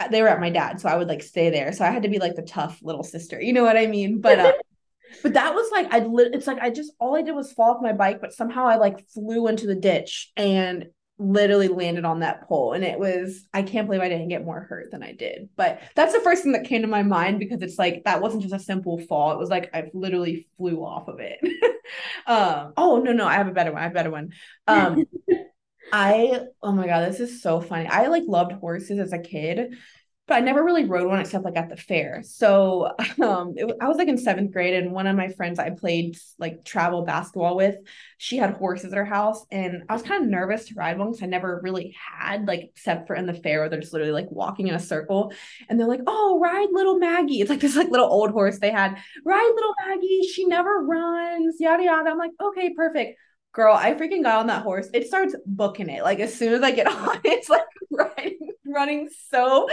Uh, 0.00 0.08
they 0.08 0.22
were 0.22 0.28
at 0.28 0.40
my 0.40 0.50
dad, 0.50 0.80
so 0.80 0.88
I 0.88 0.96
would 0.96 1.08
like 1.08 1.22
stay 1.22 1.50
there. 1.50 1.72
So 1.72 1.84
I 1.84 1.90
had 1.90 2.02
to 2.02 2.08
be 2.08 2.18
like 2.18 2.34
the 2.34 2.42
tough 2.42 2.80
little 2.82 3.04
sister. 3.04 3.40
You 3.40 3.52
know 3.52 3.62
what 3.62 3.76
I 3.76 3.86
mean? 3.86 4.20
But 4.20 4.40
uh, 4.40 4.52
but 5.22 5.34
that 5.34 5.54
was 5.54 5.70
like 5.72 5.92
I 5.92 6.00
li- 6.00 6.30
it's 6.32 6.46
like 6.46 6.60
I 6.60 6.70
just 6.70 6.92
all 6.98 7.16
I 7.16 7.22
did 7.22 7.34
was 7.34 7.52
fall 7.52 7.76
off 7.76 7.82
my 7.82 7.92
bike, 7.92 8.20
but 8.20 8.32
somehow 8.32 8.66
I 8.66 8.76
like 8.76 9.08
flew 9.08 9.46
into 9.46 9.66
the 9.66 9.74
ditch 9.74 10.32
and 10.36 10.86
literally 11.18 11.68
landed 11.68 12.04
on 12.04 12.20
that 12.20 12.48
pole 12.48 12.72
and 12.72 12.82
it 12.82 12.98
was 12.98 13.44
I 13.54 13.62
can't 13.62 13.86
believe 13.86 14.02
I 14.02 14.08
didn't 14.08 14.28
get 14.28 14.44
more 14.44 14.60
hurt 14.60 14.90
than 14.90 15.02
I 15.02 15.12
did. 15.12 15.48
But 15.56 15.80
that's 15.94 16.12
the 16.12 16.20
first 16.20 16.42
thing 16.42 16.52
that 16.52 16.64
came 16.64 16.82
to 16.82 16.88
my 16.88 17.02
mind 17.02 17.38
because 17.38 17.62
it's 17.62 17.78
like 17.78 18.02
that 18.04 18.20
wasn't 18.20 18.42
just 18.42 18.54
a 18.54 18.58
simple 18.58 18.98
fall. 18.98 19.32
It 19.32 19.38
was 19.38 19.48
like 19.48 19.70
I 19.72 19.90
literally 19.94 20.48
flew 20.56 20.84
off 20.84 21.06
of 21.08 21.20
it. 21.20 21.38
um 22.26 22.72
oh 22.76 23.00
no 23.04 23.12
no, 23.12 23.26
I 23.26 23.34
have 23.34 23.48
a 23.48 23.52
better 23.52 23.72
one. 23.72 23.80
I 23.80 23.84
have 23.84 23.92
a 23.92 23.94
better 23.94 24.10
one. 24.10 24.32
Um 24.66 25.04
I 25.92 26.40
oh 26.62 26.72
my 26.72 26.86
god, 26.86 27.08
this 27.08 27.20
is 27.20 27.42
so 27.42 27.60
funny. 27.60 27.86
I 27.86 28.08
like 28.08 28.24
loved 28.26 28.52
horses 28.52 28.98
as 28.98 29.12
a 29.12 29.18
kid, 29.18 29.76
but 30.26 30.34
I 30.36 30.40
never 30.40 30.64
really 30.64 30.86
rode 30.86 31.06
one 31.06 31.20
except 31.20 31.44
like 31.44 31.56
at 31.56 31.68
the 31.68 31.76
fair. 31.76 32.22
So 32.24 32.92
um 33.22 33.54
it, 33.56 33.70
I 33.80 33.88
was 33.88 33.98
like 33.98 34.08
in 34.08 34.16
seventh 34.16 34.52
grade, 34.52 34.74
and 34.74 34.92
one 34.92 35.06
of 35.06 35.16
my 35.16 35.28
friends 35.28 35.58
I 35.58 35.70
played 35.70 36.16
like 36.38 36.64
travel 36.64 37.02
basketball 37.02 37.56
with, 37.56 37.76
she 38.16 38.36
had 38.36 38.54
horses 38.54 38.92
at 38.92 38.96
her 38.96 39.04
house, 39.04 39.44
and 39.50 39.82
I 39.88 39.92
was 39.92 40.02
kind 40.02 40.22
of 40.22 40.30
nervous 40.30 40.66
to 40.66 40.74
ride 40.74 40.98
one 40.98 41.08
because 41.08 41.22
I 41.22 41.26
never 41.26 41.60
really 41.62 41.94
had 41.98 42.46
like 42.46 42.70
except 42.74 43.06
for 43.06 43.14
in 43.14 43.26
the 43.26 43.34
fair 43.34 43.60
where 43.60 43.68
they're 43.68 43.80
just 43.80 43.92
literally 43.92 44.12
like 44.12 44.30
walking 44.30 44.68
in 44.68 44.74
a 44.74 44.80
circle, 44.80 45.32
and 45.68 45.78
they're 45.78 45.88
like, 45.88 46.02
"Oh, 46.06 46.38
ride 46.40 46.68
little 46.72 46.98
Maggie." 46.98 47.40
It's 47.40 47.50
like 47.50 47.60
this 47.60 47.76
like 47.76 47.90
little 47.90 48.08
old 48.10 48.30
horse 48.30 48.58
they 48.58 48.70
had. 48.70 48.96
Ride 49.24 49.52
little 49.54 49.74
Maggie. 49.86 50.22
She 50.32 50.46
never 50.46 50.80
runs. 50.84 51.56
Yada 51.60 51.84
yada. 51.84 52.10
I'm 52.10 52.18
like, 52.18 52.32
okay, 52.40 52.72
perfect 52.74 53.18
girl, 53.54 53.74
I 53.74 53.94
freaking 53.94 54.24
got 54.24 54.40
on 54.40 54.48
that 54.48 54.62
horse. 54.62 54.88
It 54.92 55.06
starts 55.06 55.34
booking 55.46 55.88
it. 55.88 56.02
Like 56.02 56.18
as 56.18 56.34
soon 56.34 56.52
as 56.52 56.62
I 56.62 56.72
get 56.72 56.86
on, 56.88 57.20
it's 57.24 57.48
like 57.48 57.62
riding, 57.90 58.50
running 58.66 59.08
so 59.30 59.68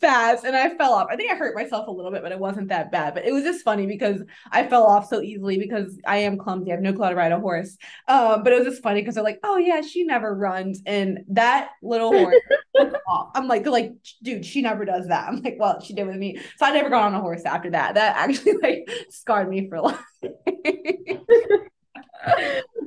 fast. 0.00 0.44
And 0.44 0.56
I 0.56 0.74
fell 0.76 0.94
off. 0.94 1.08
I 1.10 1.16
think 1.16 1.30
I 1.30 1.36
hurt 1.36 1.54
myself 1.54 1.86
a 1.86 1.90
little 1.90 2.10
bit, 2.10 2.22
but 2.22 2.32
it 2.32 2.38
wasn't 2.38 2.68
that 2.68 2.90
bad. 2.90 3.14
But 3.14 3.26
it 3.26 3.32
was 3.32 3.44
just 3.44 3.62
funny 3.62 3.86
because 3.86 4.22
I 4.50 4.66
fell 4.66 4.84
off 4.84 5.08
so 5.08 5.20
easily 5.20 5.58
because 5.58 5.98
I 6.06 6.18
am 6.18 6.38
clumsy. 6.38 6.70
I 6.70 6.74
have 6.74 6.82
no 6.82 6.94
clue 6.94 7.04
how 7.04 7.10
to 7.10 7.16
ride 7.16 7.32
a 7.32 7.38
horse. 7.38 7.76
Um, 8.08 8.42
but 8.42 8.52
it 8.52 8.56
was 8.58 8.72
just 8.72 8.82
funny 8.82 9.02
because 9.02 9.14
they're 9.14 9.24
like, 9.24 9.40
oh 9.44 9.58
yeah, 9.58 9.82
she 9.82 10.04
never 10.04 10.34
runs. 10.34 10.80
And 10.86 11.20
that 11.28 11.70
little 11.82 12.12
horse 12.12 12.34
I'm 13.34 13.48
like, 13.48 13.66
like, 13.66 13.92
dude, 14.22 14.46
she 14.46 14.62
never 14.62 14.86
does 14.86 15.08
that. 15.08 15.28
I'm 15.28 15.42
like, 15.42 15.56
well, 15.58 15.80
she 15.80 15.92
did 15.92 16.06
with 16.06 16.16
me. 16.16 16.40
So 16.56 16.64
I 16.64 16.72
never 16.72 16.88
got 16.88 17.04
on 17.04 17.14
a 17.14 17.20
horse 17.20 17.42
after 17.44 17.70
that. 17.70 17.94
That 17.94 18.16
actually 18.16 18.56
like 18.62 18.88
scarred 19.10 19.50
me 19.50 19.68
for 19.68 19.80
life 19.80 20.00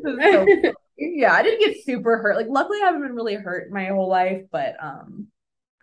so 0.03 0.45
yeah, 0.97 1.33
I 1.33 1.43
didn't 1.43 1.65
get 1.65 1.83
super 1.83 2.17
hurt. 2.17 2.35
Like 2.35 2.47
luckily 2.49 2.79
I 2.81 2.85
haven't 2.85 3.01
been 3.01 3.15
really 3.15 3.35
hurt 3.35 3.71
my 3.71 3.85
whole 3.85 4.09
life, 4.09 4.43
but 4.51 4.75
um 4.81 5.27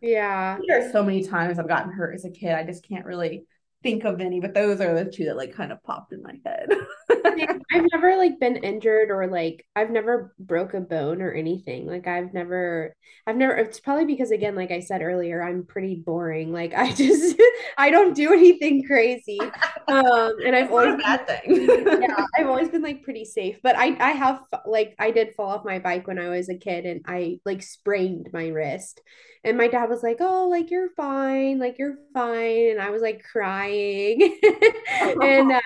yeah. 0.03 0.59
There 0.66 0.87
are 0.87 0.92
so 0.92 1.03
many 1.03 1.25
times 1.25 1.59
I've 1.59 1.69
gotten 1.69 1.92
hurt 1.92 2.14
as 2.14 2.25
a 2.25 2.31
kid. 2.31 2.53
I 2.53 2.64
just 2.64 2.87
can't 2.87 3.07
really 3.07 3.47
think 3.87 4.05
of 4.05 4.20
any, 4.20 4.40
but 4.40 4.53
those 4.53 4.81
are 4.81 4.92
the 4.94 5.09
two 5.09 5.27
that 5.27 5.37
like 5.37 5.55
kind 5.55 5.70
of 5.70 5.81
popped 5.85 6.12
in 6.12 6.20
my 6.20 6.35
head. 6.44 6.68
I've 7.72 7.87
never 7.92 8.16
like 8.16 8.40
been 8.40 8.57
injured 8.57 9.11
or 9.11 9.29
like 9.29 9.64
I've 9.77 9.90
never 9.90 10.35
broke 10.40 10.75
a 10.75 10.81
bone 10.81 11.22
or 11.22 11.33
anything. 11.33 11.87
Like 11.87 12.09
I've 12.09 12.35
never 12.35 12.96
I've 13.29 13.37
never 13.37 13.55
it's 13.57 13.79
probably 13.79 14.05
because 14.05 14.33
again 14.33 14.57
like 14.57 14.72
I 14.72 14.81
said 14.81 15.03
earlier 15.03 15.40
I'm 15.40 15.64
pretty 15.64 16.03
boring. 16.05 16.53
Like 16.53 16.75
I 16.75 16.92
just 16.94 17.40
I 17.79 17.90
don't 17.90 18.14
do 18.14 18.33
anything 18.33 18.85
crazy. 18.85 19.38
Um 19.87 20.33
and 20.44 20.57
I've 20.57 20.72
always 20.72 21.01
bad 21.01 21.27
thing. 21.29 21.68
yeah, 22.03 22.27
I've 22.37 22.49
always 22.49 22.68
been 22.68 22.83
like 22.83 23.05
pretty 23.05 23.25
safe. 23.25 23.61
But 23.62 23.77
I 23.77 23.96
I 24.01 24.11
have 24.12 24.40
like 24.66 24.96
I 24.99 25.12
did 25.12 25.35
fall 25.37 25.51
off 25.51 25.64
my 25.64 25.79
bike 25.79 26.09
when 26.09 26.18
I 26.18 26.29
was 26.31 26.49
a 26.49 26.59
kid 26.59 26.87
and 26.87 27.03
I 27.07 27.38
like 27.44 27.62
sprained 27.62 28.31
my 28.33 28.49
wrist. 28.49 29.01
And 29.44 29.57
my 29.57 29.68
dad 29.68 29.88
was 29.88 30.03
like, 30.03 30.16
"Oh, 30.20 30.49
like 30.49 30.72
you're 30.72 30.90
fine. 30.96 31.61
Like 31.61 31.79
you're 31.79 31.99
fine." 32.12 32.70
And 32.70 32.81
I 32.81 32.90
was 32.90 33.01
like 33.01 33.22
crying. 33.22 33.76
and 35.23 35.53
uh, 35.53 35.61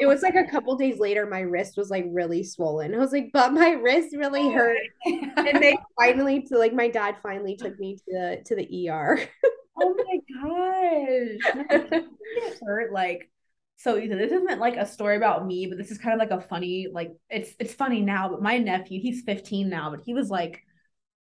it 0.00 0.06
was 0.06 0.22
like 0.22 0.34
a 0.34 0.44
couple 0.44 0.76
days 0.76 0.98
later 0.98 1.26
my 1.26 1.40
wrist 1.40 1.76
was 1.76 1.90
like 1.90 2.04
really 2.08 2.42
swollen. 2.42 2.94
I 2.94 2.98
was 2.98 3.12
like, 3.12 3.30
"But 3.32 3.52
my 3.52 3.70
wrist 3.70 4.16
really 4.16 4.50
hurt." 4.50 4.78
and 5.04 5.62
they 5.62 5.76
finally 6.00 6.42
to 6.42 6.58
like 6.58 6.72
my 6.72 6.88
dad 6.88 7.16
finally 7.22 7.56
took 7.56 7.78
me 7.78 7.96
to 7.96 8.02
the 8.06 8.42
to 8.44 8.56
the 8.56 8.88
ER. 8.90 9.20
oh 9.80 9.94
my 10.06 10.18
gosh. 10.42 12.02
It 12.38 12.58
hurt 12.60 12.92
like 12.92 13.30
so 13.76 13.94
this 13.94 14.32
isn't 14.32 14.58
like 14.58 14.76
a 14.76 14.86
story 14.86 15.16
about 15.16 15.46
me, 15.46 15.66
but 15.66 15.76
this 15.78 15.90
is 15.90 15.98
kind 15.98 16.14
of 16.14 16.18
like 16.18 16.36
a 16.36 16.46
funny, 16.46 16.88
like 16.90 17.12
it's 17.28 17.52
it's 17.60 17.74
funny 17.74 18.00
now, 18.00 18.28
but 18.28 18.42
my 18.42 18.58
nephew, 18.58 19.00
he's 19.00 19.22
15 19.22 19.68
now, 19.68 19.90
but 19.90 20.00
he 20.04 20.14
was 20.14 20.30
like 20.30 20.62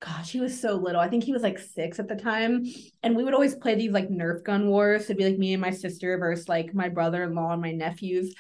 gosh, 0.04 0.30
he 0.30 0.40
was 0.40 0.60
so 0.60 0.74
little. 0.74 1.00
I 1.00 1.08
think 1.08 1.24
he 1.24 1.32
was 1.32 1.42
like 1.42 1.58
six 1.58 1.98
at 1.98 2.08
the 2.08 2.16
time. 2.16 2.64
And 3.02 3.16
we 3.16 3.24
would 3.24 3.34
always 3.34 3.54
play 3.54 3.74
these 3.74 3.92
like 3.92 4.08
Nerf 4.08 4.44
gun 4.44 4.68
wars. 4.68 5.04
It'd 5.04 5.16
be 5.16 5.24
like 5.24 5.38
me 5.38 5.52
and 5.52 5.62
my 5.62 5.70
sister 5.70 6.18
versus 6.18 6.48
like 6.48 6.74
my 6.74 6.88
brother 6.88 7.22
in 7.22 7.34
law 7.34 7.52
and 7.52 7.62
my 7.62 7.72
nephews. 7.72 8.34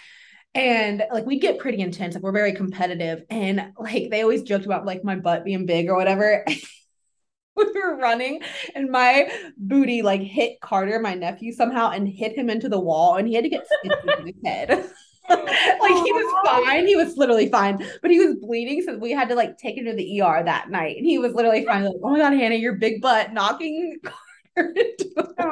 And 0.54 1.02
like 1.12 1.24
we'd 1.24 1.40
get 1.40 1.58
pretty 1.58 1.80
intense. 1.80 2.14
Like 2.14 2.22
we're 2.22 2.32
very 2.32 2.52
competitive. 2.52 3.22
And 3.30 3.72
like 3.78 4.10
they 4.10 4.22
always 4.22 4.42
joked 4.42 4.66
about 4.66 4.84
like 4.84 5.04
my 5.04 5.16
butt 5.16 5.44
being 5.44 5.66
big 5.66 5.88
or 5.88 5.96
whatever. 5.96 6.44
we 7.56 7.64
were 7.74 7.96
running 7.96 8.40
and 8.74 8.90
my 8.90 9.30
booty 9.56 10.02
like 10.02 10.20
hit 10.20 10.60
Carter, 10.60 10.98
my 10.98 11.14
nephew, 11.14 11.52
somehow 11.52 11.90
and 11.90 12.08
hit 12.08 12.36
him 12.36 12.50
into 12.50 12.68
the 12.68 12.80
wall 12.80 13.16
and 13.16 13.28
he 13.28 13.34
had 13.34 13.44
to 13.44 13.50
get 13.50 13.66
in 13.84 14.26
his 14.26 14.34
head. 14.44 14.90
like 15.28 16.04
he 16.04 16.12
was 16.12 16.46
fine. 16.46 16.86
He 16.86 16.96
was 16.96 17.16
literally 17.16 17.48
fine, 17.48 17.84
but 18.00 18.10
he 18.10 18.18
was 18.18 18.36
bleeding. 18.36 18.82
So 18.82 18.98
we 18.98 19.12
had 19.12 19.28
to 19.28 19.34
like 19.34 19.56
take 19.58 19.76
him 19.76 19.84
to 19.84 19.94
the 19.94 20.20
ER 20.20 20.42
that 20.44 20.70
night. 20.70 20.96
And 20.96 21.06
he 21.06 21.18
was 21.18 21.32
literally 21.32 21.64
fine. 21.66 21.84
Like, 21.84 21.94
oh 22.02 22.10
my 22.10 22.18
God, 22.18 22.32
Hannah, 22.32 22.56
your 22.56 22.74
big 22.74 23.00
butt 23.00 23.32
knocking 23.32 23.98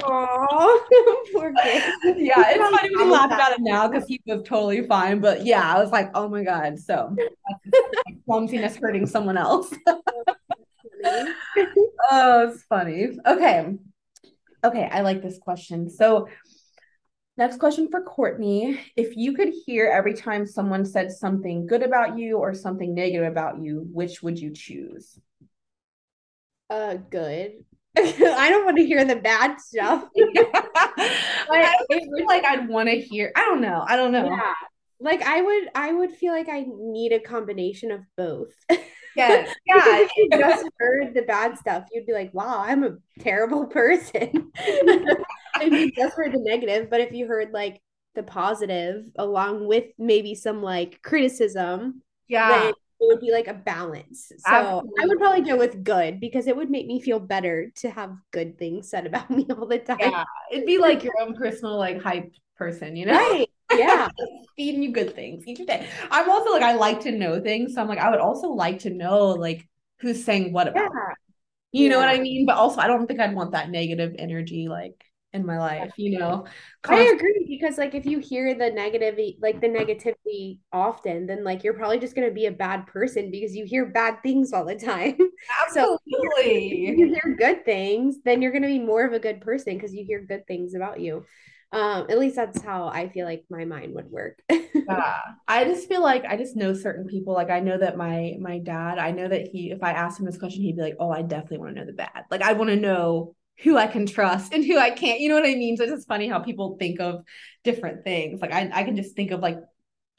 Oh, 0.03 0.87
poor 1.33 1.53
kid. 1.63 1.83
Yeah, 2.17 2.45
it's 2.49 2.59
funny 2.59 2.91
we 2.97 3.05
laugh 3.05 3.33
about 3.33 3.53
it 3.53 3.61
now 3.61 3.89
because 3.89 4.07
he 4.07 4.21
was 4.27 4.43
totally 4.43 4.87
fine. 4.87 5.21
But 5.21 5.45
yeah, 5.45 5.75
I 5.75 5.81
was 5.81 5.91
like, 5.91 6.11
oh 6.15 6.29
my 6.29 6.45
God. 6.45 6.79
So 6.79 7.17
clumsiness 8.27 8.77
hurting 8.77 9.07
someone 9.07 9.37
else. 9.37 9.73
oh, 11.07 12.49
it's 12.49 12.63
funny. 12.65 13.19
Okay. 13.27 13.75
Okay, 14.63 14.89
I 14.93 15.01
like 15.01 15.23
this 15.23 15.39
question. 15.39 15.89
So 15.89 16.29
next 17.41 17.59
question 17.59 17.89
for 17.91 18.03
Courtney. 18.03 18.79
If 18.97 19.17
you 19.17 19.33
could 19.33 19.51
hear 19.65 19.87
every 19.87 20.13
time 20.13 20.47
someone 20.47 20.85
said 20.85 21.11
something 21.11 21.67
good 21.67 21.83
about 21.83 22.19
you 22.19 22.37
or 22.37 22.53
something 22.53 22.95
negative 22.95 23.27
about 23.27 23.63
you, 23.63 23.89
which 23.93 24.23
would 24.23 24.39
you 24.39 24.53
choose? 24.53 25.19
Uh 26.69 26.95
good. 26.95 27.65
I 27.97 28.51
don't 28.51 28.67
want 28.67 28.77
to 28.77 28.85
hear 28.85 29.05
the 29.07 29.17
bad 29.17 29.59
stuff. 29.59 30.05
I 30.17 31.77
feel 31.89 32.27
like 32.27 32.45
I'd 32.45 32.69
want 32.69 32.91
to 32.91 33.01
hear. 33.01 33.33
I 33.35 33.41
don't 33.47 33.63
know. 33.63 33.85
I 33.89 33.97
don't 33.97 34.13
know. 34.13 34.27
Yeah. 34.27 34.55
Like 35.01 35.23
I 35.23 35.41
would 35.41 35.69
I 35.75 35.93
would 35.95 36.13
feel 36.13 36.35
like 36.35 36.51
I 36.51 36.67
need 36.69 37.13
a 37.13 37.21
combination 37.21 37.91
of 37.91 38.03
both. 38.19 38.53
Yes. 39.17 39.53
Yeah. 39.67 39.83
if 39.99 40.11
you 40.15 40.29
just 40.31 40.67
heard 40.79 41.15
the 41.15 41.23
bad 41.23 41.59
stuff, 41.59 41.85
you'd 41.91 42.07
be 42.07 42.13
like, 42.13 42.33
wow, 42.35 42.63
I'm 42.65 42.85
a 42.85 42.97
terrible 43.19 43.67
person. 43.67 44.53
If 45.63 45.73
you 45.73 45.93
just 45.93 46.17
heard 46.17 46.33
the 46.33 46.41
negative, 46.41 46.91
but 46.91 47.01
if 47.01 47.13
you 47.13 47.27
heard 47.27 47.53
like 47.53 47.81
the 48.15 48.23
positive 48.23 49.05
along 49.17 49.67
with 49.67 49.85
maybe 49.99 50.35
some 50.35 50.63
like 50.63 51.01
criticism, 51.03 52.03
yeah. 52.29 52.69
it 52.69 52.75
would 53.01 53.21
be 53.21 53.33
like 53.33 53.49
a 53.49 53.55
balance. 53.55 54.33
So 54.37 54.53
Absolutely. 54.53 54.91
I 55.03 55.07
would 55.07 55.19
probably 55.19 55.43
go 55.43 55.57
with 55.57 55.85
good 55.85 56.21
because 56.21 56.47
it 56.47 56.57
would 56.57 56.71
make 56.71 56.87
me 56.87 57.01
feel 57.01 57.21
better 57.21 57.71
to 57.77 57.91
have 57.91 58.17
good 58.31 58.59
things 58.59 58.89
said 58.89 59.07
about 59.07 59.31
me 59.37 59.47
all 59.51 59.67
the 59.67 59.79
time. 59.79 59.99
Yeah. 60.01 60.25
It'd 60.51 60.67
be 60.67 60.79
like 60.79 61.03
your 61.03 61.15
own 61.21 61.35
personal 61.35 61.79
like 61.79 62.03
hype 62.03 62.33
person, 62.57 62.97
you 62.97 63.07
know? 63.07 63.13
Right. 63.13 63.49
Yeah. 63.73 64.09
Feeding 64.57 64.83
you 64.83 64.93
good 64.93 65.15
things 65.15 65.47
each 65.47 65.65
day. 65.67 65.87
I'm 66.11 66.29
also 66.29 66.53
like 66.53 66.63
I 66.63 66.75
like 66.75 67.01
to 67.01 67.13
know 67.13 67.41
things. 67.41 67.75
So 67.75 67.81
I'm 67.81 67.89
like, 67.89 67.99
I 67.99 68.11
would 68.11 68.21
also 68.21 68.49
like 68.49 68.81
to 68.81 68.91
know 68.91 69.29
like 69.29 69.67
who's 70.01 70.25
saying 70.25 70.53
what 70.53 70.69
about. 70.69 70.91
Yeah. 70.93 71.15
You 71.73 71.85
yeah. 71.85 71.91
know 71.91 71.99
what 71.99 72.09
I 72.09 72.19
mean? 72.19 72.47
But 72.47 72.57
also 72.57 72.81
I 72.81 72.89
don't 72.89 73.07
think 73.07 73.21
I'd 73.21 73.35
want 73.35 73.53
that 73.53 73.71
negative 73.71 74.17
energy 74.19 74.69
like 74.69 75.05
in 75.33 75.47
my 75.47 75.59
life, 75.59 75.93
you 75.97 76.19
know. 76.19 76.47
I 76.85 77.13
agree 77.15 77.47
because 77.49 77.79
like 77.79 77.95
if 77.95 78.05
you 78.05 78.19
hear 78.19 78.55
the 78.55 78.71
negative 78.71 79.19
like 79.41 79.61
the 79.61 79.69
negativity 79.69 80.59
often, 80.73 81.27
then 81.27 81.45
like 81.45 81.63
you're 81.63 81.75
probably 81.75 81.99
just 81.99 82.15
gonna 82.15 82.31
be 82.31 82.47
a 82.47 82.53
bad 82.53 82.87
person 82.87 83.31
because 83.31 83.55
you 83.55 83.65
hear 83.65 83.87
bad 83.87 84.23
things 84.23 84.53
all 84.53 84.65
the 84.65 84.75
time. 84.75 85.17
Absolutely. 85.63 85.99
so 85.99 85.99
if 86.13 86.99
you 86.99 87.07
hear 87.09 87.37
good 87.37 87.65
things, 87.65 88.17
then 88.25 88.43
you're 88.43 88.53
gonna 88.53 88.67
be 88.67 88.81
more 88.81 89.05
of 89.05 89.13
a 89.13 89.19
good 89.21 89.41
person 89.41 89.75
because 89.75 89.95
you 89.95 90.05
hear 90.05 90.25
good 90.25 90.47
things 90.47 90.75
about 90.75 91.01
you. 91.01 91.25
Um, 91.73 92.07
at 92.11 92.19
least 92.19 92.35
that's 92.35 92.61
how 92.63 92.89
I 92.89 93.09
feel 93.09 93.25
like 93.25 93.45
my 93.49 93.65
mind 93.65 93.95
would 93.95 94.11
work. 94.11 94.41
yeah. 94.51 95.15
I 95.47 95.65
just 95.65 95.89
feel 95.89 96.03
like 96.03 96.25
I 96.25 96.37
just 96.37 96.57
know 96.57 96.75
certain 96.75 97.07
people. 97.07 97.35
Like 97.35 97.51
I 97.51 97.61
know 97.61 97.79
that 97.79 97.97
my 97.97 98.35
my 98.41 98.59
dad, 98.59 98.99
I 98.99 99.13
know 99.13 99.29
that 99.29 99.47
he 99.47 99.71
if 99.71 99.83
I 99.83 99.93
asked 99.93 100.19
him 100.19 100.27
this 100.27 100.39
question, 100.39 100.63
he'd 100.63 100.77
be 100.77 100.83
like, 100.83 100.97
Oh, 100.99 101.11
I 101.13 101.23
definitely 101.23 101.59
want 101.59 101.77
to 101.77 101.81
know 101.81 101.87
the 101.87 101.93
bad. 101.93 102.25
Like 102.31 102.43
I 102.43 102.55
want 102.55 102.71
to 102.71 102.77
know 102.77 103.37
who 103.63 103.77
I 103.77 103.87
can 103.87 104.07
trust 104.07 104.53
and 104.53 104.65
who 104.65 104.79
I 104.79 104.91
can't. 104.91 105.21
You 105.21 105.29
know 105.29 105.35
what 105.35 105.47
I 105.47 105.55
mean? 105.55 105.77
So 105.77 105.85
it's 105.85 105.93
just 105.93 106.09
funny 106.09 106.29
how 106.29 106.39
people 106.39 106.77
think 106.79 107.01
of 107.01 107.25
different 107.65 108.05
things. 108.05 108.41
Like 108.41 108.53
I, 108.53 108.71
I 108.73 108.85
can 108.85 108.97
just 108.97 109.15
think 109.15 109.31
of 109.31 109.41
like 109.41 109.59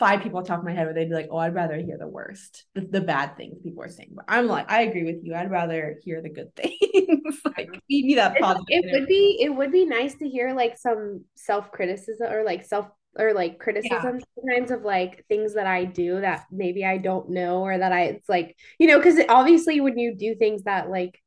five 0.02 0.24
people 0.24 0.40
on 0.40 0.46
top 0.46 0.58
of 0.58 0.66
my 0.66 0.74
head 0.74 0.86
where 0.86 0.96
they'd 0.96 1.10
be 1.10 1.14
like, 1.14 1.30
oh, 1.30 1.38
I'd 1.38 1.54
rather 1.54 1.78
hear 1.78 1.96
the 1.96 2.08
worst, 2.08 2.66
the, 2.74 2.82
the 2.82 3.02
bad 3.02 3.38
things 3.38 3.60
people 3.64 3.84
are 3.84 3.90
saying. 3.90 4.14
But 4.16 4.26
I'm 4.28 4.48
like, 4.48 4.70
I 4.72 4.82
agree 4.82 5.04
with 5.04 5.18
you. 5.24 5.36
I'd 5.36 5.52
rather 5.52 6.00
hear 6.04 6.22
the 6.22 6.30
good 6.30 6.56
things. 6.56 7.40
like 7.56 7.70
me 7.88 8.16
that 8.16 8.38
positive. 8.40 8.66
It, 8.70 8.86
it 8.86 9.00
would 9.00 9.08
be 9.08 9.38
it 9.40 9.50
would 9.50 9.72
be 9.72 9.86
nice 9.86 10.16
to 10.16 10.28
hear 10.28 10.54
like 10.54 10.78
some 10.78 11.24
self 11.36 11.72
criticism 11.72 12.32
or 12.32 12.44
like 12.44 12.66
self 12.66 12.88
or 13.20 13.34
like 13.34 13.60
criticism 13.60 14.20
yeah. 14.20 14.24
sometimes 14.36 14.72
of 14.72 14.84
like 14.84 15.26
things 15.28 15.54
that 15.54 15.68
I 15.68 15.86
do 15.86 16.22
that 16.22 16.46
maybe 16.52 16.86
I 16.86 16.98
don't 16.98 17.30
know 17.30 17.62
or 17.62 17.78
that 17.78 17.92
I 17.92 18.04
it's 18.04 18.30
like 18.30 18.56
you 18.80 18.88
know 18.88 18.98
because 18.98 19.20
obviously 19.28 19.82
when 19.82 19.98
you 19.98 20.16
do 20.16 20.34
things 20.36 20.64
that 20.64 20.90
like 20.90 21.21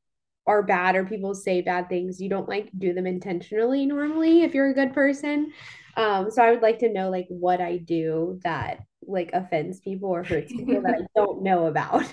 are 0.47 0.63
bad 0.63 0.95
or 0.95 1.05
people 1.05 1.33
say 1.33 1.61
bad 1.61 1.89
things, 1.89 2.21
you 2.21 2.29
don't 2.29 2.49
like 2.49 2.69
do 2.77 2.93
them 2.93 3.07
intentionally 3.07 3.85
normally 3.85 4.43
if 4.43 4.53
you're 4.53 4.69
a 4.69 4.73
good 4.73 4.93
person. 4.93 5.51
Um, 5.97 6.29
so 6.29 6.43
I 6.43 6.51
would 6.51 6.61
like 6.61 6.79
to 6.79 6.91
know 6.91 7.09
like 7.09 7.27
what 7.29 7.61
I 7.61 7.77
do 7.77 8.39
that 8.43 8.79
like 9.07 9.29
offends 9.33 9.79
people 9.79 10.09
or 10.09 10.23
hurts 10.23 10.51
people 10.51 10.81
that 10.81 10.95
I 10.95 11.05
don't 11.15 11.43
know 11.43 11.67
about. 11.67 12.03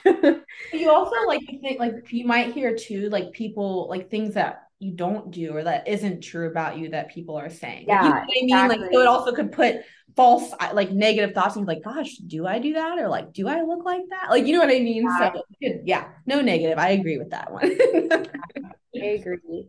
you 0.73 0.91
also 0.91 1.17
like 1.27 1.41
think 1.61 1.79
like 1.79 1.95
you 2.11 2.27
might 2.27 2.53
hear 2.55 2.77
too 2.77 3.09
like 3.11 3.33
people 3.33 3.89
like 3.89 4.11
things 4.11 4.35
that 4.35 4.69
you 4.83 4.93
don't 4.93 5.31
do 5.31 5.55
or 5.55 5.63
that 5.65 5.87
isn't 5.87 6.23
true 6.23 6.49
about 6.51 6.77
you 6.77 6.91
that 6.91 7.11
people 7.11 7.37
are 7.37 7.51
saying. 7.51 7.87
Yeah, 7.89 8.03
you 8.03 8.11
know 8.11 8.17
I 8.17 8.25
mean? 8.27 8.45
Exactly. 8.45 8.79
Like 8.79 8.93
so 8.93 9.01
it 9.01 9.07
also 9.07 9.33
could 9.33 9.53
put 9.53 9.77
false 10.17 10.53
like 10.73 10.91
negative 10.91 11.35
thoughts 11.35 11.57
and 11.57 11.67
like, 11.67 11.83
gosh, 11.85 12.17
do 12.17 12.47
I 12.47 12.59
do 12.59 12.75
that? 12.75 12.99
Or 12.99 13.09
like, 13.09 13.33
do 13.33 13.49
I 13.49 13.63
look 13.63 13.85
like 13.85 14.03
that? 14.11 14.31
Like, 14.31 14.47
you 14.47 14.53
know 14.53 14.59
what 14.59 14.69
I 14.69 14.81
mean? 14.81 15.05
Yeah. 15.05 15.33
So 15.33 15.43
yeah, 15.61 16.09
no 16.27 16.41
negative. 16.41 16.79
I 16.79 16.91
agree 16.91 17.19
with 17.19 17.31
that 17.31 17.53
one. 17.53 17.63
I 18.95 19.07
agree. 19.07 19.69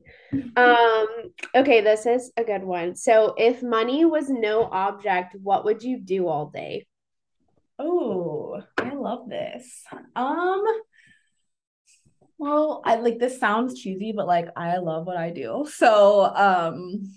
Um, 0.57 1.07
okay, 1.55 1.81
this 1.81 2.05
is 2.05 2.31
a 2.35 2.43
good 2.43 2.63
one. 2.63 2.95
So 2.95 3.35
if 3.37 3.63
money 3.63 4.03
was 4.05 4.29
no 4.29 4.63
object, 4.63 5.35
what 5.41 5.63
would 5.63 5.83
you 5.83 5.99
do 5.99 6.27
all 6.27 6.47
day? 6.47 6.85
Oh, 7.79 8.61
I 8.77 8.93
love 8.93 9.29
this. 9.29 9.83
Um 10.15 10.63
well, 12.37 12.81
I 12.85 12.95
like 12.95 13.19
this 13.19 13.39
sounds 13.39 13.79
cheesy, 13.79 14.11
but 14.11 14.27
like 14.27 14.49
I 14.55 14.77
love 14.77 15.05
what 15.05 15.17
I 15.17 15.29
do. 15.29 15.65
So, 15.69 16.23
um, 16.23 17.13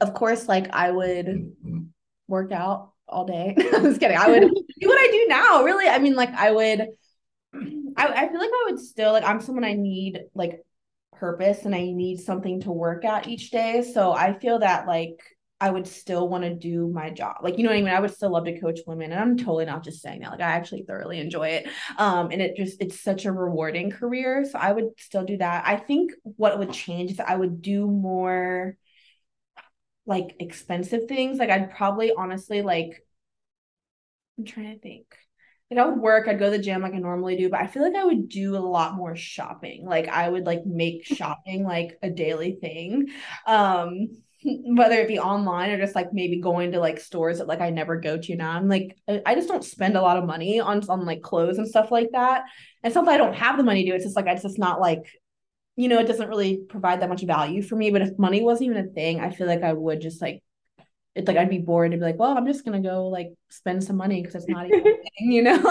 of 0.00 0.14
course, 0.14 0.48
like 0.48 0.70
I 0.72 0.90
would 0.90 1.52
work 2.26 2.52
out 2.52 2.92
all 3.08 3.24
day. 3.24 3.54
I'm 3.74 3.84
just 3.84 4.00
kidding. 4.00 4.16
I 4.16 4.28
would 4.28 4.42
do 4.80 4.88
what 4.88 4.98
I 4.98 5.08
do 5.10 5.26
now. 5.28 5.62
Really, 5.64 5.88
I 5.88 5.98
mean, 5.98 6.14
like 6.14 6.30
I 6.30 6.50
would. 6.50 6.88
I 7.96 8.06
I 8.06 8.28
feel 8.28 8.40
like 8.40 8.50
I 8.50 8.66
would 8.70 8.80
still 8.80 9.12
like 9.12 9.24
I'm 9.24 9.40
someone 9.40 9.64
I 9.64 9.74
need 9.74 10.20
like 10.34 10.62
purpose 11.14 11.64
and 11.64 11.74
I 11.74 11.90
need 11.90 12.20
something 12.20 12.60
to 12.60 12.70
work 12.70 13.04
at 13.04 13.26
each 13.26 13.50
day. 13.50 13.82
So 13.82 14.12
I 14.12 14.38
feel 14.38 14.60
that 14.60 14.86
like 14.86 15.20
I 15.60 15.70
would 15.70 15.88
still 15.88 16.28
want 16.28 16.44
to 16.44 16.54
do 16.54 16.88
my 16.88 17.10
job. 17.10 17.38
Like, 17.42 17.58
you 17.58 17.64
know 17.64 17.70
what 17.70 17.78
I 17.78 17.82
mean? 17.82 17.92
I 17.92 17.98
would 17.98 18.14
still 18.14 18.30
love 18.30 18.44
to 18.44 18.60
coach 18.60 18.78
women. 18.86 19.10
And 19.10 19.20
I'm 19.20 19.36
totally 19.36 19.64
not 19.64 19.82
just 19.82 20.00
saying 20.00 20.20
that. 20.20 20.30
Like, 20.30 20.40
I 20.40 20.52
actually 20.52 20.84
thoroughly 20.84 21.18
enjoy 21.18 21.48
it. 21.48 21.68
Um, 21.98 22.30
and 22.30 22.40
it 22.40 22.56
just, 22.56 22.80
it's 22.80 23.00
such 23.00 23.24
a 23.24 23.32
rewarding 23.32 23.90
career. 23.90 24.44
So 24.44 24.56
I 24.58 24.70
would 24.72 24.90
still 24.98 25.24
do 25.24 25.36
that. 25.38 25.64
I 25.66 25.76
think 25.76 26.12
what 26.22 26.58
would 26.60 26.72
change 26.72 27.10
is 27.10 27.20
I 27.20 27.34
would 27.34 27.60
do 27.60 27.86
more 27.88 28.76
like 30.06 30.36
expensive 30.38 31.06
things. 31.08 31.38
Like, 31.38 31.50
I'd 31.50 31.72
probably 31.72 32.12
honestly, 32.16 32.62
like, 32.62 33.02
I'm 34.38 34.44
trying 34.44 34.74
to 34.74 34.80
think. 34.80 35.06
Like 35.70 35.80
I 35.80 35.86
would 35.86 36.00
work, 36.00 36.28
I'd 36.28 36.38
go 36.38 36.50
to 36.50 36.56
the 36.56 36.62
gym 36.62 36.80
like 36.80 36.94
I 36.94 36.98
normally 36.98 37.36
do, 37.36 37.50
but 37.50 37.60
I 37.60 37.66
feel 37.66 37.82
like 37.82 37.94
I 37.94 38.04
would 38.04 38.30
do 38.30 38.56
a 38.56 38.58
lot 38.58 38.94
more 38.94 39.14
shopping. 39.16 39.84
Like 39.84 40.08
I 40.08 40.28
would 40.28 40.46
like 40.46 40.64
make 40.64 41.04
shopping 41.04 41.64
like 41.64 41.98
a 42.02 42.08
daily 42.08 42.52
thing. 42.52 43.08
Um 43.46 44.08
whether 44.76 44.96
it 44.96 45.08
be 45.08 45.18
online 45.18 45.70
or 45.70 45.78
just 45.78 45.94
like 45.94 46.12
maybe 46.12 46.40
going 46.40 46.72
to 46.72 46.80
like 46.80 47.00
stores 47.00 47.38
that 47.38 47.46
like 47.46 47.60
I 47.60 47.70
never 47.70 48.00
go 48.00 48.18
to 48.18 48.36
now. 48.36 48.52
I'm 48.52 48.68
like 48.68 48.96
I 49.26 49.34
just 49.34 49.48
don't 49.48 49.64
spend 49.64 49.96
a 49.96 50.02
lot 50.02 50.16
of 50.16 50.24
money 50.24 50.60
on 50.60 50.88
on 50.88 51.04
like 51.04 51.22
clothes 51.22 51.58
and 51.58 51.68
stuff 51.68 51.90
like 51.90 52.10
that. 52.12 52.44
And 52.82 52.92
something 52.92 53.12
I 53.12 53.18
don't 53.18 53.34
have 53.34 53.56
the 53.56 53.64
money 53.64 53.84
to. 53.84 53.94
It's 53.94 54.04
just 54.04 54.16
like 54.16 54.26
it's 54.26 54.42
just 54.42 54.58
not 54.58 54.80
like 54.80 55.06
you 55.76 55.88
know, 55.88 56.00
it 56.00 56.08
doesn't 56.08 56.28
really 56.28 56.56
provide 56.68 57.00
that 57.02 57.08
much 57.08 57.22
value 57.22 57.62
for 57.62 57.76
me. 57.76 57.90
But 57.92 58.02
if 58.02 58.18
money 58.18 58.42
wasn't 58.42 58.70
even 58.70 58.84
a 58.84 58.88
thing, 58.88 59.20
I 59.20 59.30
feel 59.30 59.46
like 59.46 59.62
I 59.62 59.72
would 59.72 60.00
just 60.00 60.20
like 60.20 60.42
it's 61.18 61.26
like 61.26 61.36
I'd 61.36 61.50
be 61.50 61.58
bored 61.58 61.92
and 61.92 62.00
be 62.00 62.06
like, 62.06 62.18
well, 62.18 62.38
I'm 62.38 62.46
just 62.46 62.64
gonna 62.64 62.80
go 62.80 63.08
like 63.08 63.32
spend 63.50 63.82
some 63.82 63.96
money 63.96 64.22
because 64.22 64.36
it's 64.36 64.48
not 64.48 64.66
even 64.66 64.82
thing, 65.18 65.32
you 65.32 65.42
know. 65.42 65.56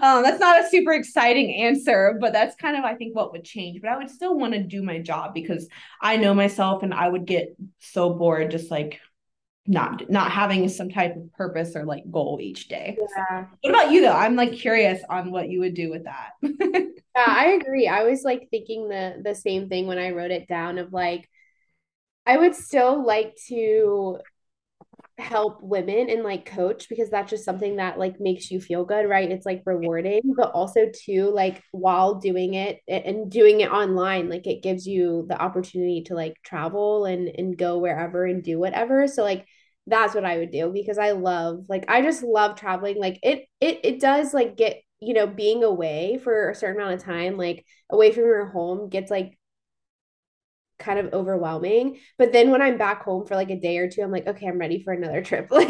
um, 0.00 0.22
that's 0.22 0.38
not 0.38 0.64
a 0.64 0.68
super 0.68 0.92
exciting 0.92 1.52
answer, 1.52 2.16
but 2.20 2.32
that's 2.32 2.54
kind 2.54 2.76
of 2.76 2.84
I 2.84 2.94
think 2.94 3.16
what 3.16 3.32
would 3.32 3.44
change. 3.44 3.80
But 3.80 3.90
I 3.90 3.96
would 3.96 4.08
still 4.08 4.38
want 4.38 4.54
to 4.54 4.62
do 4.62 4.80
my 4.80 5.00
job 5.00 5.34
because 5.34 5.68
I 6.00 6.16
know 6.16 6.34
myself, 6.34 6.84
and 6.84 6.94
I 6.94 7.08
would 7.08 7.26
get 7.26 7.56
so 7.80 8.14
bored 8.14 8.52
just 8.52 8.70
like 8.70 9.00
not 9.66 10.08
not 10.08 10.30
having 10.30 10.68
some 10.68 10.88
type 10.88 11.16
of 11.16 11.32
purpose 11.32 11.74
or 11.74 11.84
like 11.84 12.04
goal 12.08 12.38
each 12.40 12.68
day. 12.68 12.96
Yeah. 12.96 13.46
So, 13.46 13.48
what 13.62 13.70
about 13.74 13.90
you 13.90 14.02
though? 14.02 14.12
I'm 14.12 14.36
like 14.36 14.52
curious 14.52 15.02
on 15.10 15.32
what 15.32 15.48
you 15.48 15.58
would 15.60 15.74
do 15.74 15.90
with 15.90 16.04
that. 16.04 16.30
yeah, 16.42 17.24
I 17.26 17.58
agree. 17.60 17.88
I 17.88 18.04
was 18.04 18.22
like 18.22 18.46
thinking 18.52 18.88
the 18.88 19.20
the 19.20 19.34
same 19.34 19.68
thing 19.68 19.88
when 19.88 19.98
I 19.98 20.10
wrote 20.10 20.30
it 20.30 20.46
down 20.46 20.78
of 20.78 20.92
like 20.92 21.28
I 22.24 22.36
would 22.36 22.54
still 22.54 23.04
like 23.04 23.34
to 23.48 24.18
help 25.20 25.62
women 25.62 26.10
and 26.10 26.22
like 26.22 26.44
coach 26.46 26.88
because 26.88 27.10
that's 27.10 27.30
just 27.30 27.44
something 27.44 27.76
that 27.76 27.98
like 27.98 28.20
makes 28.20 28.50
you 28.50 28.60
feel 28.60 28.84
good 28.84 29.08
right? 29.08 29.30
It's 29.30 29.46
like 29.46 29.62
rewarding 29.66 30.22
but 30.36 30.50
also 30.52 30.86
too 30.92 31.30
like 31.30 31.62
while 31.72 32.16
doing 32.16 32.54
it 32.54 32.80
and 32.88 33.30
doing 33.30 33.60
it 33.60 33.70
online 33.70 34.28
like 34.28 34.46
it 34.46 34.62
gives 34.62 34.86
you 34.86 35.26
the 35.28 35.40
opportunity 35.40 36.02
to 36.04 36.14
like 36.14 36.34
travel 36.42 37.04
and 37.04 37.28
and 37.28 37.56
go 37.56 37.78
wherever 37.78 38.24
and 38.24 38.42
do 38.42 38.58
whatever. 38.58 39.06
So 39.06 39.22
like 39.22 39.46
that's 39.86 40.14
what 40.14 40.24
i 40.26 40.36
would 40.36 40.50
do 40.50 40.70
because 40.72 40.98
i 40.98 41.12
love 41.12 41.64
like 41.68 41.84
i 41.88 42.02
just 42.02 42.22
love 42.22 42.56
traveling. 42.56 42.98
Like 42.98 43.18
it 43.22 43.46
it 43.60 43.80
it 43.84 44.00
does 44.00 44.34
like 44.34 44.56
get 44.56 44.82
you 45.00 45.14
know 45.14 45.26
being 45.26 45.64
away 45.64 46.18
for 46.22 46.50
a 46.50 46.54
certain 46.54 46.80
amount 46.80 46.94
of 46.94 47.04
time 47.04 47.36
like 47.36 47.64
away 47.90 48.12
from 48.12 48.24
your 48.24 48.46
home 48.46 48.88
gets 48.88 49.10
like 49.10 49.38
kind 50.80 50.98
of 50.98 51.12
overwhelming. 51.12 51.98
But 52.18 52.32
then 52.32 52.50
when 52.50 52.62
I'm 52.62 52.78
back 52.78 53.04
home 53.04 53.26
for 53.26 53.36
like 53.36 53.50
a 53.50 53.60
day 53.60 53.78
or 53.78 53.88
two, 53.88 54.02
I'm 54.02 54.10
like, 54.10 54.26
okay, 54.26 54.48
I'm 54.48 54.58
ready 54.58 54.82
for 54.82 54.92
another 54.92 55.22
trip. 55.22 55.50
Like, 55.60 55.68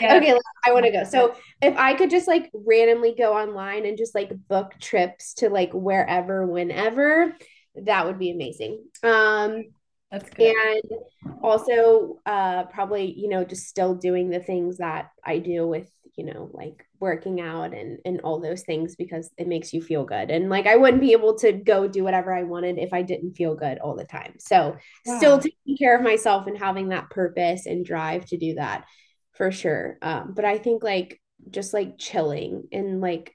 yeah. 0.00 0.16
okay, 0.16 0.38
I 0.66 0.72
want 0.72 0.86
to 0.86 0.90
go. 0.90 1.04
So 1.04 1.36
if 1.62 1.76
I 1.76 1.94
could 1.94 2.10
just 2.10 2.26
like 2.26 2.50
randomly 2.52 3.14
go 3.16 3.36
online 3.36 3.86
and 3.86 3.96
just 3.96 4.14
like 4.14 4.32
book 4.48 4.72
trips 4.80 5.34
to 5.34 5.48
like 5.48 5.72
wherever, 5.72 6.46
whenever, 6.46 7.36
that 7.76 8.06
would 8.06 8.18
be 8.18 8.30
amazing. 8.30 8.82
Um, 9.02 9.66
that's 10.14 10.30
good. 10.30 10.54
And 10.56 11.40
also, 11.42 12.20
uh, 12.24 12.64
probably, 12.64 13.12
you 13.18 13.28
know, 13.28 13.44
just 13.44 13.66
still 13.66 13.94
doing 13.94 14.30
the 14.30 14.40
things 14.40 14.78
that 14.78 15.10
I 15.24 15.38
do 15.38 15.66
with, 15.66 15.90
you 16.16 16.24
know, 16.24 16.50
like 16.52 16.86
working 17.00 17.40
out 17.40 17.74
and 17.74 17.98
and 18.04 18.20
all 18.20 18.40
those 18.40 18.62
things 18.62 18.94
because 18.94 19.30
it 19.36 19.48
makes 19.48 19.72
you 19.72 19.82
feel 19.82 20.04
good. 20.04 20.30
And 20.30 20.48
like 20.48 20.66
I 20.66 20.76
wouldn't 20.76 21.00
be 21.00 21.12
able 21.12 21.36
to 21.38 21.52
go 21.52 21.88
do 21.88 22.04
whatever 22.04 22.32
I 22.32 22.44
wanted 22.44 22.78
if 22.78 22.92
I 22.92 23.02
didn't 23.02 23.34
feel 23.34 23.56
good 23.56 23.78
all 23.78 23.96
the 23.96 24.04
time. 24.04 24.34
So, 24.38 24.76
wow. 25.06 25.18
still 25.18 25.38
taking 25.38 25.76
care 25.76 25.96
of 25.96 26.02
myself 26.02 26.46
and 26.46 26.56
having 26.56 26.90
that 26.90 27.10
purpose 27.10 27.66
and 27.66 27.84
drive 27.84 28.26
to 28.26 28.36
do 28.36 28.54
that 28.54 28.84
for 29.32 29.50
sure. 29.50 29.98
Um, 30.00 30.34
but 30.34 30.44
I 30.44 30.58
think 30.58 30.84
like 30.84 31.20
just 31.50 31.74
like 31.74 31.98
chilling 31.98 32.68
and 32.72 33.00
like 33.00 33.34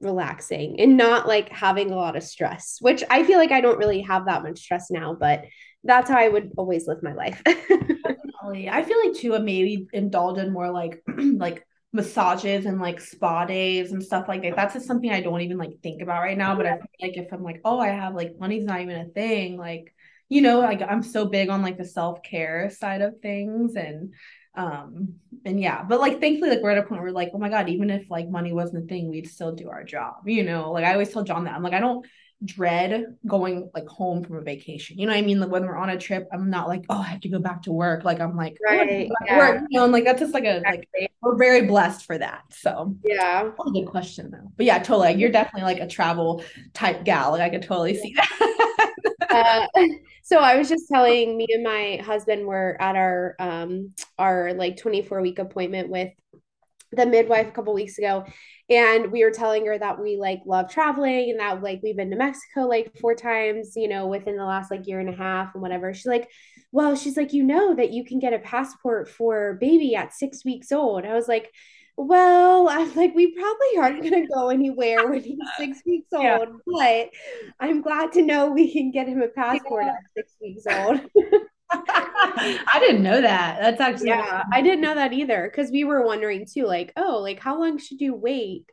relaxing 0.00 0.78
and 0.80 0.96
not 0.96 1.26
like 1.26 1.48
having 1.48 1.90
a 1.90 1.96
lot 1.96 2.16
of 2.16 2.22
stress, 2.22 2.76
which 2.80 3.02
I 3.08 3.24
feel 3.24 3.38
like 3.38 3.52
I 3.52 3.62
don't 3.62 3.78
really 3.78 4.02
have 4.02 4.26
that 4.26 4.42
much 4.42 4.60
stress 4.60 4.90
now, 4.90 5.16
but 5.18 5.44
that's 5.84 6.10
how 6.10 6.18
I 6.18 6.28
would 6.28 6.52
always 6.56 6.86
live 6.86 7.02
my 7.02 7.12
life. 7.12 7.42
Definitely. 7.46 8.68
I 8.70 8.82
feel 8.82 8.98
like 9.04 9.14
too, 9.14 9.38
maybe 9.38 9.86
indulge 9.92 10.38
in 10.38 10.52
more 10.52 10.70
like 10.70 11.02
like 11.16 11.66
massages 11.92 12.66
and 12.66 12.80
like 12.80 13.00
spa 13.00 13.44
days 13.44 13.92
and 13.92 14.02
stuff 14.02 14.26
like 14.28 14.42
that. 14.42 14.56
That's 14.56 14.74
just 14.74 14.86
something 14.86 15.10
I 15.10 15.20
don't 15.20 15.42
even 15.42 15.58
like 15.58 15.80
think 15.82 16.02
about 16.02 16.22
right 16.22 16.38
now. 16.38 16.56
But 16.56 16.66
I 16.66 16.76
feel 16.76 16.86
like 17.00 17.16
if 17.16 17.32
I'm 17.32 17.42
like, 17.42 17.60
oh, 17.64 17.78
I 17.78 17.88
have 17.88 18.14
like 18.14 18.38
money's 18.38 18.64
not 18.64 18.80
even 18.80 18.96
a 18.96 19.08
thing, 19.10 19.56
like, 19.56 19.94
you 20.28 20.40
know, 20.42 20.60
like 20.60 20.82
I'm 20.82 21.02
so 21.02 21.26
big 21.26 21.50
on 21.50 21.62
like 21.62 21.78
the 21.78 21.84
self-care 21.84 22.70
side 22.70 23.02
of 23.02 23.20
things 23.20 23.76
and 23.76 24.14
um 24.56 25.14
and 25.44 25.60
yeah 25.60 25.82
but 25.82 25.98
like 25.98 26.20
thankfully 26.20 26.50
like 26.50 26.60
we're 26.62 26.70
at 26.70 26.78
a 26.78 26.82
point 26.84 27.02
where 27.02 27.10
like 27.10 27.30
oh 27.34 27.38
my 27.38 27.48
god 27.48 27.68
even 27.68 27.90
if 27.90 28.08
like 28.08 28.28
money 28.28 28.52
wasn't 28.52 28.84
a 28.84 28.86
thing 28.86 29.10
we'd 29.10 29.28
still 29.28 29.52
do 29.52 29.68
our 29.68 29.82
job 29.82 30.14
you 30.26 30.44
know 30.44 30.70
like 30.70 30.84
i 30.84 30.92
always 30.92 31.12
tell 31.12 31.24
john 31.24 31.44
that 31.44 31.54
i'm 31.54 31.62
like 31.62 31.72
i 31.72 31.80
don't 31.80 32.06
dread 32.44 33.16
going 33.26 33.70
like 33.74 33.86
home 33.86 34.22
from 34.22 34.36
a 34.36 34.40
vacation. 34.40 34.98
You 34.98 35.06
know 35.06 35.12
what 35.12 35.18
I 35.18 35.22
mean? 35.22 35.40
Like 35.40 35.50
when 35.50 35.64
we're 35.64 35.76
on 35.76 35.90
a 35.90 35.98
trip, 35.98 36.28
I'm 36.32 36.50
not 36.50 36.68
like, 36.68 36.84
oh, 36.88 36.98
I 36.98 37.04
have 37.04 37.20
to 37.20 37.28
go 37.28 37.38
back 37.38 37.62
to 37.62 37.72
work. 37.72 38.04
Like 38.04 38.20
I'm 38.20 38.36
like, 38.36 38.58
right, 38.64 39.08
oh, 39.10 39.24
yeah. 39.26 39.38
work. 39.38 39.62
You 39.70 39.78
know, 39.78 39.84
and 39.84 39.92
like 39.92 40.04
that's 40.04 40.20
just 40.20 40.34
like 40.34 40.44
a 40.44 40.62
like 40.64 40.88
we're 41.22 41.36
very 41.36 41.66
blessed 41.66 42.06
for 42.06 42.18
that. 42.18 42.42
So 42.50 42.96
yeah, 43.04 43.48
a 43.48 43.70
good 43.70 43.86
question 43.86 44.30
though. 44.30 44.50
But 44.56 44.66
yeah, 44.66 44.78
totally. 44.78 45.08
Like, 45.08 45.18
you're 45.18 45.32
definitely 45.32 45.72
like 45.72 45.80
a 45.80 45.86
travel 45.86 46.44
type 46.72 47.04
gal. 47.04 47.32
Like 47.32 47.42
I 47.42 47.50
could 47.50 47.62
totally 47.62 47.94
see 47.96 48.14
that. 48.14 48.94
uh, 49.30 49.66
so 50.22 50.38
I 50.38 50.56
was 50.56 50.68
just 50.68 50.88
telling 50.88 51.36
me 51.36 51.46
and 51.52 51.62
my 51.62 52.00
husband 52.04 52.46
were 52.46 52.76
at 52.80 52.96
our 52.96 53.36
um 53.38 53.92
our 54.18 54.52
like 54.54 54.76
24 54.76 55.20
week 55.22 55.38
appointment 55.38 55.88
with 55.88 56.10
the 56.96 57.06
midwife 57.06 57.48
a 57.48 57.52
couple 57.52 57.74
weeks 57.74 57.98
ago 57.98 58.24
and 58.70 59.12
we 59.12 59.22
were 59.22 59.30
telling 59.30 59.66
her 59.66 59.78
that 59.78 60.00
we 60.00 60.16
like 60.16 60.40
love 60.46 60.70
traveling 60.70 61.30
and 61.30 61.40
that 61.40 61.62
like 61.62 61.80
we've 61.82 61.96
been 61.96 62.10
to 62.10 62.16
Mexico 62.16 62.62
like 62.62 62.96
four 62.98 63.14
times, 63.14 63.74
you 63.76 63.88
know, 63.88 64.06
within 64.06 64.36
the 64.36 64.44
last 64.44 64.70
like 64.70 64.86
year 64.86 65.00
and 65.00 65.10
a 65.10 65.16
half 65.16 65.54
and 65.54 65.60
whatever. 65.60 65.92
She's 65.92 66.06
like, 66.06 66.30
well, 66.72 66.96
she's 66.96 67.16
like, 67.16 67.34
you 67.34 67.42
know 67.42 67.74
that 67.74 67.90
you 67.90 68.04
can 68.04 68.18
get 68.18 68.32
a 68.32 68.38
passport 68.38 69.08
for 69.08 69.54
baby 69.60 69.94
at 69.94 70.14
six 70.14 70.44
weeks 70.44 70.72
old. 70.72 71.04
I 71.04 71.12
was 71.12 71.28
like, 71.28 71.52
well, 71.96 72.68
I'm 72.70 72.94
like, 72.94 73.14
we 73.14 73.34
probably 73.34 73.78
aren't 73.78 74.02
going 74.02 74.22
to 74.22 74.32
go 74.32 74.48
anywhere 74.48 75.08
when 75.08 75.22
he's 75.22 75.38
six 75.58 75.82
weeks 75.84 76.08
old, 76.12 76.24
yeah. 76.24 76.46
but 76.66 77.10
I'm 77.60 77.82
glad 77.82 78.12
to 78.12 78.22
know 78.22 78.50
we 78.50 78.72
can 78.72 78.90
get 78.90 79.08
him 79.08 79.20
a 79.20 79.28
passport 79.28 79.84
yeah. 79.84 79.92
at 79.92 79.98
six 80.16 80.32
weeks 80.40 80.64
old. 80.66 81.00
I 81.76 82.78
didn't 82.80 83.02
know 83.02 83.20
that. 83.20 83.58
That's 83.60 83.80
actually 83.80 84.08
yeah, 84.08 84.42
I 84.52 84.62
didn't 84.62 84.80
know 84.80 84.94
that 84.94 85.12
either 85.12 85.50
because 85.50 85.70
we 85.70 85.84
were 85.84 86.04
wondering 86.04 86.46
too, 86.46 86.66
like, 86.66 86.92
oh, 86.96 87.18
like 87.18 87.40
how 87.40 87.58
long 87.58 87.78
should 87.78 88.00
you 88.00 88.14
wait 88.14 88.70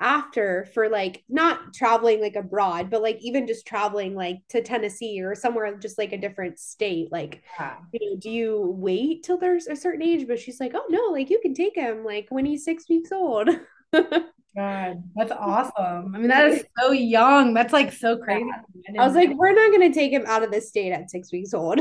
after 0.00 0.66
for 0.74 0.88
like 0.88 1.22
not 1.28 1.72
traveling 1.72 2.20
like 2.20 2.36
abroad, 2.36 2.90
but 2.90 3.02
like 3.02 3.18
even 3.20 3.46
just 3.46 3.66
traveling 3.66 4.14
like 4.14 4.38
to 4.48 4.62
Tennessee 4.62 5.22
or 5.22 5.34
somewhere 5.34 5.76
just 5.76 5.98
like 5.98 6.12
a 6.12 6.18
different 6.18 6.58
state? 6.58 7.10
Like, 7.12 7.42
yeah. 7.58 7.76
you 7.92 8.10
know, 8.10 8.16
do 8.18 8.30
you 8.30 8.74
wait 8.76 9.22
till 9.22 9.38
there's 9.38 9.66
a 9.66 9.76
certain 9.76 10.02
age? 10.02 10.26
But 10.26 10.40
she's 10.40 10.60
like, 10.60 10.72
oh 10.74 10.86
no, 10.88 11.12
like 11.12 11.30
you 11.30 11.40
can 11.40 11.54
take 11.54 11.76
him 11.76 12.04
like 12.04 12.26
when 12.30 12.44
he's 12.44 12.64
six 12.64 12.88
weeks 12.88 13.12
old. 13.12 13.48
God, 14.56 15.02
that's 15.16 15.32
awesome. 15.32 16.14
I 16.14 16.18
mean, 16.18 16.28
that 16.28 16.46
is 16.46 16.64
so 16.78 16.92
young. 16.92 17.54
That's 17.54 17.72
like 17.72 17.92
so 17.92 18.16
crazy. 18.16 18.44
Yeah. 18.88 19.02
I 19.02 19.06
was 19.06 19.16
like, 19.16 19.30
we're 19.34 19.52
not 19.52 19.76
going 19.76 19.92
to 19.92 19.94
take 19.94 20.12
him 20.12 20.24
out 20.26 20.44
of 20.44 20.52
the 20.52 20.60
state 20.60 20.92
at 20.92 21.10
six 21.10 21.32
weeks 21.32 21.52
old. 21.54 21.80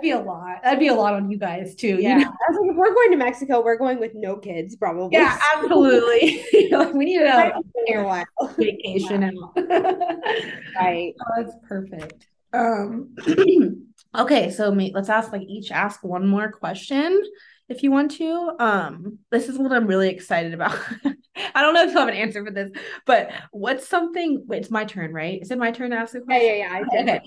That'd 0.00 0.02
be 0.02 0.10
a 0.10 0.20
lot. 0.20 0.62
That'd 0.62 0.78
be 0.78 0.88
a 0.88 0.94
lot 0.94 1.14
on 1.14 1.30
you 1.30 1.38
guys 1.38 1.74
too. 1.74 1.98
Yeah. 2.00 2.18
You 2.18 2.24
know? 2.24 2.30
I 2.30 2.50
was 2.50 2.58
like, 2.60 2.70
if 2.70 2.76
we're 2.76 2.94
going 2.94 3.10
to 3.12 3.16
Mexico, 3.16 3.62
we're 3.62 3.78
going 3.78 4.00
with 4.00 4.12
no 4.14 4.36
kids, 4.36 4.76
probably. 4.76 5.16
Yeah, 5.16 5.38
absolutely. 5.56 6.44
we 6.52 7.04
need 7.04 7.22
a 7.22 8.02
while 8.02 8.54
vacation. 8.58 9.24
out. 9.24 9.56
right. 10.76 11.14
Oh, 11.20 11.24
that's 11.36 11.54
perfect. 11.68 12.26
Um. 12.52 13.14
okay, 14.18 14.50
so 14.50 14.70
let's 14.70 15.08
ask 15.08 15.32
like 15.32 15.42
each 15.42 15.70
ask 15.70 16.02
one 16.02 16.26
more 16.26 16.50
question 16.50 17.22
if 17.68 17.82
you 17.82 17.90
want 17.90 18.10
to. 18.12 18.52
Um, 18.58 19.18
this 19.30 19.48
is 19.48 19.58
what 19.58 19.72
I'm 19.72 19.86
really 19.86 20.08
excited 20.08 20.54
about. 20.54 20.76
I 21.54 21.62
don't 21.62 21.74
know 21.74 21.84
if 21.84 21.92
you 21.92 21.98
have 21.98 22.08
an 22.08 22.14
answer 22.14 22.44
for 22.44 22.50
this, 22.50 22.70
but 23.06 23.30
what's 23.52 23.86
something? 23.86 24.44
Wait, 24.46 24.62
it's 24.62 24.70
my 24.70 24.84
turn, 24.84 25.12
right? 25.12 25.40
Is 25.40 25.50
it 25.50 25.58
my 25.58 25.70
turn 25.70 25.90
to 25.90 25.96
ask 25.96 26.14
a 26.14 26.20
question? 26.20 26.46
Yeah, 26.46 26.54
yeah, 26.54 26.84
yeah. 26.92 27.00
Okay. 27.02 27.20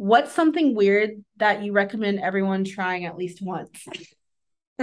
What's 0.00 0.32
something 0.32 0.74
weird 0.74 1.22
that 1.36 1.62
you 1.62 1.72
recommend 1.72 2.20
everyone 2.20 2.64
trying 2.64 3.04
at 3.04 3.18
least 3.18 3.42
once? 3.42 3.86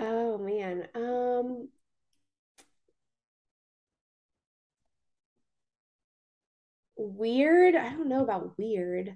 oh 0.00 0.38
man. 0.38 0.88
Um 0.94 1.68
weird. 6.96 7.74
I 7.76 7.90
don't 7.90 8.08
know 8.08 8.22
about 8.22 8.56
weird. 8.56 9.14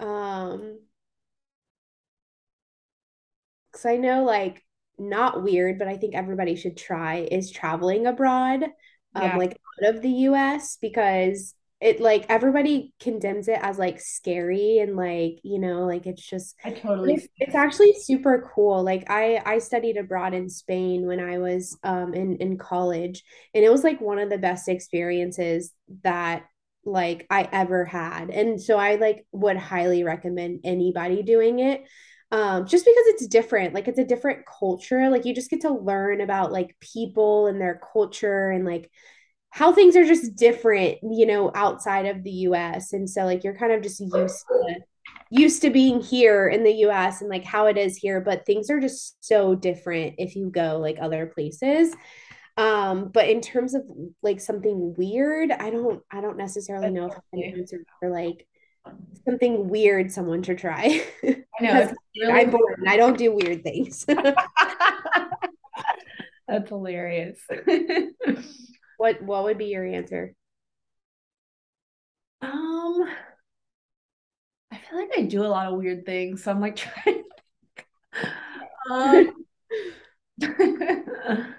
Um 0.00 0.80
because 3.70 3.86
I 3.86 3.96
know 3.96 4.24
like 4.24 4.60
not 4.98 5.44
weird, 5.44 5.78
but 5.78 5.86
I 5.86 5.98
think 5.98 6.16
everybody 6.16 6.56
should 6.56 6.76
try 6.76 7.28
is 7.30 7.52
traveling 7.52 8.08
abroad, 8.08 8.64
um, 9.14 9.22
yeah. 9.22 9.36
like 9.36 9.52
out 9.52 9.94
of 9.94 10.02
the 10.02 10.10
US 10.10 10.78
because 10.80 11.54
it 11.80 12.00
like 12.00 12.26
everybody 12.28 12.92
condemns 12.98 13.46
it 13.46 13.58
as 13.62 13.78
like 13.78 14.00
scary 14.00 14.78
and 14.78 14.96
like 14.96 15.38
you 15.44 15.60
know 15.60 15.84
like 15.84 16.06
it's 16.06 16.28
just 16.28 16.56
I 16.64 16.70
totally 16.70 17.14
it's, 17.14 17.28
it's, 17.38 17.54
actually 17.54 17.92
super 17.94 18.50
cool 18.54 18.82
like 18.82 19.08
I 19.08 19.40
I 19.46 19.58
studied 19.58 19.96
abroad 19.96 20.34
in 20.34 20.48
Spain 20.48 21.06
when 21.06 21.20
I 21.20 21.38
was 21.38 21.78
um 21.84 22.14
in 22.14 22.36
in 22.36 22.58
college 22.58 23.22
and 23.54 23.64
it 23.64 23.70
was 23.70 23.84
like 23.84 24.00
one 24.00 24.18
of 24.18 24.28
the 24.28 24.38
best 24.38 24.68
experiences 24.68 25.72
that 26.02 26.44
like 26.84 27.26
I 27.30 27.48
ever 27.52 27.84
had 27.84 28.30
and 28.30 28.60
so 28.60 28.76
I 28.76 28.96
like 28.96 29.24
would 29.30 29.56
highly 29.56 30.02
recommend 30.02 30.60
anybody 30.64 31.22
doing 31.22 31.60
it 31.60 31.84
um, 32.30 32.66
just 32.66 32.84
because 32.84 33.06
it's 33.06 33.26
different 33.26 33.72
like 33.72 33.88
it's 33.88 33.98
a 33.98 34.04
different 34.04 34.40
culture 34.46 35.08
like 35.08 35.24
you 35.24 35.34
just 35.34 35.50
get 35.50 35.62
to 35.62 35.72
learn 35.72 36.20
about 36.20 36.52
like 36.52 36.76
people 36.80 37.46
and 37.46 37.60
their 37.60 37.80
culture 37.92 38.50
and 38.50 38.66
like 38.66 38.90
how 39.50 39.72
things 39.72 39.96
are 39.96 40.04
just 40.04 40.36
different 40.36 40.98
you 41.02 41.26
know 41.26 41.50
outside 41.54 42.06
of 42.06 42.22
the 42.22 42.30
US 42.30 42.92
and 42.92 43.08
so 43.08 43.24
like 43.24 43.44
you're 43.44 43.56
kind 43.56 43.72
of 43.72 43.82
just 43.82 44.00
used 44.00 44.44
to 44.48 44.76
used 45.30 45.62
to 45.62 45.70
being 45.70 46.00
here 46.00 46.48
in 46.48 46.64
the 46.64 46.72
US 46.86 47.20
and 47.20 47.30
like 47.30 47.44
how 47.44 47.66
it 47.66 47.76
is 47.76 47.96
here 47.96 48.20
but 48.20 48.46
things 48.46 48.70
are 48.70 48.80
just 48.80 49.16
so 49.20 49.54
different 49.54 50.14
if 50.18 50.36
you 50.36 50.50
go 50.50 50.78
like 50.78 50.98
other 51.00 51.26
places 51.26 51.94
um 52.56 53.10
but 53.12 53.28
in 53.28 53.40
terms 53.40 53.74
of 53.74 53.82
like 54.22 54.40
something 54.40 54.94
weird 54.96 55.50
I 55.50 55.70
don't 55.70 56.02
I 56.10 56.20
don't 56.20 56.38
necessarily 56.38 56.90
know 56.90 57.06
if 57.06 57.14
I 57.16 57.20
can 57.34 57.42
answer 57.58 57.84
for 58.00 58.10
like 58.10 58.46
something 59.24 59.68
weird 59.68 60.10
someone 60.10 60.42
should 60.42 60.58
try. 60.58 61.04
I 61.24 61.44
know. 61.60 61.92
Really 62.16 62.32
I'm 62.32 62.50
bored 62.50 62.82
I 62.86 62.96
don't 62.96 63.18
do 63.18 63.32
weird 63.32 63.62
things. 63.62 64.04
That's 66.48 66.68
hilarious. 66.70 67.38
What 68.98 69.22
what 69.22 69.44
would 69.44 69.56
be 69.58 69.66
your 69.66 69.86
answer? 69.86 70.34
Um 72.42 73.08
I 74.70 74.76
feel 74.76 74.98
like 74.98 75.10
I 75.16 75.22
do 75.22 75.44
a 75.44 75.48
lot 75.48 75.72
of 75.72 75.78
weird 75.78 76.04
things, 76.04 76.44
so 76.44 76.50
I'm 76.50 76.60
like 76.60 76.76
trying 76.76 77.24
um, 78.90 79.32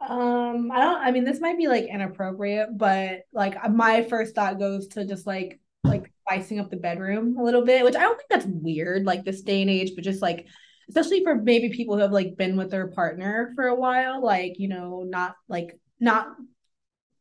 um 0.00 0.70
I 0.70 0.80
don't 0.80 1.00
I 1.00 1.10
mean 1.10 1.24
this 1.24 1.40
might 1.40 1.58
be 1.58 1.68
like 1.68 1.84
inappropriate, 1.84 2.76
but 2.76 3.20
like 3.32 3.56
my 3.70 4.02
first 4.04 4.34
thought 4.34 4.58
goes 4.58 4.88
to 4.88 5.04
just 5.06 5.26
like 5.26 5.60
like 5.84 6.12
spicing 6.22 6.58
up 6.60 6.70
the 6.70 6.76
bedroom 6.76 7.36
a 7.38 7.42
little 7.42 7.64
bit, 7.64 7.84
which 7.84 7.96
I 7.96 8.00
don't 8.00 8.16
think 8.16 8.28
that's 8.30 8.46
weird, 8.46 9.04
like 9.04 9.24
this 9.24 9.42
day 9.42 9.62
and 9.62 9.70
age, 9.70 9.92
but 9.94 10.04
just 10.04 10.22
like 10.22 10.46
especially 10.88 11.24
for 11.24 11.34
maybe 11.34 11.70
people 11.70 11.96
who 11.96 12.02
have 12.02 12.12
like 12.12 12.36
been 12.36 12.56
with 12.56 12.70
their 12.70 12.88
partner 12.88 13.52
for 13.54 13.66
a 13.66 13.74
while, 13.74 14.22
like, 14.22 14.54
you 14.58 14.68
know, 14.68 15.04
not 15.06 15.34
like 15.48 15.78
not 16.00 16.28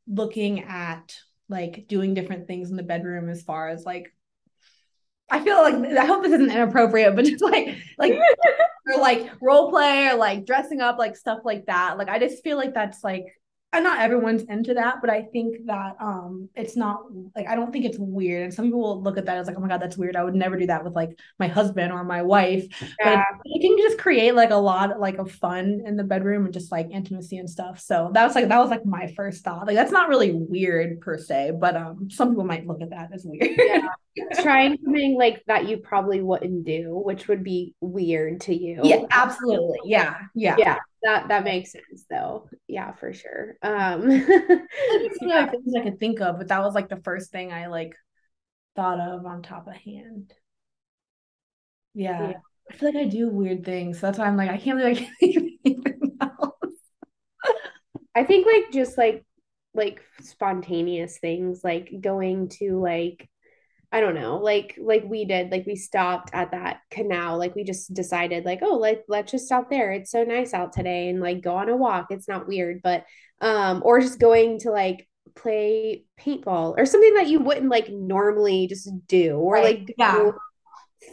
looking 0.07 0.63
at 0.63 1.15
like 1.49 1.85
doing 1.87 2.13
different 2.13 2.47
things 2.47 2.69
in 2.69 2.75
the 2.75 2.83
bedroom 2.83 3.29
as 3.29 3.43
far 3.43 3.69
as 3.69 3.85
like 3.85 4.11
I 5.29 5.39
feel 5.43 5.57
like 5.57 5.75
I 5.97 6.05
hope 6.05 6.23
this 6.23 6.33
isn't 6.33 6.51
inappropriate, 6.51 7.15
but 7.15 7.25
just 7.25 7.43
like 7.43 7.75
like 7.97 8.13
or 8.87 8.99
like 8.99 9.31
role 9.41 9.69
play 9.69 10.07
or 10.07 10.15
like 10.15 10.45
dressing 10.45 10.81
up, 10.81 10.97
like 10.99 11.15
stuff 11.15 11.39
like 11.43 11.65
that. 11.65 11.97
Like 11.97 12.09
I 12.09 12.19
just 12.19 12.43
feel 12.43 12.57
like 12.57 12.73
that's 12.73 13.03
like 13.03 13.25
and 13.75 13.83
not 13.83 13.99
everyone's 13.99 14.43
into 14.43 14.73
that, 14.73 15.01
but 15.01 15.09
I 15.09 15.23
think 15.23 15.65
that 15.65 15.95
um 15.99 16.49
it's 16.55 16.75
not 16.75 17.03
like 17.35 17.47
I 17.47 17.55
don't 17.55 17.71
think 17.71 17.85
it's 17.85 17.97
weird. 17.99 18.43
And 18.43 18.53
some 18.53 18.65
people 18.65 18.81
will 18.81 19.03
look 19.03 19.17
at 19.17 19.25
that 19.25 19.37
as 19.37 19.47
like, 19.47 19.57
oh 19.57 19.59
my 19.59 19.67
god, 19.67 19.81
that's 19.81 19.97
weird. 19.97 20.15
I 20.15 20.23
would 20.23 20.35
never 20.35 20.57
do 20.57 20.67
that 20.67 20.83
with 20.83 20.93
like 20.93 21.19
my 21.39 21.47
husband 21.47 21.91
or 21.91 22.03
my 22.03 22.21
wife. 22.21 22.65
Yeah. 22.99 23.23
But 23.29 23.41
it 23.45 23.61
can 23.61 23.77
just 23.77 23.97
create 23.97 24.33
like 24.35 24.51
a 24.51 24.55
lot 24.55 24.99
like 24.99 25.17
of 25.17 25.31
fun 25.31 25.81
in 25.85 25.97
the 25.97 26.03
bedroom 26.03 26.45
and 26.45 26.53
just 26.53 26.71
like 26.71 26.89
intimacy 26.91 27.37
and 27.37 27.49
stuff. 27.49 27.79
So 27.79 28.11
that 28.13 28.23
was 28.25 28.35
like 28.35 28.47
that 28.47 28.59
was 28.59 28.69
like 28.69 28.85
my 28.85 29.11
first 29.15 29.43
thought. 29.43 29.67
Like 29.67 29.75
that's 29.75 29.91
not 29.91 30.09
really 30.09 30.31
weird 30.31 31.01
per 31.01 31.17
se, 31.17 31.53
but 31.59 31.75
um 31.75 32.09
some 32.09 32.29
people 32.29 32.45
might 32.45 32.65
look 32.65 32.81
at 32.81 32.91
that 32.91 33.09
as 33.13 33.25
weird. 33.25 33.51
Yeah. 33.57 33.87
Trying 34.41 34.77
something 34.81 35.17
like 35.17 35.43
that 35.47 35.67
you 35.67 35.77
probably 35.77 36.21
wouldn't 36.21 36.63
do, 36.63 37.01
which 37.03 37.27
would 37.27 37.43
be 37.43 37.75
weird 37.81 38.39
to 38.41 38.55
you. 38.55 38.79
Yeah, 38.81 39.03
absolutely. 39.11 39.79
Yeah. 39.83 40.15
Yeah. 40.33 40.55
Yeah 40.57 40.77
that 41.05 41.27
that 41.29 41.43
makes 41.43 41.71
sense 41.71 42.05
though. 42.09 42.49
Yeah 42.67 42.91
for 42.93 43.13
sure. 43.13 43.55
Um 43.61 44.09
yeah. 45.21 45.47
things 45.51 45.73
i 45.77 45.81
could 45.83 45.99
think 45.99 46.19
of 46.19 46.37
but 46.37 46.49
that 46.49 46.61
was 46.61 46.75
like 46.75 46.89
the 46.89 47.01
first 47.03 47.31
thing 47.31 47.53
i 47.53 47.67
like 47.67 47.95
thought 48.75 48.99
of 48.99 49.25
on 49.25 49.41
top 49.41 49.67
of 49.67 49.75
hand. 49.75 50.33
Yeah, 51.93 52.29
yeah. 52.31 52.37
i 52.69 52.73
feel 52.75 52.89
like 52.93 53.05
i 53.05 53.07
do 53.07 53.29
weird 53.29 53.63
things 53.63 53.99
so 53.99 54.07
that's 54.07 54.19
why 54.19 54.25
i'm 54.25 54.35
like 54.35 54.49
i 54.49 54.57
can't 54.57 54.77
believe 54.77 54.97
i 54.97 54.99
can't 54.99 55.17
think 55.19 55.37
of 55.37 55.43
anything 55.65 56.17
else. 56.19 56.51
I 58.15 58.23
think 58.23 58.47
like 58.47 58.71
just 58.73 58.97
like 58.97 59.23
like 59.73 60.01
spontaneous 60.21 61.19
things 61.19 61.61
like 61.63 61.91
going 62.01 62.49
to 62.49 62.79
like 62.79 63.29
I 63.91 64.01
don't 64.01 64.15
know, 64.15 64.37
like 64.37 64.75
like 64.81 65.03
we 65.05 65.25
did, 65.25 65.51
like 65.51 65.65
we 65.65 65.75
stopped 65.75 66.29
at 66.33 66.51
that 66.51 66.81
canal, 66.91 67.37
like 67.37 67.55
we 67.55 67.63
just 67.63 67.93
decided 67.93 68.45
like, 68.45 68.59
oh, 68.61 68.75
like 68.77 69.03
let's 69.07 69.31
just 69.31 69.45
stop 69.45 69.69
there. 69.69 69.91
It's 69.91 70.11
so 70.11 70.23
nice 70.23 70.53
out 70.53 70.73
today 70.73 71.09
and 71.09 71.21
like 71.21 71.41
go 71.41 71.55
on 71.55 71.69
a 71.69 71.75
walk. 71.77 72.07
It's 72.09 72.27
not 72.27 72.47
weird, 72.47 72.81
but 72.83 73.05
um 73.41 73.81
or 73.85 73.99
just 74.01 74.19
going 74.19 74.59
to 74.59 74.71
like 74.71 75.07
play 75.35 76.05
paintball 76.19 76.75
or 76.77 76.85
something 76.85 77.13
that 77.15 77.27
you 77.27 77.39
wouldn't 77.39 77.69
like 77.69 77.89
normally 77.89 78.67
just 78.67 78.89
do 79.07 79.35
or 79.37 79.55
Right. 79.55 79.79
like 79.79 79.95
Yeah. 79.97 80.31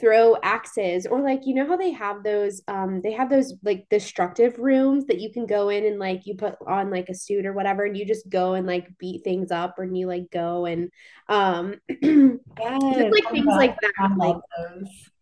Throw 0.01 0.37
axes 0.43 1.07
or 1.07 1.21
like 1.21 1.41
you 1.45 1.55
know 1.55 1.67
how 1.67 1.77
they 1.77 1.91
have 1.91 2.23
those 2.23 2.63
um 2.69 3.01
they 3.03 3.13
have 3.13 3.31
those 3.31 3.55
like 3.63 3.87
destructive 3.91 4.59
rooms 4.59 5.07
that 5.07 5.21
you 5.21 5.33
can 5.33 5.47
go 5.47 5.69
in 5.69 5.85
and 5.85 5.99
like 5.99 6.27
you 6.27 6.35
put 6.35 6.57
on 6.67 6.91
like 6.91 7.09
a 7.09 7.15
suit 7.15 7.47
or 7.47 7.53
whatever 7.53 7.85
and 7.85 7.97
you 7.97 8.05
just 8.05 8.29
go 8.29 8.55
and 8.55 8.67
like 8.67 8.87
beat 8.99 9.23
things 9.25 9.51
up 9.51 9.79
and 9.79 9.97
you 9.97 10.07
like 10.07 10.31
go 10.31 10.67
and 10.67 10.91
um 11.29 11.75
just 12.03 13.13
like 13.13 13.31
things 13.33 13.55
like 13.57 13.77
that 13.81 14.17
like 14.17 14.37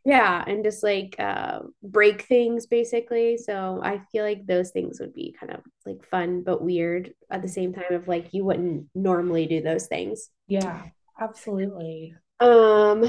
yeah 0.04 0.42
and 0.46 0.64
just 0.64 0.82
like 0.82 1.14
uh 1.18 1.60
break 1.82 2.22
things 2.22 2.66
basically 2.66 3.36
so 3.36 3.80
I 3.82 4.00
feel 4.10 4.24
like 4.24 4.46
those 4.46 4.70
things 4.70 4.98
would 5.00 5.12
be 5.12 5.34
kind 5.38 5.52
of 5.52 5.60
like 5.84 6.04
fun 6.10 6.42
but 6.42 6.62
weird 6.62 7.12
at 7.30 7.42
the 7.42 7.48
same 7.48 7.72
time 7.74 7.92
of 7.92 8.08
like 8.08 8.32
you 8.32 8.44
wouldn't 8.44 8.86
normally 8.94 9.46
do 9.46 9.60
those 9.60 9.86
things 9.86 10.30
Yeah, 10.48 10.82
absolutely. 11.20 12.14
um 12.40 13.04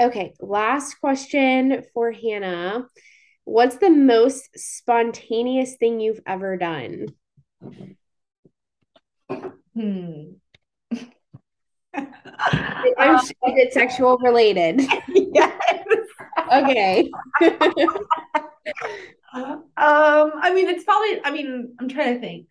okay 0.00 0.34
last 0.40 0.94
question 1.00 1.82
for 1.94 2.12
Hannah 2.12 2.86
What's 3.44 3.76
the 3.76 3.90
most 3.90 4.50
spontaneous 4.56 5.76
thing 5.76 6.00
you've 6.00 6.20
ever 6.26 6.56
done? 6.56 7.08
Hmm. 9.74 10.22
I'm 11.94 13.18
sure 13.24 13.34
it's 13.42 13.74
sexual 13.74 14.18
related. 14.18 14.82
yes. 15.08 15.58
Okay. 16.52 17.10
Um, 19.34 19.62
I 19.76 20.52
mean, 20.52 20.68
it's 20.68 20.84
probably, 20.84 21.24
I 21.24 21.30
mean, 21.30 21.74
I'm 21.80 21.88
trying 21.88 22.14
to 22.14 22.20
think. 22.20 22.48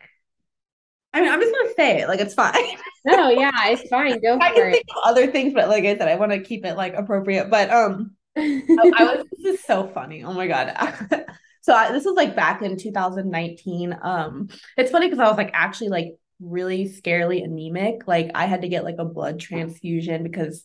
I 1.14 1.22
mean, 1.22 1.32
I'm 1.32 1.41
just 1.41 1.53
gonna 1.53 1.74
say 1.76 2.01
it, 2.01 2.07
like 2.07 2.20
it's 2.20 2.34
fine. 2.34 2.53
No, 3.03 3.30
yeah, 3.32 3.49
it's 3.66 3.89
fine. 3.89 4.22
Go 4.22 4.38
I 4.39 4.53
can 4.53 4.68
it. 4.68 4.72
think 4.74 4.86
of 4.95 5.01
other 5.03 5.32
things, 5.32 5.55
but 5.55 5.68
like 5.68 5.84
I 5.86 5.97
said, 5.97 6.07
I 6.07 6.18
want 6.18 6.34
to 6.34 6.39
keep 6.39 6.64
it 6.66 6.76
like 6.78 6.93
appropriate. 6.93 7.49
But 7.49 7.72
um, 7.72 8.12
I, 8.38 8.62
I 8.70 9.03
was 9.03 9.26
this 9.41 9.55
is 9.55 9.66
so 9.66 9.88
funny. 9.88 10.24
Oh 10.24 10.34
my 10.34 10.45
god. 10.45 10.76
so 11.62 11.74
I, 11.74 11.91
this 11.91 12.05
was 12.05 12.14
like 12.16 12.36
back 12.36 12.62
in 12.62 12.78
2019. 12.78 13.97
Um, 14.03 14.49
it's 14.78 14.91
funny 14.91 15.07
because 15.07 15.18
I 15.18 15.28
was 15.28 15.38
like 15.38 15.49
actually 15.53 15.89
like 15.89 16.09
really 16.39 16.86
scarily 16.86 17.43
anemic. 17.43 18.07
Like 18.07 18.30
I 18.36 18.45
had 18.45 18.62
to 18.62 18.70
get 18.70 18.84
like 18.84 18.97
a 18.99 19.05
blood 19.05 19.39
transfusion 19.39 20.22
because 20.22 20.64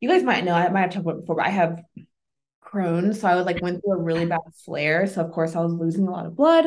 you 0.00 0.08
guys 0.08 0.22
might 0.22 0.44
know 0.44 0.54
I 0.54 0.68
might 0.68 0.82
have 0.82 0.90
talked 0.90 1.04
about 1.04 1.16
it 1.16 1.20
before, 1.22 1.36
but 1.36 1.46
I 1.46 1.50
have 1.50 1.82
Crohn's, 2.64 3.20
so 3.20 3.28
I 3.28 3.34
was 3.34 3.44
like 3.44 3.60
went 3.60 3.82
through 3.82 3.94
a 3.94 4.02
really 4.02 4.26
bad 4.26 4.40
flare. 4.64 5.06
So 5.06 5.20
of 5.20 5.32
course 5.32 5.54
I 5.54 5.60
was 5.60 5.72
losing 5.72 6.06
a 6.06 6.10
lot 6.10 6.26
of 6.26 6.36
blood. 6.36 6.66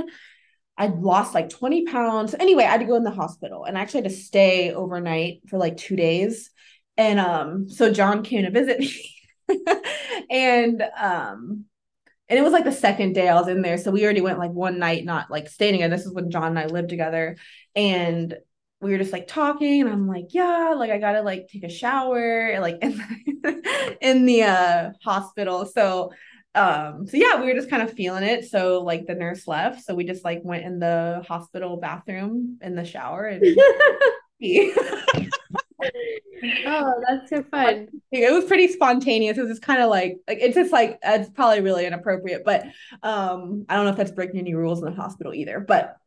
I 0.78 0.88
lost 0.88 1.34
like 1.34 1.50
20 1.50 1.86
pounds. 1.86 2.36
Anyway, 2.40 2.64
I 2.64 2.72
had 2.72 2.82
to 2.82 2.86
go 2.86 2.96
in 2.96 3.04
the 3.04 3.12
hospital 3.12 3.64
and 3.64 3.78
I 3.78 3.82
actually 3.82 4.02
had 4.04 4.12
to 4.12 4.18
stay 4.18 4.74
overnight 4.74 5.42
for 5.48 5.58
like 5.58 5.78
two 5.78 5.96
days. 5.96 6.52
And 6.98 7.20
um, 7.20 7.70
so 7.70 7.92
John 7.92 8.24
came 8.24 8.44
to 8.44 8.52
visit 8.52 8.80
me. 9.50 9.56
and 10.30 10.82
um, 10.98 11.66
and 12.28 12.40
it 12.40 12.42
was 12.42 12.54
like 12.54 12.64
the 12.64 12.72
second 12.72 13.14
day 13.14 13.30
I 13.30 13.40
was 13.40 13.48
in 13.48 13.62
there. 13.62 13.78
So 13.78 13.92
we 13.92 14.04
already 14.04 14.22
went 14.22 14.40
like 14.40 14.52
one 14.52 14.80
night, 14.80 15.06
not 15.06 15.30
like 15.30 15.48
staying 15.48 15.74
together. 15.74 15.96
This 15.96 16.06
is 16.06 16.14
when 16.14 16.32
John 16.32 16.58
and 16.58 16.60
I 16.60 16.66
lived 16.66 16.90
together. 16.90 17.38
And 17.76 18.36
we 18.82 18.92
were 18.92 18.98
just 18.98 19.14
like 19.14 19.28
talking, 19.28 19.82
and 19.82 19.90
I'm 19.90 20.08
like, 20.08 20.28
yeah, 20.34 20.74
like 20.76 20.92
I 20.92 20.98
gotta 20.98 21.22
like 21.22 21.48
take 21.48 21.64
a 21.64 21.70
shower, 21.70 22.60
like 22.60 22.78
in 22.82 22.98
the, 23.44 23.98
in 24.02 24.26
the 24.26 24.44
uh 24.44 24.92
hospital. 25.04 25.66
So 25.66 26.12
um, 26.56 27.06
so 27.08 27.18
yeah, 27.18 27.40
we 27.40 27.48
were 27.48 27.54
just 27.54 27.70
kind 27.70 27.84
of 27.84 27.94
feeling 27.94 28.24
it. 28.24 28.50
So 28.50 28.82
like 28.82 29.06
the 29.06 29.16
nurse 29.16 29.48
left. 29.48 29.84
So 29.84 29.94
we 29.94 30.04
just 30.06 30.24
like 30.24 30.42
went 30.44 30.66
in 30.66 30.80
the 30.80 31.24
hospital 31.28 31.78
bathroom 31.78 32.58
in 32.62 32.76
the 32.76 32.86
shower 32.86 33.26
and 33.26 33.44
Oh, 36.68 36.94
that's 37.08 37.30
so 37.30 37.44
fun. 37.44 37.88
it 38.12 38.32
was 38.32 38.46
pretty 38.46 38.68
spontaneous. 38.68 39.38
It 39.38 39.42
was 39.42 39.52
just 39.52 39.62
kind 39.62 39.82
of 39.82 39.90
like 39.90 40.18
like 40.28 40.40
it's 40.42 40.56
just 40.56 40.72
like 40.72 41.00
it's 41.04 41.30
probably 41.30 41.62
really 41.62 41.86
inappropriate, 41.86 42.44
but 42.46 42.66
um 43.04 43.66
I 43.70 43.76
don't 43.76 43.86
know 43.86 43.92
if 43.92 43.98
that's 43.98 44.12
breaking 44.12 44.40
any 44.40 44.54
rules 44.54 44.80
in 44.80 44.86
the 44.86 44.92
hospital 44.92 45.34
either. 45.34 45.60
But 45.60 45.98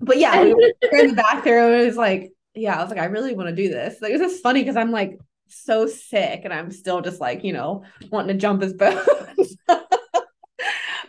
but 0.00 0.18
yeah, 0.18 0.42
we 0.42 0.54
were 0.54 0.72
in 0.98 1.08
the 1.08 1.14
bathroom. 1.14 1.72
It 1.72 1.86
was 1.86 1.96
like, 1.96 2.32
yeah, 2.54 2.78
I 2.78 2.82
was 2.82 2.90
like, 2.90 3.00
I 3.00 3.06
really 3.06 3.34
want 3.34 3.48
to 3.48 3.54
do 3.54 3.68
this. 3.68 4.00
Like 4.00 4.12
it 4.12 4.20
was 4.20 4.32
just 4.32 4.42
funny 4.42 4.60
because 4.60 4.76
I'm 4.76 4.90
like 4.90 5.18
so 5.48 5.86
sick 5.86 6.42
and 6.44 6.52
I'm 6.52 6.70
still 6.70 7.00
just 7.00 7.20
like, 7.20 7.44
you 7.44 7.52
know, 7.52 7.84
wanting 8.10 8.36
to 8.36 8.40
jump 8.40 8.62
his 8.62 8.74
bones. 8.74 9.56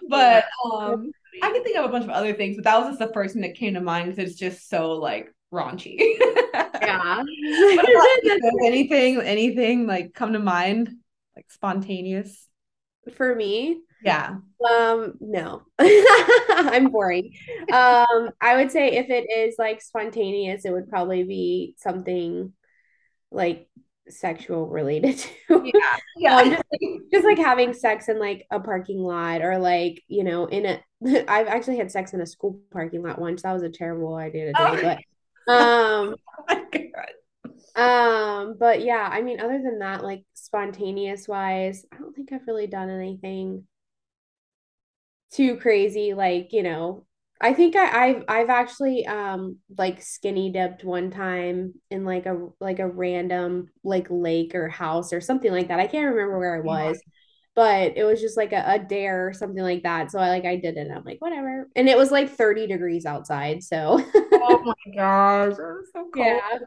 but 0.10 0.46
um 0.74 1.12
I 1.42 1.52
can 1.52 1.64
think 1.64 1.78
of 1.78 1.86
a 1.86 1.90
bunch 1.90 2.04
of 2.04 2.10
other 2.10 2.34
things, 2.34 2.58
but 2.58 2.66
that 2.66 2.78
was 2.80 2.88
just 2.90 3.00
the 3.00 3.14
first 3.14 3.34
thing 3.34 3.44
that 3.44 3.56
came 3.56 3.76
to 3.76 3.82
mind 3.82 4.10
because 4.14 4.32
it's 4.32 4.40
just 4.40 4.70
so 4.70 4.92
like 4.94 5.34
raunchy. 5.54 5.98
Yeah. 6.82 7.18
What 7.24 7.90
about 7.90 8.24
you? 8.24 8.60
anything, 8.66 9.22
anything 9.22 9.86
like 9.86 10.14
come 10.14 10.34
to 10.34 10.40
mind, 10.40 10.90
like 11.36 11.46
spontaneous? 11.52 12.48
For 13.16 13.36
me, 13.36 13.82
Yeah. 14.04 14.38
um, 14.68 15.14
no. 15.20 15.64
I'm 15.80 16.90
boring. 16.90 17.34
Um, 17.72 18.32
I 18.42 18.56
would 18.56 18.72
say 18.72 18.94
if 18.98 19.10
it 19.10 19.30
is 19.30 19.56
like 19.60 19.82
spontaneous, 19.82 20.66
it 20.66 20.72
would 20.72 20.90
probably 20.90 21.24
be 21.24 21.76
something 21.78 22.54
like 23.32 23.68
sexual 24.12 24.68
related 24.68 25.18
to 25.48 25.72
Yeah. 25.74 25.98
Yeah. 26.16 26.38
um, 26.38 26.50
just, 26.52 26.64
like, 26.72 26.82
just 27.12 27.26
like 27.26 27.38
having 27.38 27.74
sex 27.74 28.10
in 28.10 28.20
like 28.20 28.46
a 28.52 28.60
parking 28.60 29.00
lot 29.00 29.42
or 29.42 29.58
like 29.58 30.04
you 30.08 30.24
know 30.24 30.46
in 30.46 30.66
a 30.66 30.82
I've 31.30 31.48
actually 31.48 31.78
had 31.78 31.92
sex 31.92 32.14
in 32.14 32.22
a 32.22 32.26
school 32.26 32.62
parking 32.72 33.04
lot 33.04 33.20
once. 33.20 33.42
That 33.44 33.54
was 33.54 33.64
a 33.64 33.70
terrible 33.70 34.16
idea 34.16 34.54
to 34.54 34.54
do, 34.54 34.78
Oh. 34.78 34.78
but 35.48 35.54
um 35.54 36.16
Oh 36.50 36.66
um 37.76 38.56
but 38.60 38.82
yeah, 38.82 39.08
I 39.12 39.22
mean 39.22 39.40
other 39.40 39.62
than 39.64 39.80
that 39.80 40.04
like 40.04 40.24
spontaneous 40.34 41.28
wise, 41.28 41.86
I 41.92 41.98
don't 41.98 42.14
think 42.16 42.32
I've 42.34 42.48
really 42.48 42.68
done 42.68 42.90
anything 42.90 43.68
too 45.32 45.58
crazy 45.58 46.14
like, 46.14 46.54
you 46.54 46.64
know, 46.64 47.06
I 47.42 47.54
think 47.54 47.76
I, 47.76 48.08
I've 48.10 48.24
I've 48.28 48.50
actually 48.50 49.06
um 49.08 49.58
like 49.78 50.02
skinny 50.02 50.52
dipped 50.52 50.84
one 50.84 51.10
time 51.12 51.74
in 51.90 52.04
like 52.04 52.26
a 52.26 52.50
like 52.60 52.80
a 52.80 52.88
random 52.88 53.70
like 53.84 54.08
lake 54.10 54.56
or 54.56 54.68
house 54.68 55.14
or 55.14 55.22
something 55.22 55.52
like 55.52 55.70
that. 55.70 55.80
I 55.80 55.88
can't 55.88 56.14
remember 56.14 56.38
where 56.38 56.56
I 56.56 56.60
Yeah. 56.62 56.80
was, 56.88 57.02
but 57.56 57.94
it 57.98 58.04
was 58.04 58.20
just 58.22 58.36
like 58.38 58.52
a, 58.52 58.64
a 58.68 58.80
dare 58.80 59.28
or 59.30 59.34
something 59.34 59.64
like 59.64 59.84
that. 59.84 60.12
So 60.12 60.20
I 60.20 60.30
like 60.30 60.46
I 60.46 60.58
did 60.58 60.78
it 60.78 60.92
I'm 60.92 61.04
like, 61.06 61.22
whatever. 61.22 61.70
And 61.78 61.88
it 61.88 61.98
was 61.98 62.12
like 62.12 62.30
30 62.32 62.68
degrees 62.68 63.06
outside. 63.06 63.64
So 63.64 64.04
Oh 64.42 64.64
my 64.66 64.74
gosh. 64.96 65.56
That 65.58 65.86
so 65.94 66.10
cold. 66.14 66.42
yeah. 66.42 66.60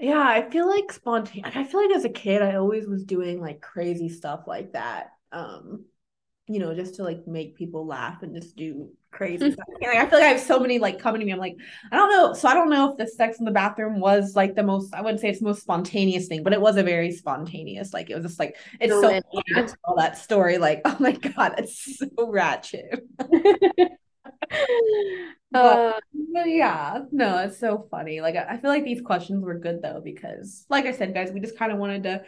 Yeah, 0.00 0.20
I 0.22 0.50
feel 0.50 0.68
like 0.68 0.92
spontaneous. 0.92 1.56
I 1.56 1.64
feel 1.64 1.82
like 1.86 1.96
as 1.96 2.04
a 2.04 2.10
kid, 2.10 2.42
I 2.42 2.56
always 2.56 2.86
was 2.88 3.04
doing 3.04 3.40
like 3.40 3.60
crazy 3.62 4.08
stuff 4.08 4.44
like 4.46 4.72
that. 4.72 5.10
Um, 5.32 5.86
you 6.48 6.60
know, 6.60 6.74
just 6.74 6.96
to 6.96 7.04
like 7.04 7.26
make 7.28 7.56
people 7.56 7.86
laugh 7.86 8.22
and 8.22 8.34
just 8.34 8.56
do 8.56 8.90
crazy 9.10 9.50
stuff. 9.50 9.66
Like, 9.80 9.96
I 9.96 10.06
feel 10.08 10.18
like 10.18 10.26
I 10.26 10.30
have 10.32 10.40
so 10.40 10.60
many 10.60 10.78
like 10.78 10.98
coming 10.98 11.20
to 11.20 11.26
me. 11.26 11.32
I'm 11.32 11.38
like, 11.38 11.56
I 11.92 11.96
don't 11.96 12.10
know. 12.10 12.32
So 12.34 12.48
I 12.48 12.54
don't 12.54 12.70
know 12.70 12.90
if 12.90 12.96
the 12.98 13.06
sex 13.06 13.38
in 13.38 13.44
the 13.44 13.50
bathroom 13.50 14.00
was 14.00 14.36
like 14.36 14.54
the 14.54 14.62
most, 14.62 14.94
I 14.94 15.02
wouldn't 15.02 15.20
say 15.20 15.28
it's 15.30 15.40
the 15.40 15.46
most 15.46 15.62
spontaneous 15.62 16.28
thing, 16.28 16.42
but 16.42 16.52
it 16.52 16.60
was 16.60 16.76
a 16.76 16.82
very 16.82 17.12
spontaneous. 17.12 17.92
Like 17.92 18.10
it 18.10 18.14
was 18.14 18.24
just 18.24 18.38
like 18.38 18.56
it's 18.80 18.98
so 18.98 19.00
Moment, 19.02 19.26
funny 19.32 19.44
to 19.54 19.76
tell 19.84 19.96
that 19.96 20.18
story. 20.18 20.58
Like, 20.58 20.82
oh 20.86 20.96
my 21.00 21.12
God, 21.12 21.54
it's 21.58 21.98
so 21.98 22.08
ratchet. 22.30 23.06
But 25.52 25.82
Uh, 26.34 26.44
yeah, 26.46 27.00
no, 27.10 27.38
it's 27.38 27.58
so 27.58 27.88
funny. 27.90 28.20
Like 28.20 28.36
I 28.36 28.54
I 28.54 28.56
feel 28.58 28.70
like 28.70 28.84
these 28.84 29.00
questions 29.02 29.42
were 29.44 29.58
good 29.58 29.82
though 29.82 30.00
because 30.02 30.64
like 30.68 30.86
I 30.86 30.92
said, 30.92 31.12
guys, 31.14 31.32
we 31.32 31.40
just 31.40 31.58
kind 31.58 31.72
of 31.72 31.78
wanted 31.78 32.04
to 32.04 32.22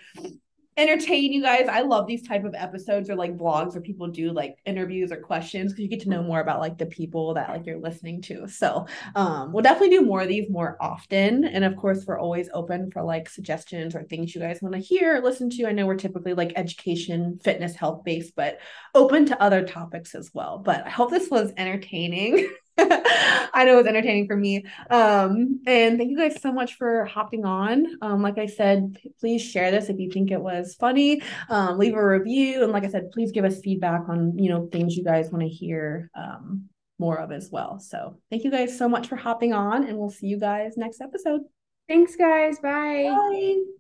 entertain 0.77 1.33
you 1.33 1.43
guys. 1.43 1.69
I 1.69 1.83
love 1.83 2.07
these 2.07 2.27
type 2.27 2.45
of 2.45 2.55
episodes 2.55 3.11
or 3.11 3.15
like 3.15 3.37
vlogs 3.37 3.75
where 3.75 3.83
people 3.83 4.09
do 4.09 4.33
like 4.33 4.57
interviews 4.65 5.13
or 5.13 5.17
questions 5.17 5.73
because 5.73 5.83
you 5.83 5.89
get 5.89 6.01
to 6.01 6.09
know 6.09 6.23
more 6.23 6.41
about 6.41 6.61
like 6.61 6.79
the 6.79 6.87
people 6.87 7.35
that 7.35 7.51
like 7.51 7.67
you're 7.67 7.79
listening 7.79 8.23
to. 8.23 8.49
So 8.49 8.87
um 9.15 9.53
we'll 9.53 9.63
definitely 9.63 9.97
do 9.97 10.05
more 10.05 10.23
of 10.23 10.29
these 10.29 10.49
more 10.49 10.77
often. 10.81 11.45
And 11.45 11.65
of 11.65 11.77
course, 11.77 12.05
we're 12.07 12.19
always 12.19 12.49
open 12.55 12.91
for 12.91 13.03
like 13.03 13.29
suggestions 13.29 13.95
or 13.95 14.03
things 14.03 14.35
you 14.35 14.41
guys 14.41 14.61
want 14.63 14.75
to 14.75 14.81
hear 14.81 15.17
or 15.17 15.21
listen 15.21 15.51
to. 15.51 15.67
I 15.67 15.73
know 15.73 15.87
we're 15.87 15.97
typically 15.97 16.35
like 16.35 16.53
education, 16.57 17.39
fitness, 17.43 17.75
health 17.75 18.05
based, 18.05 18.35
but 18.35 18.59
open 18.95 19.27
to 19.27 19.43
other 19.43 19.67
topics 19.67 20.15
as 20.15 20.31
well. 20.33 20.59
But 20.59 20.87
I 20.87 20.91
hope 20.91 21.11
this 21.11 21.31
was 21.31 21.53
entertaining. 21.57 22.51
I 23.55 23.65
know 23.65 23.75
it 23.75 23.79
was 23.79 23.87
entertaining 23.87 24.27
for 24.27 24.37
me. 24.37 24.65
Um, 24.91 25.61
and 25.67 25.99
thank 25.99 26.11
you 26.11 26.17
guys 26.17 26.41
so 26.41 26.53
much 26.53 26.75
for 26.75 27.05
hopping 27.05 27.45
on. 27.45 27.87
Um, 28.01 28.23
like 28.23 28.39
I 28.39 28.47
said, 28.47 28.99
p- 29.01 29.13
please 29.21 29.43
share 29.43 29.71
this 29.71 29.89
if 29.89 29.99
you 29.99 30.11
think 30.11 30.31
it 30.31 30.41
was 30.41 30.75
funny. 30.75 31.23
Um, 31.49 31.79
leave 31.79 31.95
a 31.95 32.07
review, 32.07 32.63
and 32.63 32.73
like 32.73 32.85
I 32.85 32.89
said, 32.89 33.11
please 33.13 33.33
give 33.33 33.45
us 33.45 33.61
feedback 33.61 34.09
on 34.09 34.39
you 34.39 34.49
know 34.51 34.69
things 34.73 34.97
you 34.97 35.05
guys 35.05 35.31
want 35.31 35.43
to 35.43 35.49
hear 35.49 36.11
um, 36.17 36.69
more 36.99 37.19
of 37.19 37.33
as 37.33 37.51
well. 37.51 37.79
So 37.79 38.19
thank 38.31 38.45
you 38.45 38.51
guys 38.51 38.77
so 38.77 38.89
much 38.89 39.07
for 39.09 39.17
hopping 39.17 39.53
on, 39.53 39.85
and 39.85 39.99
we'll 39.99 40.11
see 40.11 40.27
you 40.27 40.39
guys 40.39 40.77
next 40.77 41.01
episode. 41.01 41.43
thanks 41.89 42.17
guys. 42.17 42.59
Bye. 42.59 43.15
Bye. 43.15 43.63